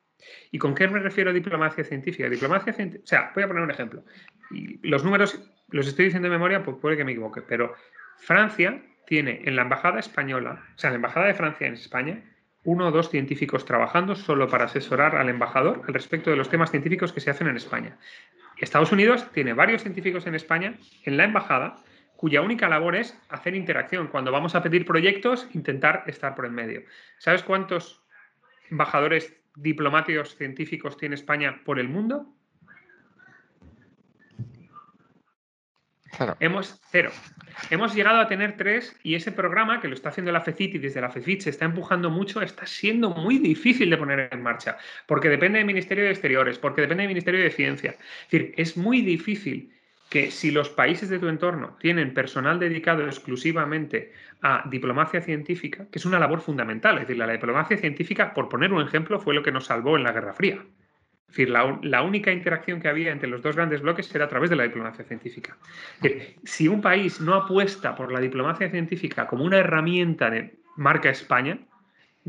¿Y 0.53 0.59
con 0.59 0.75
qué 0.75 0.87
me 0.87 1.01
refiero 1.01 1.31
a 1.31 1.33
diplomacia 1.33 1.83
científica? 1.83 2.29
Diplomacia 2.29 2.73
científica, 2.73 3.05
o 3.05 3.07
sea, 3.07 3.33
voy 3.35 3.43
a 3.43 3.49
poner 3.49 3.63
un 3.65 3.71
ejemplo. 3.71 4.05
Los 4.83 5.05
números 5.05 5.43
los 5.69 5.89
estoy 5.89 6.07
diciendo 6.07 6.29
de 6.29 6.33
memoria, 6.35 6.63
pues 6.63 6.77
puede 6.81 6.97
que 6.97 7.05
me 7.05 7.13
equivoque, 7.13 7.43
pero 7.43 7.75
Francia 8.19 8.83
tiene 9.13 9.43
en 9.45 9.57
la 9.57 9.63
embajada 9.63 10.01
española, 10.01 10.65
o 10.75 10.79
sea, 10.79 10.89
en 10.89 10.95
la 10.95 10.97
embajada 10.97 11.27
de 11.27 11.35
Francia 11.35 11.67
en 11.67 11.75
España, 11.75 12.23
uno 12.65 12.89
o 12.89 12.91
dos 12.91 13.11
científicos 13.11 13.67
trabajando 13.67 14.17
solo 14.17 14.49
para 14.49 14.65
asesorar 14.65 15.17
al 15.17 15.29
embajador 15.29 15.83
al 15.87 15.93
respecto 15.93 16.31
de 16.31 16.37
los 16.37 16.49
temas 16.49 16.71
científicos 16.71 17.13
que 17.13 17.21
se 17.21 17.29
hacen 17.29 17.47
en 17.47 17.59
España. 17.59 17.99
Estados 18.57 18.91
Unidos 18.91 19.31
tiene 19.33 19.53
varios 19.53 19.83
científicos 19.83 20.27
en 20.27 20.35
España, 20.35 20.79
en 21.05 21.19
la 21.19 21.25
embajada, 21.25 21.77
cuya 22.17 22.41
única 22.41 22.71
labor 22.71 22.97
es 22.97 23.15
hacer 23.29 23.55
interacción. 23.55 24.07
Cuando 24.07 24.33
vamos 24.33 24.55
a 24.55 24.63
pedir 24.63 24.87
proyectos, 24.87 25.47
intentar 25.53 26.05
estar 26.07 26.35
por 26.35 26.47
el 26.47 26.53
medio. 26.53 26.81
¿Sabes 27.19 27.43
cuántos 27.43 28.03
embajadores 28.71 29.37
diplomáticos 29.57 30.37
científicos 30.37 30.97
tiene 30.97 31.17
España 31.17 31.61
por 31.67 31.79
el 31.79 31.91
mundo? 31.91 32.35
Hemos 36.41 36.81
cero. 36.91 37.11
Hemos 37.71 37.95
llegado 37.95 38.21
a 38.21 38.29
tener 38.29 38.57
tres 38.57 38.97
y 39.03 39.15
ese 39.15 39.33
programa 39.33 39.81
que 39.81 39.89
lo 39.89 39.95
está 39.95 40.11
haciendo 40.11 40.33
la 40.33 40.41
FECIT 40.41 40.75
y 40.75 40.79
desde 40.79 41.01
la 41.01 41.11
FECIT 41.11 41.43
se 41.43 41.51
está 41.51 41.65
empujando 41.65 42.11
mucho, 42.11 42.43
está 42.43 42.67
siendo 42.67 43.11
muy 43.11 43.39
difícil 43.39 43.91
de 43.91 43.97
poner 43.97 44.29
en 44.31 44.43
marcha, 44.43 44.77
porque 45.07 45.29
depende 45.29 45.59
del 45.59 45.67
Ministerio 45.67 46.05
de 46.05 46.11
Exteriores, 46.11 46.59
porque 46.59 46.83
depende 46.83 47.03
del 47.03 47.09
Ministerio 47.09 47.43
de 47.43 47.51
Ciencia. 47.51 47.91
Es 47.91 48.31
decir, 48.31 48.55
es 48.57 48.77
muy 48.77 49.03
difícil 49.03 49.73
que 50.13 50.31
si 50.31 50.51
los 50.51 50.69
países 50.69 51.09
de 51.09 51.19
tu 51.19 51.29
entorno 51.29 51.79
tienen 51.81 52.13
personal 52.13 52.59
dedicado 52.59 53.07
exclusivamente 53.07 54.13
a 54.43 54.63
diplomacia 54.69 55.23
científica, 55.23 55.87
que 55.91 55.99
es 55.99 56.05
una 56.05 56.19
labor 56.19 56.43
fundamental, 56.43 56.97
es 56.97 57.03
decir, 57.03 57.17
la 57.17 57.33
diplomacia 57.33 57.79
científica, 57.79 58.35
por 58.35 58.51
poner 58.51 58.75
un 58.75 58.87
ejemplo, 58.87 59.19
fue 59.19 59.35
lo 59.35 59.43
que 59.43 59.53
nos 59.53 59.65
salvó 59.65 59.97
en 59.97 60.03
la 60.03 60.13
Guerra 60.13 60.35
Fría. 60.35 60.63
Es 61.33 61.39
decir, 61.39 61.49
la, 61.49 62.03
única 62.03 62.31
interacción 62.31 62.79
que 62.79 62.89
había 62.89 63.11
entre 63.11 63.27
los 63.27 63.41
dos 63.41 63.57
grandes 63.57 63.81
bloques 63.81 64.15
era 64.15 64.27
a 64.27 64.29
través 64.29 64.51
de 64.51 64.57
la 64.57 64.65
diplomacia 64.65 65.03
científica. 65.03 65.57
si 66.45 66.69
un 66.69 66.83
país 66.83 67.23
no 67.23 67.33
apuesta 67.33 67.97
por 67.97 68.13
la 68.13 68.21
diplomacia 68.21 68.69
científica 68.69 69.27
como 69.27 69.45
una 69.45 69.57
herramienta 69.57 70.29
de 70.29 70.55
marca 70.77 71.09
España, 71.09 71.59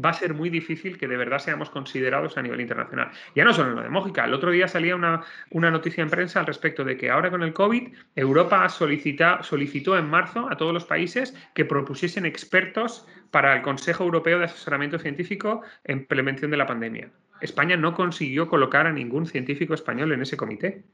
va 0.03 0.11
a 0.11 0.13
ser 0.13 0.33
muy 0.33 0.49
difícil 0.49 0.97
que 0.97 1.09
de 1.09 1.17
verdad 1.17 1.39
seamos 1.39 1.69
considerados 1.69 2.37
a 2.37 2.41
nivel 2.41 2.61
internacional. 2.61 3.11
Ya 3.35 3.43
no 3.43 3.51
solo 3.51 3.71
en 3.71 3.75
lo 3.75 3.81
de 3.81 3.89
Mójica, 3.89 4.23
el 4.23 4.33
otro 4.33 4.51
día 4.51 4.69
salía 4.69 4.95
una, 4.95 5.25
noticia 5.51 6.01
en 6.01 6.09
prensa 6.09 6.39
al 6.39 6.45
respecto 6.45 6.85
de 6.85 6.95
que 6.95 7.11
ahora 7.11 7.29
con 7.29 7.43
el 7.43 7.51
COVID, 7.51 7.93
Europa 8.15 8.69
solicitó 8.69 9.97
en 9.97 10.09
marzo 10.09 10.47
a 10.49 10.55
todos 10.55 10.73
los 10.73 10.85
países 10.85 11.35
que 11.53 11.65
propusiesen 11.65 12.25
expertos 12.25 13.05
para 13.31 13.53
el 13.53 13.63
Consejo 13.63 14.05
Europeo 14.05 14.39
de 14.39 14.45
Asesoramiento 14.45 14.97
Científico 14.97 15.61
en 15.83 16.05
prevención 16.05 16.51
de 16.51 16.57
la 16.57 16.67
pandemia. 16.67 17.09
España 17.43 17.75
no 17.75 17.93
consiguió 17.93 18.47
colocar 18.47 18.87
a 18.87 18.93
ningún 18.93 19.25
científico 19.25 19.73
español 19.73 20.13
en 20.13 20.21
ese 20.21 20.37
comité. 20.37 20.85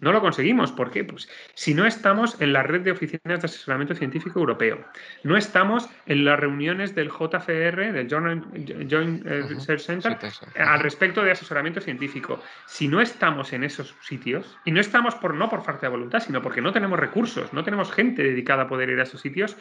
No 0.00 0.12
lo 0.12 0.20
conseguimos. 0.20 0.70
¿Por 0.72 0.90
qué? 0.90 1.04
Pues 1.04 1.28
si 1.54 1.74
no 1.74 1.84
estamos 1.84 2.40
en 2.40 2.52
la 2.52 2.62
red 2.62 2.82
de 2.82 2.92
oficinas 2.92 3.40
de 3.40 3.46
asesoramiento 3.46 3.94
científico 3.94 4.38
europeo, 4.38 4.84
no 5.24 5.36
estamos 5.36 5.88
en 6.06 6.24
las 6.24 6.38
reuniones 6.38 6.94
del 6.94 7.10
JFR, 7.10 7.92
del 7.92 8.08
Joint 8.08 9.26
eh, 9.26 9.42
Research 9.48 9.80
Center, 9.80 10.16
al 10.56 10.80
respecto 10.80 11.22
de 11.22 11.32
asesoramiento 11.32 11.80
científico, 11.80 12.40
si 12.66 12.86
no 12.86 13.00
estamos 13.00 13.52
en 13.52 13.64
esos 13.64 13.94
sitios, 14.02 14.56
y 14.64 14.70
no 14.70 14.80
estamos 14.80 15.14
por 15.16 15.34
no 15.34 15.48
por 15.50 15.64
falta 15.64 15.86
de 15.86 15.90
voluntad, 15.90 16.20
sino 16.20 16.42
porque 16.42 16.60
no 16.60 16.72
tenemos 16.72 16.98
recursos, 16.98 17.52
no 17.52 17.64
tenemos 17.64 17.90
gente 17.90 18.22
dedicada 18.22 18.64
a 18.64 18.68
poder 18.68 18.90
ir 18.90 19.00
a 19.00 19.04
esos 19.04 19.20
sitios, 19.20 19.56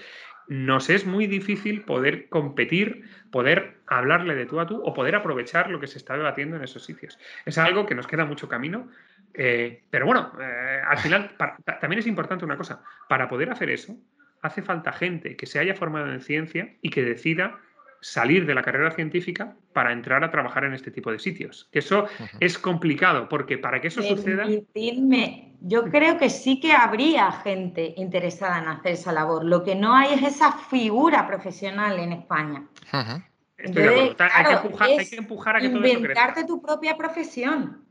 nos 0.47 0.89
es 0.89 1.05
muy 1.05 1.27
difícil 1.27 1.83
poder 1.83 2.29
competir, 2.29 3.03
poder 3.31 3.81
hablarle 3.85 4.35
de 4.35 4.45
tú 4.45 4.59
a 4.59 4.65
tú 4.65 4.81
o 4.81 4.93
poder 4.93 5.15
aprovechar 5.15 5.69
lo 5.69 5.79
que 5.79 5.87
se 5.87 5.97
está 5.97 6.15
debatiendo 6.15 6.55
en 6.55 6.63
esos 6.63 6.85
sitios. 6.85 7.19
Es 7.45 7.57
algo 7.57 7.85
que 7.85 7.95
nos 7.95 8.07
queda 8.07 8.25
mucho 8.25 8.47
camino, 8.47 8.87
eh, 9.37 9.83
pero 9.89 10.05
bueno, 10.05 10.33
eh, 10.41 10.81
al 10.85 10.97
final 10.97 11.35
también 11.79 11.99
es 11.99 12.07
importante 12.07 12.43
una 12.43 12.57
cosa, 12.57 12.81
para 13.07 13.27
poder 13.29 13.51
hacer 13.51 13.69
eso 13.69 13.95
hace 14.41 14.61
falta 14.61 14.91
gente 14.91 15.35
que 15.35 15.45
se 15.45 15.59
haya 15.59 15.75
formado 15.75 16.11
en 16.11 16.21
ciencia 16.21 16.75
y 16.81 16.89
que 16.89 17.03
decida 17.03 17.59
salir 18.01 18.45
de 18.45 18.53
la 18.53 18.61
carrera 18.61 18.91
científica 18.91 19.55
para 19.73 19.91
entrar 19.91 20.23
a 20.23 20.31
trabajar 20.31 20.63
en 20.65 20.73
este 20.73 20.91
tipo 20.91 21.11
de 21.11 21.19
sitios. 21.19 21.67
Que 21.71 21.79
eso 21.79 22.07
es 22.39 22.57
complicado, 22.57 23.27
porque 23.27 23.57
para 23.57 23.81
que 23.81 23.87
eso 23.87 24.01
suceda... 24.01 24.45
yo 25.61 25.83
creo 25.89 26.17
que 26.17 26.29
sí 26.29 26.59
que 26.59 26.73
habría 26.73 27.31
gente 27.31 27.93
interesada 27.97 28.59
en 28.59 28.67
hacer 28.67 28.93
esa 28.93 29.11
labor. 29.11 29.43
Lo 29.43 29.63
que 29.63 29.75
no 29.75 29.95
hay 29.95 30.13
es 30.13 30.23
esa 30.23 30.51
figura 30.51 31.27
profesional 31.27 31.99
en 31.99 32.13
España. 32.13 32.67
hay, 33.57 33.71
que 35.09 35.15
empujar, 35.17 35.55
a 35.55 35.59
que 35.59 35.65
Inventarte 35.65 36.43
tu 36.43 36.61
propia 36.61 36.95
profesión. 36.95 37.86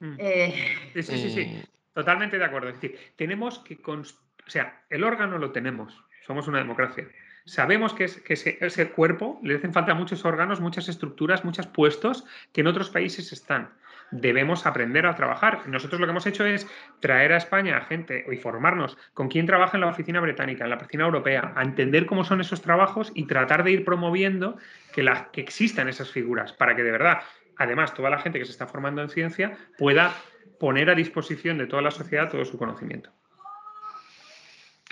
Mm. 0.00 0.14
Eh, 0.18 0.76
sí, 0.94 1.02
sí, 1.02 1.30
sí, 1.30 1.46
mm. 1.46 1.62
Totalmente 1.94 2.38
de 2.38 2.44
acuerdo. 2.44 2.68
Es 2.68 2.74
decir, 2.80 2.98
tenemos 3.16 3.60
que... 3.60 3.78
O 3.86 4.04
sea, 4.50 4.82
el 4.90 5.04
órgano 5.04 5.38
lo 5.38 5.52
tenemos. 5.52 6.02
Somos 6.26 6.48
una 6.48 6.58
democracia 6.58 7.06
Sabemos 7.50 7.94
que, 7.94 8.04
ese, 8.04 8.90
cuerpo 8.90 9.40
le 9.42 9.56
hacen 9.56 9.72
falta 9.72 9.94
muchos 9.94 10.24
órganos, 10.24 10.60
muchas 10.60 10.88
estructuras, 10.88 11.44
muchos 11.44 11.66
puestos 11.66 12.24
que 12.52 12.60
en 12.60 12.66
otros 12.66 12.90
países 12.90 13.32
están. 13.32 13.70
Debemos 14.12 14.66
aprender 14.66 15.06
a 15.06 15.14
trabajar. 15.14 15.66
Nosotros 15.68 16.00
lo 16.00 16.06
que 16.06 16.10
hemos 16.10 16.26
hecho 16.26 16.44
es 16.44 16.66
traer 17.00 17.32
a 17.32 17.36
España 17.36 17.76
a 17.76 17.80
gente 17.80 18.24
y 18.30 18.36
formarnos 18.36 18.98
con 19.14 19.28
quién 19.28 19.46
trabaja 19.46 19.76
en 19.76 19.82
la 19.82 19.88
oficina 19.88 20.20
británica, 20.20 20.64
en 20.64 20.70
la 20.70 20.76
oficina 20.76 21.04
europea, 21.04 21.52
a 21.56 21.62
entender 21.62 22.06
cómo 22.06 22.24
son 22.24 22.40
esos 22.40 22.60
trabajos 22.60 23.10
y 23.14 23.26
tratar 23.26 23.64
de 23.64 23.70
ir 23.70 23.84
promoviendo 23.84 24.56
que, 24.92 25.08
que 25.32 25.40
existan 25.40 25.88
esas 25.88 26.10
figuras 26.10 26.52
para 26.52 26.74
que 26.76 26.82
de 26.82 26.90
verdad, 26.90 27.20
además, 27.60 27.92
toda 27.92 28.10
la 28.10 28.18
gente 28.18 28.38
que 28.38 28.46
se 28.46 28.52
está 28.52 28.66
formando 28.66 29.02
en 29.02 29.10
ciencia 29.10 29.56
pueda 29.78 30.14
poner 30.58 30.88
a 30.90 30.94
disposición 30.94 31.58
de 31.58 31.66
toda 31.66 31.82
la 31.82 31.90
sociedad 31.90 32.30
todo 32.30 32.44
su 32.44 32.58
conocimiento. 32.58 33.10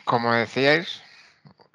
Como 0.05 0.33
decíais, 0.33 1.03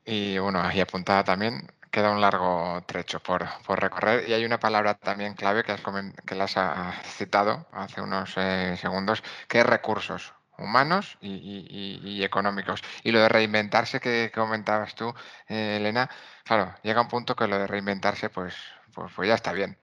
y 0.06 0.38
bueno, 0.38 0.62
ahí 0.62 0.80
apuntada 0.80 1.24
también, 1.24 1.68
queda 1.90 2.12
un 2.12 2.22
largo 2.22 2.82
trecho 2.86 3.20
por, 3.22 3.48
recorrer 3.68 4.28
y 4.30 4.34
hay 4.34 4.46
una 4.46 4.60
palabra 4.60 4.94
también 4.94 5.34
clave 5.34 5.64
que, 5.64 5.72
has 5.72 5.82
que 6.26 6.36
las 6.36 6.58
has 6.58 6.96
citado 7.08 7.68
hace 7.72 8.02
unos 8.02 8.34
eh, 8.38 8.78
segundos, 8.80 9.24
que 9.48 9.60
es 9.60 9.66
recursos 9.66 10.34
humanos 10.60 11.18
y, 11.22 12.24
económicos. 12.24 12.82
Y 13.04 13.12
lo 13.12 13.20
de 13.20 13.30
reinventarse 13.30 14.00
que 14.00 14.32
comentabas 14.34 14.94
tú, 14.94 15.14
eh, 15.48 15.78
Elena, 15.80 16.10
claro, 16.44 16.76
llega 16.84 17.02
un 17.02 17.08
punto 17.08 17.36
que 17.36 17.48
lo 17.48 17.58
de 17.58 17.68
reinventarse, 17.68 18.30
pues, 18.30 18.56
pues, 18.94 19.12
pues 19.16 19.28
ya 19.28 19.36
está 19.36 19.54
bien, 19.54 19.78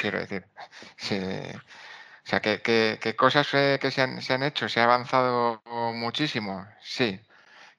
quiero 0.00 0.20
decir. 0.20 0.46
O 2.26 2.28
sea, 2.28 2.40
que, 2.40 3.14
cosas 3.16 3.46
que 3.48 3.90
se 3.92 4.02
han, 4.02 4.20
se 4.20 4.34
han 4.34 4.42
hecho, 4.42 4.68
se 4.68 4.80
ha 4.80 4.84
avanzado 4.84 5.62
muchísimo, 5.94 6.66
sí, 6.82 7.20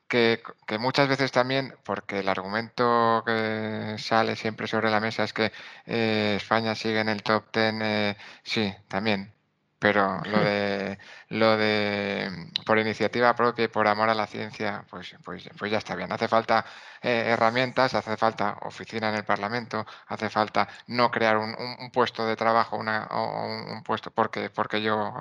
que, 0.07 0.41
muchas 0.79 1.07
veces 1.09 1.31
también, 1.31 1.75
porque 1.83 2.19
el 2.19 2.29
argumento 2.29 3.23
que 3.25 3.95
sale 3.99 4.35
siempre 4.35 4.67
sobre 4.67 4.89
la 4.89 4.99
mesa 5.01 5.23
es 5.25 5.33
que 5.33 5.51
eh, 5.85 6.35
España 6.37 6.75
sigue 6.75 6.99
en 7.01 7.09
el 7.09 7.23
top 7.23 7.45
10, 7.53 7.73
eh, 7.81 8.17
sí, 8.43 8.73
también, 8.87 9.33
pero 9.79 10.21
lo 10.25 10.39
de, 10.43 10.97
lo 11.29 11.57
de 11.57 12.49
por 12.65 12.79
iniciativa 12.79 13.35
propia 13.35 13.65
y 13.65 13.67
por 13.67 13.87
amor 13.87 14.09
a 14.09 14.15
la 14.15 14.27
ciencia, 14.27 14.85
pues, 14.89 15.15
pues, 15.23 15.49
pues 15.57 15.71
ya 15.71 15.77
está 15.77 15.95
bien. 15.95 16.11
Hace 16.11 16.27
falta 16.27 16.65
eh, 17.01 17.25
herramientas, 17.27 17.93
hace 17.93 18.17
falta 18.17 18.57
oficina 18.61 19.09
en 19.09 19.15
el 19.15 19.25
Parlamento, 19.25 19.85
hace 20.07 20.29
falta 20.29 20.67
no 20.87 21.11
crear 21.11 21.37
un, 21.37 21.55
puesto 21.91 22.25
de 22.25 22.35
trabajo 22.35 22.77
una, 22.77 23.07
o 23.11 23.45
un, 23.45 23.83
puesto 23.83 24.11
porque, 24.11 24.49
porque, 24.49 24.81
yo, 24.81 25.13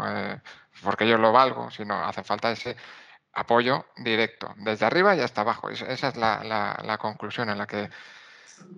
porque 0.82 1.08
yo 1.08 1.18
lo 1.18 1.32
valgo, 1.32 1.70
sino 1.70 2.04
hace 2.04 2.22
falta 2.24 2.50
ese 2.50 2.76
apoyo 3.36 3.86
directo, 3.96 4.54
desde 4.58 4.86
arriba 4.86 5.14
y 5.14 5.20
hasta 5.20 5.42
abajo. 5.42 5.68
Esa 5.70 6.08
es 6.08 6.16
la, 6.16 6.98
conclusión 6.98 7.50
en 7.50 7.58
la 7.58 7.66
que 7.66 7.90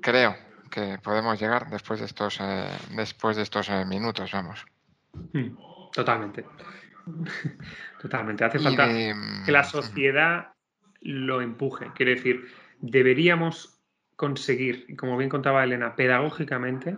creo 0.02 0.36
que 0.70 0.98
podemos 0.98 1.40
llegar 1.40 1.70
después 1.70 2.00
de 2.00 2.06
estos, 2.06 2.38
eh, 2.40 2.68
después 2.90 3.36
de 3.36 3.42
estos 3.42 3.68
eh, 3.70 3.84
minutos, 3.84 4.32
vamos. 4.32 4.66
Hmm, 5.32 5.56
totalmente. 5.92 6.44
Totalmente. 8.00 8.44
Hace 8.44 8.58
falta 8.58 8.88
que 9.44 9.52
la 9.52 9.64
sociedad 9.64 10.52
lo 11.00 11.40
empuje. 11.40 11.90
Quiere 11.94 12.14
decir, 12.14 12.46
deberíamos 12.80 13.80
conseguir, 14.16 14.96
como 14.96 15.16
bien 15.16 15.30
contaba 15.30 15.62
Elena, 15.62 15.94
pedagógicamente, 15.94 16.96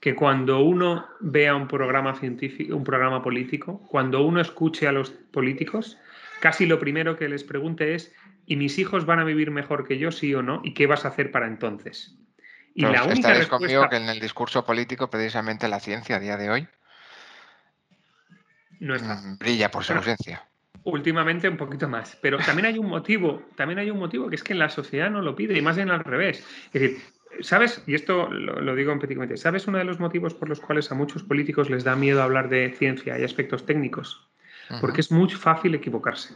que 0.00 0.14
cuando 0.14 0.60
uno 0.60 1.06
vea 1.20 1.54
un 1.54 1.68
programa 1.68 2.14
científico, 2.14 2.74
un 2.76 2.84
programa 2.84 3.22
político, 3.22 3.80
cuando 3.88 4.22
uno 4.24 4.40
escuche 4.40 4.86
a 4.86 4.92
los 4.92 5.10
políticos, 5.10 5.98
casi 6.40 6.66
lo 6.66 6.78
primero 6.78 7.16
que 7.16 7.28
les 7.28 7.44
pregunte 7.44 7.94
es, 7.94 8.14
¿y 8.46 8.56
mis 8.56 8.78
hijos 8.78 9.04
van 9.06 9.18
a 9.18 9.24
vivir 9.24 9.50
mejor 9.50 9.86
que 9.86 9.98
yo, 9.98 10.10
sí 10.10 10.34
o 10.34 10.42
no? 10.42 10.60
¿Y 10.64 10.72
qué 10.72 10.86
vas 10.86 11.04
a 11.04 11.08
hacer 11.08 11.30
para 11.30 11.46
entonces? 11.46 12.16
Y 12.74 12.82
la 12.82 13.04
única 13.04 13.28
respuesta... 13.28 13.48
conmigo 13.58 13.88
que 13.88 13.96
en 13.96 14.08
el 14.08 14.20
discurso 14.20 14.64
político, 14.64 15.08
precisamente 15.08 15.68
la 15.68 15.80
ciencia 15.80 16.16
a 16.16 16.20
día 16.20 16.36
de 16.36 16.50
hoy, 16.50 16.68
no 18.84 19.36
brilla 19.38 19.70
por 19.70 19.84
su 19.84 19.92
ausencia. 19.92 20.46
Últimamente 20.84 21.48
un 21.48 21.56
poquito 21.56 21.88
más, 21.88 22.16
pero 22.20 22.38
también 22.38 22.66
hay 22.66 22.78
un 22.78 22.88
motivo, 22.88 23.42
también 23.56 23.78
hay 23.78 23.90
un 23.90 23.98
motivo 23.98 24.28
que 24.28 24.36
es 24.36 24.44
que 24.44 24.54
la 24.54 24.68
sociedad 24.68 25.10
no 25.10 25.22
lo 25.22 25.34
pide 25.34 25.56
y 25.56 25.62
más 25.62 25.76
bien 25.76 25.90
al 25.90 26.04
revés. 26.04 26.44
Es 26.72 26.80
decir, 26.80 27.02
¿sabes? 27.40 27.82
Y 27.86 27.94
esto 27.94 28.28
lo, 28.28 28.74
digo 28.74 28.92
en 28.92 28.98
petit 28.98 29.36
¿sabes 29.36 29.66
uno 29.66 29.78
de 29.78 29.84
los 29.84 29.98
motivos 29.98 30.34
por 30.34 30.48
los 30.48 30.60
cuales 30.60 30.92
a 30.92 30.94
muchos 30.94 31.22
políticos 31.22 31.70
les 31.70 31.84
da 31.84 31.96
miedo 31.96 32.22
hablar 32.22 32.48
de 32.50 32.74
ciencia 32.76 33.18
y 33.18 33.24
aspectos 33.24 33.64
técnicos? 33.66 34.28
porque 34.80 35.02
es 35.02 35.10
muy 35.10 35.28
fácil 35.30 35.74
equivocarse. 35.74 36.34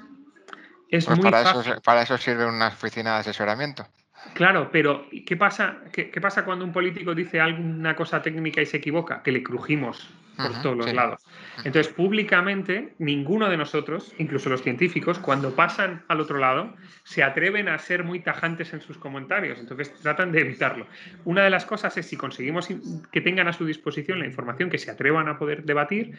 Es 0.91 1.07
pues 1.07 1.19
para, 1.19 1.43
Eso, 1.43 1.81
para 1.83 2.03
eso 2.03 2.19
sirve 2.19 2.47
una 2.47 2.69
oficina 2.69 3.15
de 3.15 3.21
asesoramiento. 3.21 3.87
Claro, 4.35 4.71
pero 4.71 5.07
¿qué 5.27 5.37
pasa, 5.37 5.79
qué, 5.93 6.21
pasa 6.21 6.45
cuando 6.45 6.65
un 6.65 6.73
político 6.73 7.15
dice 7.15 7.41
alguna 7.41 7.97
cosa 7.97 8.23
técnica 8.23 8.61
y 8.61 8.67
se 8.67 8.79
equivoca? 8.79 9.23
Que 9.23 9.33
le 9.33 9.43
crujimos 9.43 10.09
por 10.37 10.63
todos 10.63 10.77
los 10.77 10.93
lados. 10.93 11.27
Entonces, 11.65 11.93
públicamente, 11.93 12.95
ninguno 12.99 13.49
de 13.49 13.57
nosotros, 13.57 14.15
incluso 14.19 14.49
los 14.49 14.63
científicos, 14.63 15.19
cuando 15.19 15.57
pasan 15.57 16.05
al 16.07 16.21
otro 16.21 16.39
lado, 16.39 16.75
se 17.03 17.25
atreven 17.25 17.69
a 17.69 17.79
ser 17.79 18.05
muy 18.05 18.21
tajantes 18.21 18.73
en 18.73 18.81
sus 18.81 18.99
comentarios. 18.99 19.59
Entonces, 19.59 19.93
tratan 20.01 20.31
de 20.31 20.43
evitarlo. 20.43 20.87
Una 21.25 21.43
de 21.43 21.51
las 21.51 21.65
cosas 21.65 21.97
es 21.97 22.07
si 22.07 22.17
conseguimos 22.17 22.69
que 23.11 23.21
tengan 23.21 23.49
a 23.49 23.53
su 23.53 23.67
disposición 23.67 24.21
la 24.21 24.27
información 24.27 24.71
que 24.71 24.79
se 24.79 24.93
atrevan 24.93 25.29
a 25.29 25.39
poder 25.39 25.65
debatir, 25.65 26.17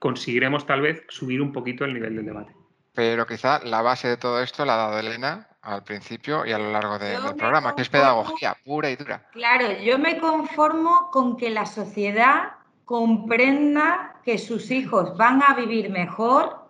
conseguiremos 0.00 0.66
tal 0.66 0.80
vez 0.80 1.04
subir 1.08 1.40
un 1.40 1.52
poquito 1.52 1.84
el 1.84 1.94
nivel 1.94 2.16
del 2.16 2.26
debate. 2.26 2.52
Pero 2.94 3.26
quizá 3.26 3.60
la 3.64 3.80
base 3.80 4.08
de 4.08 4.16
todo 4.16 4.42
esto 4.42 4.64
la 4.64 4.74
ha 4.74 4.88
dado 4.88 4.98
Elena 4.98 5.51
al 5.62 5.84
principio 5.84 6.44
y 6.44 6.52
a 6.52 6.58
lo 6.58 6.72
largo 6.72 6.98
del 6.98 7.34
programa, 7.36 7.74
que 7.74 7.82
es 7.82 7.88
pedagogía 7.88 8.56
pura 8.64 8.90
y 8.90 8.96
dura. 8.96 9.26
Claro, 9.32 9.72
yo 9.80 9.98
me 9.98 10.18
conformo 10.18 11.08
con 11.12 11.36
que 11.36 11.50
la 11.50 11.66
sociedad 11.66 12.54
comprenda 12.84 14.16
que 14.24 14.38
sus 14.38 14.70
hijos 14.70 15.16
van 15.16 15.42
a 15.42 15.54
vivir 15.54 15.90
mejor 15.90 16.68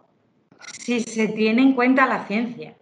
si 0.60 1.00
se 1.00 1.28
tiene 1.28 1.62
en 1.62 1.72
cuenta 1.74 2.06
la 2.06 2.24
ciencia. 2.26 2.76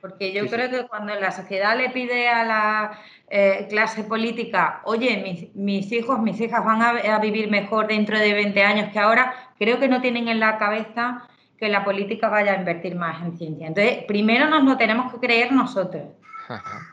Porque 0.00 0.32
yo 0.32 0.46
creo 0.46 0.70
que 0.70 0.86
cuando 0.88 1.14
la 1.14 1.30
sociedad 1.30 1.76
le 1.76 1.90
pide 1.90 2.28
a 2.28 2.44
la 2.44 2.98
eh, 3.28 3.66
clase 3.68 4.04
política, 4.04 4.80
oye, 4.84 5.50
mis, 5.54 5.92
hijos, 5.92 6.18
mis 6.20 6.40
hijas 6.40 6.64
van 6.64 6.80
a, 6.82 7.18
vivir 7.18 7.50
mejor 7.50 7.86
dentro 7.86 8.18
de 8.18 8.32
20 8.32 8.62
años 8.62 8.92
que 8.92 8.98
ahora, 8.98 9.34
creo 9.58 9.78
que 9.78 9.88
no 9.88 10.00
tienen 10.00 10.28
en 10.28 10.40
la 10.40 10.56
cabeza 10.56 11.28
que 11.60 11.68
la 11.68 11.84
política 11.84 12.28
vaya 12.28 12.54
a 12.54 12.56
invertir 12.56 12.96
más 12.96 13.22
en 13.22 13.36
ciencia. 13.36 13.68
Entonces, 13.68 14.04
primero 14.08 14.48
nos 14.48 14.64
lo 14.64 14.76
tenemos 14.78 15.12
que 15.12 15.20
creer 15.20 15.52
nosotros 15.52 16.04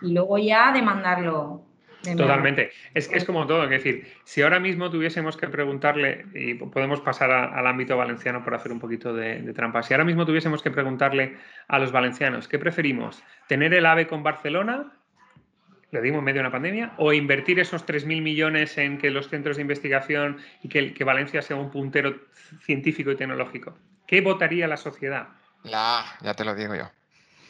y 0.02 0.14
luego 0.14 0.38
ya 0.38 0.72
demandarlo 0.72 1.64
Totalmente. 2.16 2.72
Es, 2.94 3.12
es 3.12 3.26
como 3.26 3.46
todo, 3.48 3.64
es 3.64 3.70
decir, 3.70 4.08
si 4.24 4.42
ahora 4.42 4.60
mismo 4.60 4.90
tuviésemos 4.90 5.36
que 5.36 5.48
preguntarle, 5.48 6.26
y 6.34 6.54
podemos 6.54 7.02
pasar 7.02 7.32
al 7.32 7.68
ámbito 7.68 7.98
valenciano 7.98 8.44
por 8.44 8.54
hacer 8.54 8.72
un 8.72 8.80
poquito 8.80 9.14
de, 9.14 9.42
trampa, 9.54 9.84
si 9.84 9.94
ahora 9.94 10.06
mismo 10.06 10.26
tuviésemos 10.26 10.62
que 10.62 10.72
preguntarle 10.72 11.36
a 11.68 11.80
los 11.80 11.92
valencianos, 11.92 12.48
¿qué 12.48 12.60
preferimos? 12.60 13.24
¿Tener 13.48 13.74
el 13.74 13.86
AVE 13.86 14.08
con 14.08 14.24
Barcelona? 14.24 14.94
Lo 15.92 16.02
dimos 16.02 16.20
en 16.20 16.26
medio 16.26 16.36
de 16.36 16.42
una 16.42 16.52
pandemia, 16.52 16.94
o 16.98 17.14
invertir 17.14 17.60
esos 17.60 17.86
3.000 17.86 18.22
millones 18.22 18.78
en 18.78 18.98
que 18.98 19.10
los 19.10 19.30
centros 19.30 19.58
de 19.58 19.64
investigación 19.64 20.38
y 20.64 20.70
que, 20.70 20.94
que 20.94 21.04
Valencia 21.04 21.42
sea 21.42 21.56
un 21.56 21.72
puntero 21.72 22.16
científico 22.62 23.12
y 23.12 23.16
tecnológico. 23.16 23.76
¿Qué 24.08 24.22
votaría 24.22 24.68
la 24.68 24.78
sociedad? 24.78 25.28
La, 25.64 26.06
ya 26.22 26.34
te 26.34 26.46
lo 26.46 26.56
digo 26.56 26.74
yo. 26.74 26.90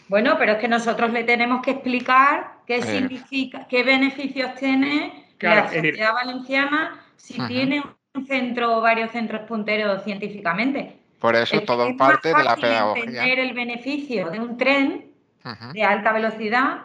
Bueno, 0.09 0.35
pero 0.39 0.53
es 0.53 0.57
que 0.57 0.67
nosotros 0.67 1.11
le 1.11 1.23
tenemos 1.23 1.61
que 1.61 1.71
explicar 1.71 2.59
qué 2.65 2.81
significa, 2.81 3.67
qué 3.67 3.83
beneficios 3.83 4.55
tiene 4.55 5.35
la 5.39 5.67
sociedad 5.67 6.13
valenciana 6.13 7.03
si 7.15 7.39
tiene 7.47 7.83
un 8.13 8.25
centro 8.25 8.77
o 8.77 8.81
varios 8.81 9.11
centros 9.11 9.41
punteros 9.47 10.03
científicamente. 10.03 10.97
Por 11.19 11.35
eso 11.35 11.61
todo 11.61 11.95
parte 11.97 12.29
de 12.29 12.43
la 12.43 12.55
pedagogía. 12.55 13.03
entender 13.03 13.39
el 13.39 13.53
beneficio 13.53 14.29
de 14.29 14.39
un 14.39 14.57
tren 14.57 15.11
de 15.73 15.83
alta 15.83 16.11
velocidad 16.11 16.81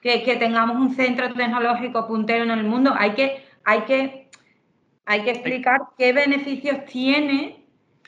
que, 0.00 0.36
tengamos 0.38 0.76
un 0.76 0.94
centro 0.94 1.32
tecnológico 1.34 2.06
puntero 2.06 2.44
en 2.44 2.50
el 2.50 2.64
mundo. 2.64 2.94
Hay 2.96 3.12
que, 3.12 3.44
hay 3.64 3.82
que, 3.82 4.30
hay 5.04 5.22
que 5.22 5.30
explicar 5.30 5.80
qué 5.96 6.12
beneficios 6.12 6.84
tiene 6.86 7.57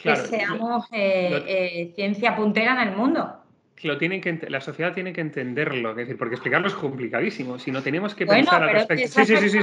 que 0.02 0.16
seamos 0.16 0.86
eh, 0.92 1.44
eh, 1.46 1.92
ciencia 1.94 2.36
puntera 2.36 2.80
en 2.80 2.88
el 2.88 2.96
mundo. 2.96 3.36
Lo 3.82 3.96
tienen 3.96 4.20
que, 4.20 4.38
la 4.48 4.60
sociedad 4.60 4.92
tiene 4.92 5.12
que 5.12 5.20
entenderlo, 5.20 5.94
decir, 5.94 6.16
porque 6.18 6.34
explicarlo 6.34 6.68
es 6.68 6.74
complicadísimo. 6.74 7.58
Si 7.58 7.70
no 7.70 7.82
tenemos 7.82 8.14
que 8.14 8.26
pensar 8.26 8.62
al 8.62 8.72
respecto. 8.72 9.08
Sí, 9.08 9.24
sí, 9.24 9.36
sí, 9.36 9.48
sí, 9.48 9.60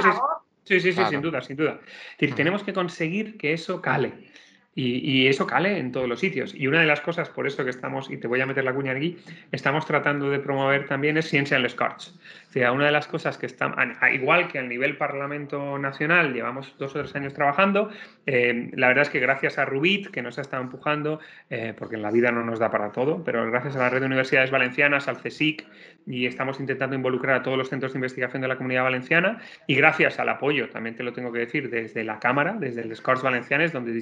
sí, 0.66 0.80
sí, 0.80 0.94
claro. 0.94 1.10
sin 1.10 1.22
duda, 1.22 1.42
sin 1.42 1.56
duda. 1.56 1.80
Decir, 2.18 2.34
mm. 2.34 2.38
tenemos 2.38 2.64
que 2.64 2.74
conseguir 2.74 3.38
que 3.38 3.54
eso 3.54 3.82
cale. 3.82 4.14
Y, 4.74 5.24
y, 5.24 5.28
eso 5.28 5.48
cale 5.48 5.80
en 5.80 5.92
todos 5.92 6.08
los 6.08 6.20
sitios. 6.20 6.54
Y 6.54 6.68
una 6.68 6.80
de 6.82 6.86
las 6.86 7.02
cosas 7.02 7.30
por 7.30 7.48
eso 7.48 7.64
que 7.64 7.72
estamos, 7.72 8.12
y 8.12 8.18
te 8.18 8.28
voy 8.28 8.42
a 8.42 8.46
meter 8.46 8.64
la 8.64 8.74
cuña 8.74 8.92
aquí, 8.92 9.18
estamos 9.52 9.86
tratando 9.86 10.30
de 10.30 10.40
promover 10.40 10.88
también 10.88 11.18
es 11.18 11.30
Ciencia 11.30 11.58
en 11.58 11.64
los 11.64 11.74
Corts. 11.74 12.20
Sea, 12.58 12.72
una 12.72 12.88
de 12.88 12.92
las 12.92 13.06
cosas 13.06 13.38
que 13.38 13.46
está, 13.46 13.72
igual 14.12 14.48
que 14.48 14.58
a 14.58 14.64
nivel 14.64 14.98
Parlamento 14.98 15.78
Nacional, 15.78 16.34
llevamos 16.34 16.74
dos 16.80 16.96
o 16.96 17.00
tres 17.00 17.16
años 17.16 17.36
trabajando, 17.36 17.92
eh, 18.26 18.72
la 18.74 18.88
verdad 18.88 19.04
es 19.04 19.12
que 19.12 19.20
gracias 19.20 19.60
a 19.60 19.66
Rubit, 19.66 20.08
que 20.08 20.24
nos 20.24 20.40
ha 20.40 20.42
estado 20.42 20.64
empujando, 20.64 21.20
eh, 21.52 21.76
porque 21.78 21.98
en 21.98 22.02
la 22.02 22.10
vida 22.10 22.32
no 22.32 22.44
nos 22.44 22.58
da 22.58 22.72
para 22.72 22.92
todo, 22.92 23.24
pero 23.24 23.46
gracias 23.52 23.76
a 23.76 23.80
la 23.80 23.92
red 23.92 24.00
de 24.00 24.08
universidades 24.08 24.50
valencianas, 24.50 25.08
al 25.08 25.22
CSIC, 25.22 25.68
y 26.08 26.26
estamos 26.26 26.60
intentando 26.60 26.96
involucrar 26.96 27.36
a 27.36 27.44
todos 27.44 27.60
los 27.60 27.70
centros 27.70 27.94
de 27.94 28.00
investigación 28.00 28.42
de 28.42 28.48
la 28.48 28.56
comunidad 28.56 28.86
valenciana, 28.86 29.40
y 29.68 29.76
gracias 29.76 30.18
al 30.18 30.30
apoyo, 30.30 30.68
también 30.70 30.96
te 30.96 31.04
lo 31.04 31.14
tengo 31.14 31.32
que 31.32 31.40
decir, 31.40 31.70
desde 31.70 32.04
la 32.04 32.18
Cámara, 32.18 32.56
desde 32.60 32.82
el 32.82 32.96
Scores 32.96 33.22
Valencianes, 33.22 33.72
donde 33.72 33.94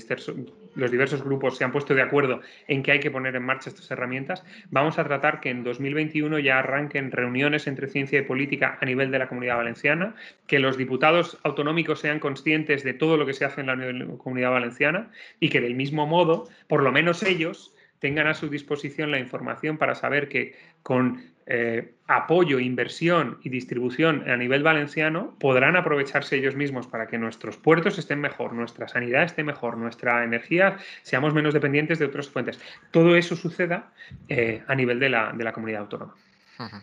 los 0.75 0.91
diversos 0.91 1.25
grupos 1.25 1.57
se 1.57 1.65
han 1.65 1.73
puesto 1.73 1.93
de 1.93 2.03
acuerdo 2.03 2.39
en 2.69 2.83
que 2.83 2.93
hay 2.93 3.01
que 3.01 3.11
poner 3.11 3.35
en 3.35 3.43
marcha 3.43 3.69
estas 3.69 3.91
herramientas, 3.91 4.45
vamos 4.69 4.97
a 4.97 5.03
tratar 5.03 5.41
que 5.41 5.49
en 5.49 5.65
2021 5.65 6.39
ya 6.39 6.59
arranquen 6.59 7.11
reuniones 7.11 7.67
entre 7.67 7.87
ciencia 7.87 8.19
y 8.19 8.21
política 8.21 8.44
a 8.61 8.85
nivel 8.85 9.11
de 9.11 9.19
la 9.19 9.27
comunidad 9.27 9.57
valenciana, 9.57 10.15
que 10.47 10.59
los 10.59 10.77
diputados 10.77 11.37
autonómicos 11.43 11.99
sean 11.99 12.19
conscientes 12.19 12.83
de 12.83 12.93
todo 12.93 13.17
lo 13.17 13.25
que 13.25 13.33
se 13.33 13.45
hace 13.45 13.61
en 13.61 13.67
la 13.67 14.17
comunidad 14.17 14.51
valenciana 14.51 15.11
y 15.39 15.49
que 15.49 15.61
del 15.61 15.75
mismo 15.75 16.07
modo, 16.07 16.47
por 16.67 16.83
lo 16.83 16.91
menos 16.91 17.23
ellos, 17.23 17.73
tengan 17.99 18.27
a 18.27 18.33
su 18.33 18.49
disposición 18.49 19.11
la 19.11 19.19
información 19.19 19.77
para 19.77 19.95
saber 19.95 20.29
que 20.29 20.55
con 20.83 21.33
eh, 21.47 21.93
apoyo, 22.07 22.59
inversión 22.59 23.39
y 23.43 23.49
distribución 23.49 24.29
a 24.29 24.35
nivel 24.35 24.63
valenciano 24.63 25.35
podrán 25.39 25.75
aprovecharse 25.75 26.37
ellos 26.37 26.55
mismos 26.55 26.87
para 26.87 27.07
que 27.07 27.19
nuestros 27.19 27.57
puertos 27.57 27.99
estén 27.99 28.19
mejor, 28.19 28.53
nuestra 28.53 28.87
sanidad 28.87 29.23
esté 29.23 29.43
mejor, 29.43 29.77
nuestra 29.77 30.23
energía 30.23 30.77
seamos 31.03 31.33
menos 31.33 31.53
dependientes 31.53 31.99
de 31.99 32.05
otras 32.05 32.29
fuentes. 32.29 32.59
Todo 32.91 33.15
eso 33.15 33.35
suceda 33.35 33.91
eh, 34.27 34.63
a 34.67 34.75
nivel 34.75 34.99
de 34.99 35.09
la, 35.09 35.33
de 35.33 35.43
la, 35.43 35.51
comunidad 35.51 35.81
autónoma. 35.81 36.15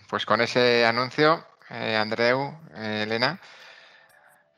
Pues 0.08 0.26
con 0.26 0.40
ese 0.40 0.84
anuncio, 0.84 1.44
eh, 1.72 1.96
Andreu, 1.96 2.58
Elena, 2.76 3.40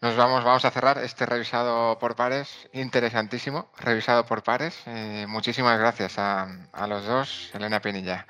nos 0.00 0.16
vamos, 0.16 0.44
vamos 0.44 0.64
a 0.64 0.70
cerrar 0.70 0.98
este 0.98 1.24
revisado 1.24 1.98
por 1.98 2.14
pares, 2.16 2.68
interesantísimo, 2.72 3.70
revisado 3.78 4.26
por 4.26 4.42
pares. 4.42 4.82
muchísimas 5.28 5.78
gracias 5.78 6.18
a, 6.18 6.46
a 6.72 6.86
los 6.86 7.06
dos, 7.06 7.50
Elena 7.54 7.80
Pinilla. 7.80 8.26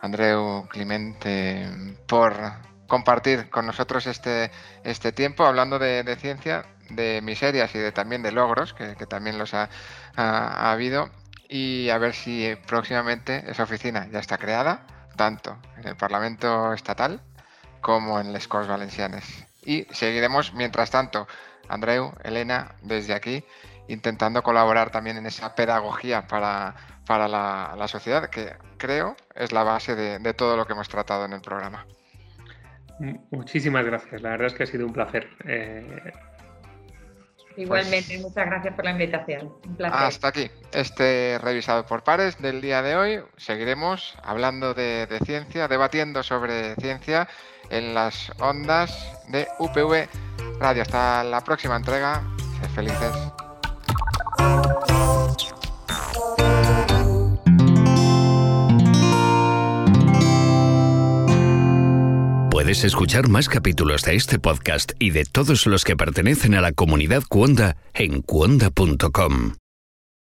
Andreu 0.00 0.68
Clemente, 0.68 1.68
por 2.06 2.36
compartir 2.86 3.50
con 3.50 3.66
nosotros 3.66 4.06
este, 4.06 4.50
este 4.84 5.12
tiempo 5.12 5.44
hablando 5.44 5.78
de, 5.78 6.16
ciencia, 6.16 6.64
de 6.90 7.20
miserias 7.22 7.74
y 7.74 7.78
de, 7.78 7.92
también 7.92 8.22
de 8.22 8.32
logros, 8.32 8.74
que, 8.74 8.94
también 9.06 9.38
los 9.38 9.54
ha, 9.54 9.68
habido, 10.16 11.10
y 11.48 11.90
a 11.90 11.98
ver 11.98 12.14
si 12.14 12.56
próximamente 12.66 13.44
esa 13.50 13.64
oficina 13.64 14.08
ya 14.10 14.18
está 14.18 14.38
creada, 14.38 14.86
tanto 15.16 15.58
en 15.78 15.88
el 15.88 15.96
Parlamento 15.96 16.72
Estatal 16.72 17.20
como 17.86 18.18
en 18.18 18.32
les 18.32 18.48
Corts 18.48 18.66
Valencianes. 18.66 19.46
Y 19.64 19.86
seguiremos, 19.92 20.52
mientras 20.54 20.90
tanto, 20.90 21.28
Andreu, 21.68 22.12
Elena, 22.24 22.74
desde 22.82 23.14
aquí, 23.14 23.44
intentando 23.86 24.42
colaborar 24.42 24.90
también 24.90 25.18
en 25.18 25.26
esa 25.26 25.54
pedagogía 25.54 26.26
para, 26.26 26.74
para 27.06 27.28
la, 27.28 27.86
sociedad, 27.86 28.28
que 28.28 28.56
creo 28.76 29.14
es 29.36 29.52
la 29.52 29.62
base 29.62 29.94
de, 29.94 30.34
todo 30.34 30.56
lo 30.56 30.66
que 30.66 30.72
hemos 30.72 30.88
tratado 30.88 31.26
en 31.26 31.34
el 31.34 31.40
programa. 31.40 31.86
Muchísimas 33.30 33.86
gracias, 33.86 34.20
la 34.20 34.30
verdad 34.30 34.48
es 34.48 34.54
que 34.54 34.64
ha 34.64 34.66
sido 34.66 34.84
un 34.84 34.92
placer. 34.92 35.28
Eh, 35.44 36.12
Igualmente, 37.56 38.14
pues 38.14 38.20
muchas 38.20 38.46
gracias 38.46 38.74
por 38.74 38.84
la 38.84 38.90
invitación. 38.90 39.54
Un 39.64 39.76
placer. 39.76 39.96
Hasta 39.96 40.28
aquí, 40.28 40.50
este 40.72 41.38
revisado 41.40 41.86
por 41.86 42.02
pares 42.02 42.36
del 42.42 42.60
día 42.60 42.82
de 42.82 42.96
hoy. 42.96 43.20
Seguiremos 43.36 44.18
hablando 44.24 44.74
de, 44.74 45.06
de 45.06 45.20
ciencia, 45.20 45.68
debatiendo 45.68 46.24
sobre 46.24 46.74
ciencia 46.74 47.28
en 47.70 47.94
las 47.94 48.30
ondas 48.38 48.96
de 49.28 49.46
UPV 49.58 50.08
Radio. 50.60 50.82
Hasta 50.82 51.24
la 51.24 51.42
próxima 51.42 51.76
entrega. 51.76 52.22
Sed 52.60 52.70
felices. 52.70 53.12
Puedes 62.50 62.82
escuchar 62.84 63.28
más 63.28 63.48
capítulos 63.48 64.02
de 64.02 64.16
este 64.16 64.38
podcast 64.38 64.92
y 64.98 65.10
de 65.10 65.24
todos 65.24 65.66
los 65.66 65.84
que 65.84 65.94
pertenecen 65.94 66.54
a 66.54 66.60
la 66.60 66.72
comunidad 66.72 67.22
Cuonda 67.28 67.76
en 67.94 68.22
cuonda.com. 68.22 69.52